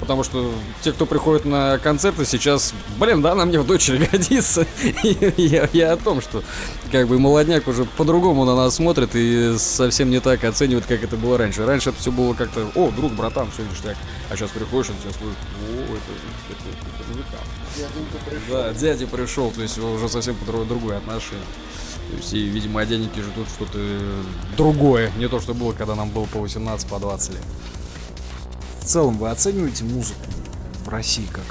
Потому 0.00 0.24
что 0.24 0.52
те, 0.82 0.92
кто 0.92 1.06
приходит 1.06 1.44
на 1.44 1.78
концерты 1.78 2.24
сейчас, 2.24 2.74
блин, 2.98 3.22
да, 3.22 3.32
она 3.32 3.44
мне 3.44 3.60
в 3.60 3.66
дочери 3.66 4.06
годится. 4.12 4.66
я, 5.02 5.68
я 5.72 5.92
о 5.92 5.96
том, 5.96 6.20
что 6.20 6.42
как 6.90 7.08
бы 7.08 7.18
молодняк 7.18 7.68
уже 7.68 7.84
по-другому 7.84 8.44
на 8.44 8.56
нас 8.56 8.76
смотрит 8.76 9.10
и 9.14 9.56
совсем 9.58 10.10
не 10.10 10.20
так 10.20 10.44
оценивает, 10.44 10.86
как 10.86 11.02
это 11.02 11.16
было 11.16 11.38
раньше. 11.38 11.64
Раньше 11.64 11.90
это 11.90 12.00
все 12.00 12.10
было 12.10 12.34
как-то, 12.34 12.70
о, 12.74 12.90
друг, 12.90 13.12
братан, 13.12 13.50
все 13.50 13.62
ништяк. 13.62 13.96
А 14.30 14.36
сейчас 14.36 14.50
приходишь, 14.50 14.90
он 14.90 14.96
тебя 14.96 15.12
слышит, 15.12 15.38
о, 15.60 15.82
это, 15.82 16.12
это, 16.50 16.64
это, 17.00 17.08
музыкант. 17.08 18.48
Да, 18.50 18.72
дядя 18.72 19.06
пришел, 19.06 19.50
то 19.50 19.62
есть 19.62 19.78
уже 19.78 20.08
совсем 20.08 20.34
по 20.36 20.64
другое 20.64 20.98
отношение. 20.98 21.44
То 22.10 22.16
есть, 22.16 22.32
и, 22.34 22.46
видимо, 22.46 22.80
оденники 22.80 23.18
ждут 23.20 23.48
что-то 23.48 23.78
другое, 24.56 25.10
не 25.16 25.28
то, 25.28 25.40
что 25.40 25.54
было, 25.54 25.72
когда 25.72 25.94
нам 25.94 26.10
было 26.10 26.26
по 26.26 26.40
18, 26.40 26.86
по 26.88 26.98
20 26.98 27.30
лет 27.30 27.42
в 28.84 28.86
целом 28.86 29.16
вы 29.16 29.30
оцениваете 29.30 29.82
музыку 29.84 30.20
в 30.84 30.88
России 30.90 31.26
как 31.32 31.44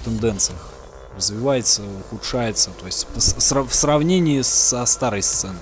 в 0.00 0.04
тенденциях? 0.04 0.72
Развивается, 1.16 1.82
ухудшается, 1.82 2.70
то 2.78 2.86
есть 2.86 3.08
в 3.16 3.74
сравнении 3.74 4.42
со 4.42 4.86
старой 4.86 5.22
сценой? 5.22 5.58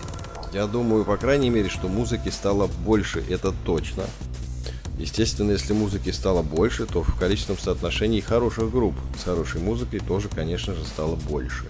Я 0.53 0.67
думаю, 0.67 1.07
по 1.07 1.17
крайней 1.17 1.49
мере, 1.49 1.71
что 1.71 1.89
музыки 1.89 2.29
стало 2.29 2.67
больше, 2.85 3.25
это 3.31 3.55
точно. 3.65 4.05
Естественно, 4.99 5.53
если 5.53 5.73
музыки 5.73 6.11
стало 6.11 6.43
больше, 6.43 6.85
то 6.85 7.03
в 7.03 7.19
количественном 7.19 7.61
соотношении 7.61 8.21
хороших 8.21 8.71
групп 8.71 8.95
с 9.19 9.25
хорошей 9.25 9.63
музыкой 9.63 10.01
тоже, 10.01 10.29
конечно 10.29 10.75
же, 10.75 10.85
стало 10.85 11.17
больше. 11.17 11.65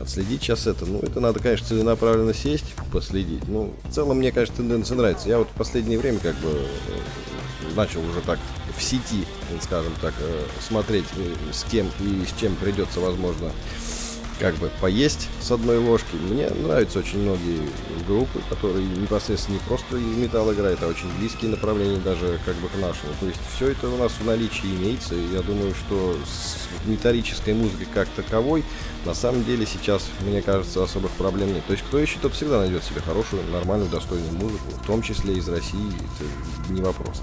Отследить 0.00 0.42
сейчас 0.42 0.66
это, 0.66 0.86
ну, 0.86 1.00
это 1.00 1.20
надо, 1.20 1.40
конечно, 1.40 1.66
целенаправленно 1.66 2.32
сесть, 2.32 2.74
последить. 2.90 3.46
Ну, 3.46 3.74
в 3.84 3.92
целом, 3.92 4.16
мне, 4.16 4.32
конечно, 4.32 4.56
тенденция 4.56 4.96
нравится. 4.96 5.28
Я 5.28 5.36
вот 5.38 5.48
в 5.48 5.58
последнее 5.58 5.98
время, 5.98 6.18
как 6.20 6.34
бы, 6.36 6.48
э, 6.48 7.74
начал 7.76 8.00
уже 8.00 8.20
так 8.22 8.38
в 8.80 8.82
сети, 8.82 9.26
скажем 9.62 9.92
так, 10.00 10.14
э, 10.18 10.46
смотреть, 10.66 11.06
э, 11.16 11.34
с 11.52 11.64
кем 11.64 11.88
и 12.00 12.24
с 12.24 12.40
чем 12.40 12.56
придется, 12.56 13.00
возможно, 13.00 13.52
как 14.40 14.54
бы 14.54 14.70
поесть 14.80 15.28
с 15.42 15.50
одной 15.50 15.78
ложки. 15.78 16.16
Мне 16.16 16.48
нравятся 16.48 17.00
очень 17.00 17.18
многие 17.18 17.60
группы, 18.08 18.40
которые 18.48 18.86
непосредственно 18.86 19.56
не 19.56 19.60
просто 19.60 19.98
из 19.98 20.16
металла 20.16 20.54
играют, 20.54 20.82
а 20.82 20.86
очень 20.86 21.14
близкие 21.18 21.50
направления 21.50 21.98
даже 21.98 22.40
как 22.46 22.56
бы 22.56 22.68
к 22.68 22.74
нашему. 22.76 23.12
То 23.20 23.26
есть 23.26 23.38
все 23.54 23.68
это 23.72 23.88
у 23.88 23.98
нас 23.98 24.12
в 24.12 24.24
наличии 24.24 24.66
имеется, 24.66 25.14
и 25.14 25.32
я 25.32 25.42
думаю, 25.42 25.74
что 25.74 26.16
с 26.24 26.88
металлической 26.88 27.52
музыкой 27.52 27.86
как 27.92 28.08
таковой 28.08 28.64
на 29.04 29.12
самом 29.12 29.44
деле 29.44 29.66
сейчас, 29.66 30.08
мне 30.20 30.40
кажется, 30.40 30.82
особых 30.82 31.10
проблем 31.12 31.52
нет. 31.52 31.64
То 31.66 31.72
есть 31.74 31.84
кто 31.86 31.98
ищет, 31.98 32.22
тот 32.22 32.32
всегда 32.32 32.60
найдет 32.60 32.82
себе 32.82 33.02
хорошую, 33.02 33.42
нормальную, 33.52 33.90
достойную 33.90 34.32
музыку, 34.32 34.70
в 34.70 34.86
том 34.86 35.02
числе 35.02 35.34
из 35.34 35.46
России, 35.48 35.92
это 36.16 36.72
не 36.72 36.80
вопрос. 36.80 37.20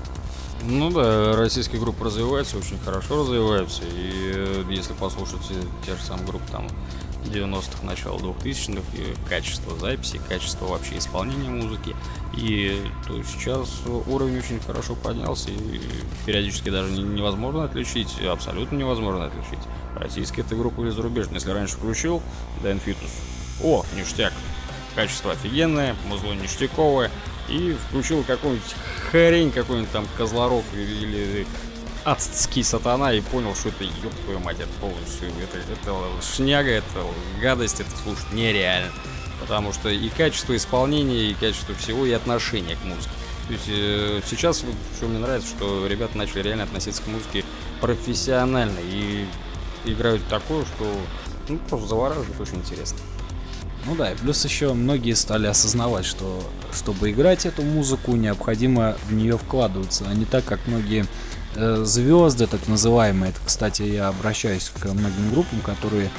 Ну 0.63 0.89
да, 0.91 1.35
российские 1.35 1.79
группы 1.79 2.03
развиваются, 2.03 2.57
очень 2.57 2.79
хорошо 2.79 3.21
развиваются. 3.21 3.83
И 3.83 4.31
э, 4.35 4.63
если 4.69 4.93
послушать 4.93 5.41
те 5.85 5.95
же 5.95 6.01
самые 6.01 6.27
группы 6.27 6.45
там 6.51 6.67
90-х, 7.25 7.85
начала 7.85 8.17
2000-х, 8.17 8.81
и 8.93 9.29
качество 9.29 9.77
записи, 9.77 10.19
качество 10.27 10.65
вообще 10.65 10.97
исполнения 10.97 11.49
музыки. 11.49 11.95
И 12.35 12.81
то 13.05 13.21
сейчас 13.23 13.81
уровень 14.07 14.39
очень 14.39 14.59
хорошо 14.59 14.95
поднялся, 14.95 15.49
и 15.49 15.81
периодически 16.25 16.69
даже 16.69 16.91
невозможно 16.91 17.63
отличить, 17.63 18.19
абсолютно 18.21 18.77
невозможно 18.77 19.25
отличить, 19.25 19.63
российские 19.95 20.45
это 20.45 20.55
группы 20.55 20.83
или 20.83 20.89
зарубежные. 20.89 21.35
Если 21.35 21.51
раньше 21.51 21.75
включил 21.75 22.21
Дэн 22.63 22.79
Фитус, 22.79 23.11
о, 23.63 23.83
ништяк, 23.95 24.33
качество 24.95 25.31
офигенное, 25.31 25.95
музло 26.07 26.33
ништяковое, 26.33 27.11
и 27.49 27.75
включил 27.87 28.23
какую-нибудь 28.23 28.75
хрень, 29.11 29.51
какой-нибудь 29.51 29.91
там 29.91 30.07
козлорог 30.17 30.63
или, 30.73 31.45
адский 32.07 32.63
сатана 32.63 33.11
и 33.11 33.19
понял, 33.19 33.53
что 33.53 33.67
это, 33.67 33.83
ёб 33.83 34.13
твою 34.23 34.39
мать, 34.39 34.57
это 34.59 34.71
полностью, 34.79 35.27
это, 35.43 35.57
это 35.57 35.95
шняга, 36.21 36.69
это 36.69 37.05
гадость, 37.41 37.81
это 37.81 37.89
слушать 38.01 38.31
нереально. 38.31 38.91
Потому 39.41 39.73
что 39.73 39.89
и 39.89 40.07
качество 40.09 40.55
исполнения, 40.55 41.31
и 41.31 41.33
качество 41.33 41.75
всего, 41.75 42.05
и 42.05 42.11
отношение 42.11 42.77
к 42.77 42.83
музыке. 42.85 43.11
То 43.47 43.53
есть 43.53 43.65
э, 43.67 44.21
сейчас, 44.25 44.63
вот, 44.63 44.75
что 44.95 45.07
мне 45.07 45.19
нравится, 45.19 45.49
что 45.49 45.85
ребята 45.87 46.17
начали 46.17 46.43
реально 46.43 46.63
относиться 46.63 47.01
к 47.01 47.07
музыке 47.07 47.43
профессионально 47.81 48.79
и 48.79 49.25
играют 49.85 50.25
такое, 50.29 50.63
что 50.65 50.89
ну, 51.49 51.57
просто 51.69 51.87
завораживает, 51.87 52.39
очень 52.39 52.55
интересно. 52.55 52.99
Ну 53.87 53.95
да, 53.95 54.11
и 54.11 54.15
плюс 54.15 54.43
еще 54.43 54.73
многие 54.73 55.13
стали 55.13 55.47
осознавать, 55.47 56.05
что 56.05 56.43
чтобы 56.73 57.09
играть 57.09 57.45
эту 57.45 57.61
музыку, 57.61 58.15
необходимо 58.15 58.97
в 59.07 59.13
нее 59.13 59.37
вкладываться, 59.37 60.05
а 60.09 60.13
не 60.13 60.25
так, 60.25 60.43
как 60.43 60.59
многие 60.67 61.05
э, 61.55 61.83
звезды, 61.85 62.47
так 62.47 62.67
называемые. 62.67 63.31
Это, 63.31 63.39
кстати, 63.45 63.83
я 63.83 64.09
обращаюсь 64.09 64.69
к 64.77 64.85
многим 64.85 65.31
группам, 65.31 65.61
которые 65.61 66.09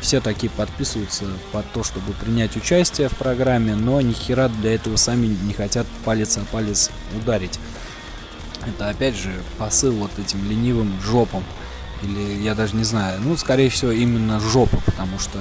все 0.00 0.20
такие 0.20 0.50
подписываются 0.50 1.26
под 1.52 1.70
то, 1.72 1.84
чтобы 1.84 2.12
принять 2.12 2.56
участие 2.56 3.08
в 3.08 3.16
программе, 3.16 3.76
но 3.76 4.00
ни 4.00 4.12
хера 4.12 4.48
для 4.48 4.74
этого 4.74 4.96
сами 4.96 5.26
не 5.26 5.54
хотят 5.54 5.86
палец 6.04 6.36
о 6.38 6.40
палец 6.50 6.90
ударить. 7.16 7.60
Это 8.66 8.88
опять 8.88 9.16
же 9.16 9.32
посыл 9.58 9.92
вот 9.92 10.10
этим 10.18 10.44
ленивым 10.48 11.00
жопам. 11.00 11.44
Или 12.02 12.42
я 12.42 12.56
даже 12.56 12.74
не 12.74 12.82
знаю, 12.82 13.20
ну, 13.20 13.36
скорее 13.36 13.70
всего, 13.70 13.92
именно 13.92 14.40
жопа, 14.40 14.78
потому 14.84 15.20
что 15.20 15.38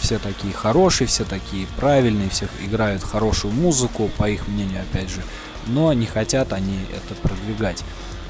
все 0.00 0.18
такие 0.18 0.52
хорошие, 0.52 1.06
все 1.06 1.24
такие 1.24 1.66
правильные, 1.76 2.30
всех 2.30 2.50
играют 2.62 3.02
хорошую 3.02 3.52
музыку, 3.52 4.10
по 4.16 4.28
их 4.28 4.48
мнению, 4.48 4.82
опять 4.82 5.10
же, 5.10 5.22
но 5.66 5.92
не 5.92 6.06
хотят 6.06 6.52
они 6.52 6.78
это 6.94 7.14
продвигать. 7.20 7.84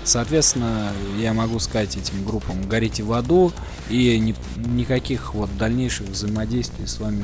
Соответственно, 0.05 0.93
я 1.19 1.35
могу 1.35 1.59
сказать 1.59 1.97
этим 1.97 2.25
группам, 2.25 2.67
горите 2.67 3.03
в 3.03 3.13
аду, 3.13 3.53
и 3.91 4.19
ни, 4.19 4.35
никаких 4.57 5.35
вот 5.35 5.55
дальнейших 5.59 6.09
взаимодействий 6.09 6.87
с 6.87 6.99
вами 6.99 7.23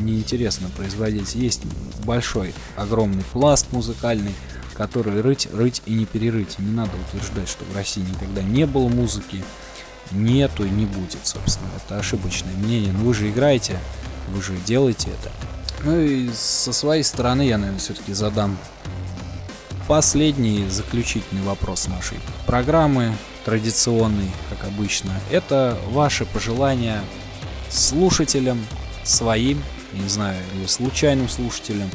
неинтересно 0.00 0.70
производить. 0.76 1.34
Есть 1.34 1.62
большой, 2.04 2.54
огромный 2.76 3.24
пласт 3.32 3.66
музыкальный, 3.72 4.34
который 4.74 5.20
рыть, 5.20 5.48
рыть 5.52 5.82
и 5.84 5.92
не 5.92 6.06
перерыть. 6.06 6.58
Не 6.58 6.72
надо 6.72 6.92
утверждать, 7.08 7.48
что 7.50 7.64
в 7.66 7.76
России 7.76 8.00
никогда 8.00 8.42
не 8.42 8.64
было 8.66 8.88
музыки, 8.88 9.44
нету 10.12 10.64
и 10.64 10.70
не 10.70 10.86
будет, 10.86 11.26
собственно. 11.26 11.68
Это 11.76 11.98
ошибочное 11.98 12.54
мнение. 12.54 12.92
Но 12.92 13.04
вы 13.04 13.14
же 13.14 13.30
играете, 13.30 13.78
вы 14.28 14.42
же 14.42 14.56
делаете 14.66 15.10
это. 15.10 15.32
Ну 15.84 15.98
и 15.98 16.30
со 16.32 16.72
своей 16.72 17.02
стороны 17.02 17.42
я, 17.42 17.58
наверное, 17.58 17.80
все-таки 17.80 18.12
задам 18.12 18.58
последний 19.88 20.68
заключительный 20.68 21.42
вопрос 21.42 21.88
нашей 21.88 22.18
программы, 22.46 23.12
традиционный, 23.44 24.30
как 24.50 24.68
обычно. 24.68 25.12
Это 25.30 25.78
ваши 25.88 26.26
пожелания 26.26 27.02
слушателям, 27.70 28.64
своим, 29.04 29.62
не 29.92 30.08
знаю, 30.08 30.38
или 30.54 30.66
случайным 30.66 31.28
слушателям, 31.28 31.90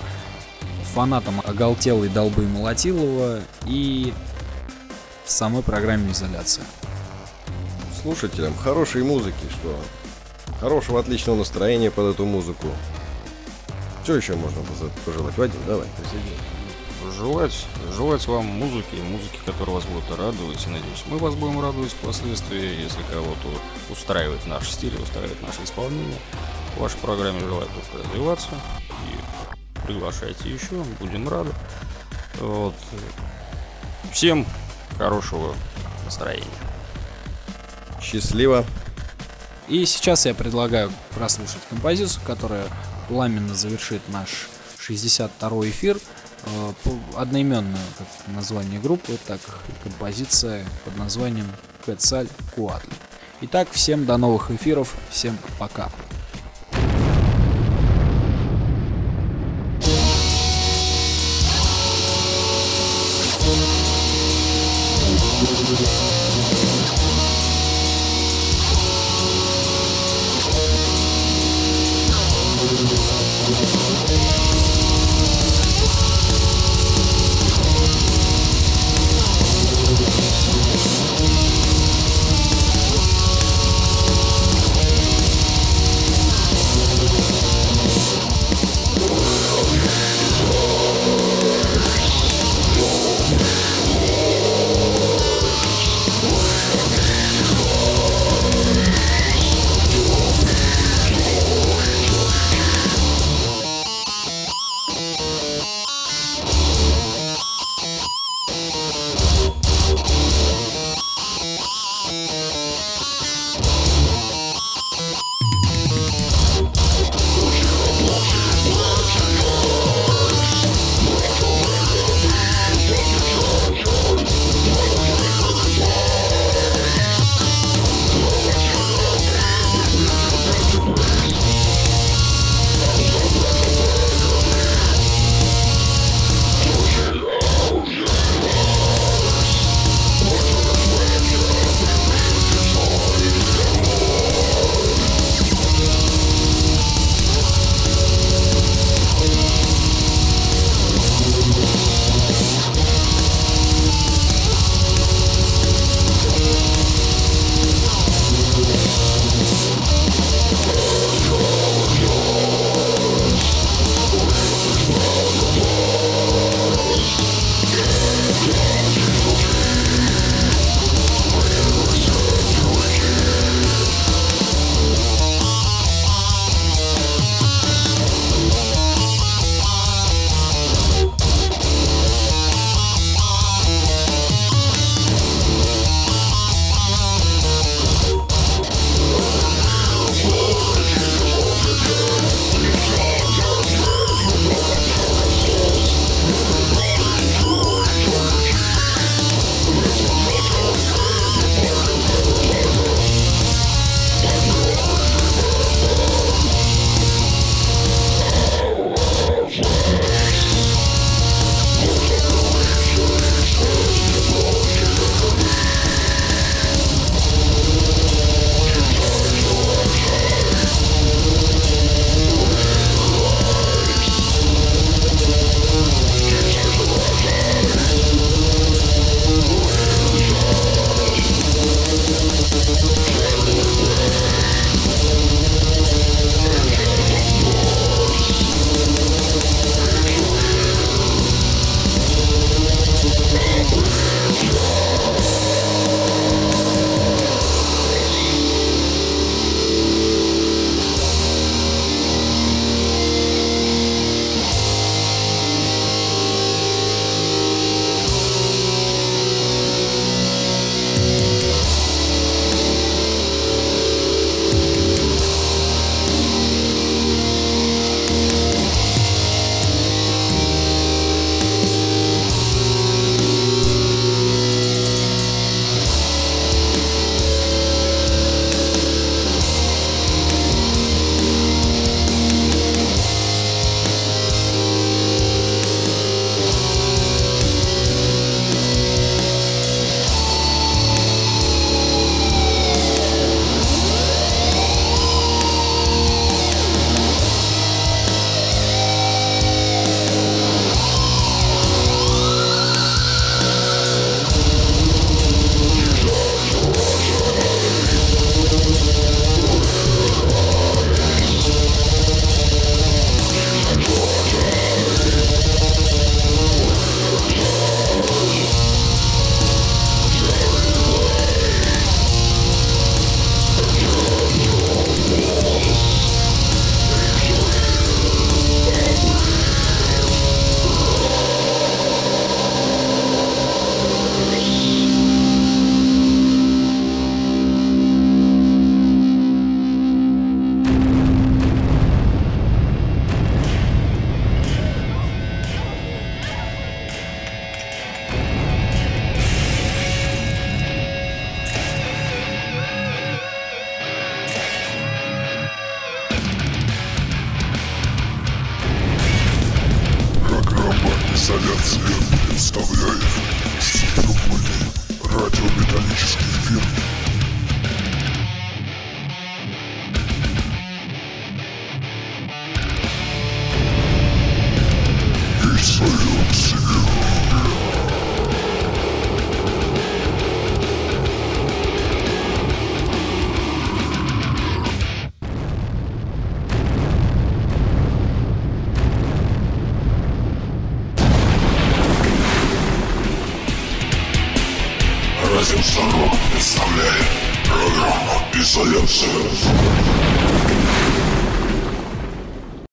фанатам 0.93 1.41
оголтелой 1.45 2.09
долбы 2.09 2.43
Молотилова 2.43 3.39
и 3.65 4.13
самой 5.25 5.61
программе 5.61 6.11
изоляция. 6.11 6.65
Слушателям 8.05 8.55
хорошей 8.55 9.01
музыки, 9.01 9.33
что 9.49 9.75
хорошего, 10.59 10.99
отличного 10.99 11.37
настроения 11.37 11.89
под 11.89 12.13
эту 12.13 12.23
музыку. 12.23 12.67
Что 14.03 14.15
еще 14.15 14.35
можно 14.35 14.61
пожелать? 15.03 15.35
Вадим, 15.35 15.59
давай, 15.65 15.87
присоединяйся 15.97 16.43
желать, 17.17 17.65
желать 17.95 18.27
вам 18.27 18.45
музыки, 18.45 18.93
музыки, 19.09 19.39
которая 19.43 19.77
вас 19.77 19.85
будет 19.85 20.07
радовать. 20.11 20.67
И 20.67 20.69
надеюсь, 20.69 21.03
мы 21.07 21.17
вас 21.17 21.33
будем 21.33 21.59
радовать 21.59 21.93
впоследствии, 21.93 22.83
если 22.83 23.01
кого-то 23.11 23.49
устраивает 23.89 24.45
наш 24.45 24.69
стиль, 24.69 24.95
устраивает 25.01 25.41
наше 25.41 25.63
исполнение. 25.63 26.19
В 26.75 26.81
вашей 26.81 26.99
программе 26.99 27.39
желаю 27.39 27.67
только 27.67 28.07
развиваться. 28.07 28.49
И 29.09 29.87
приглашайте 29.87 30.47
еще, 30.47 30.83
будем 30.99 31.27
рады. 31.27 31.49
Вот. 32.39 32.75
Всем 34.11 34.45
хорошего 34.99 35.55
настроения. 36.05 36.64
Счастливо. 38.05 38.65
И 39.67 39.85
сейчас 39.85 40.25
я 40.27 40.35
предлагаю 40.35 40.91
прослушать 41.15 41.61
композицию, 41.69 42.21
которая 42.25 42.65
пламенно 43.07 43.55
завершит 43.55 44.01
наш 44.09 44.47
62 44.79 45.69
эфир. 45.69 45.97
Э, 46.45 46.73
одноименное 47.15 47.81
как 47.97 48.07
название 48.35 48.79
группы, 48.79 49.17
так 49.25 49.39
и 49.67 49.83
композиция 49.83 50.65
под 50.83 50.97
названием 50.97 51.47
Кецаль 51.83 52.27
Куатли. 52.53 52.93
Итак, 53.41 53.69
всем 53.71 54.05
до 54.05 54.17
новых 54.17 54.51
эфиров, 54.51 54.93
всем 55.09 55.37
пока. 55.57 55.89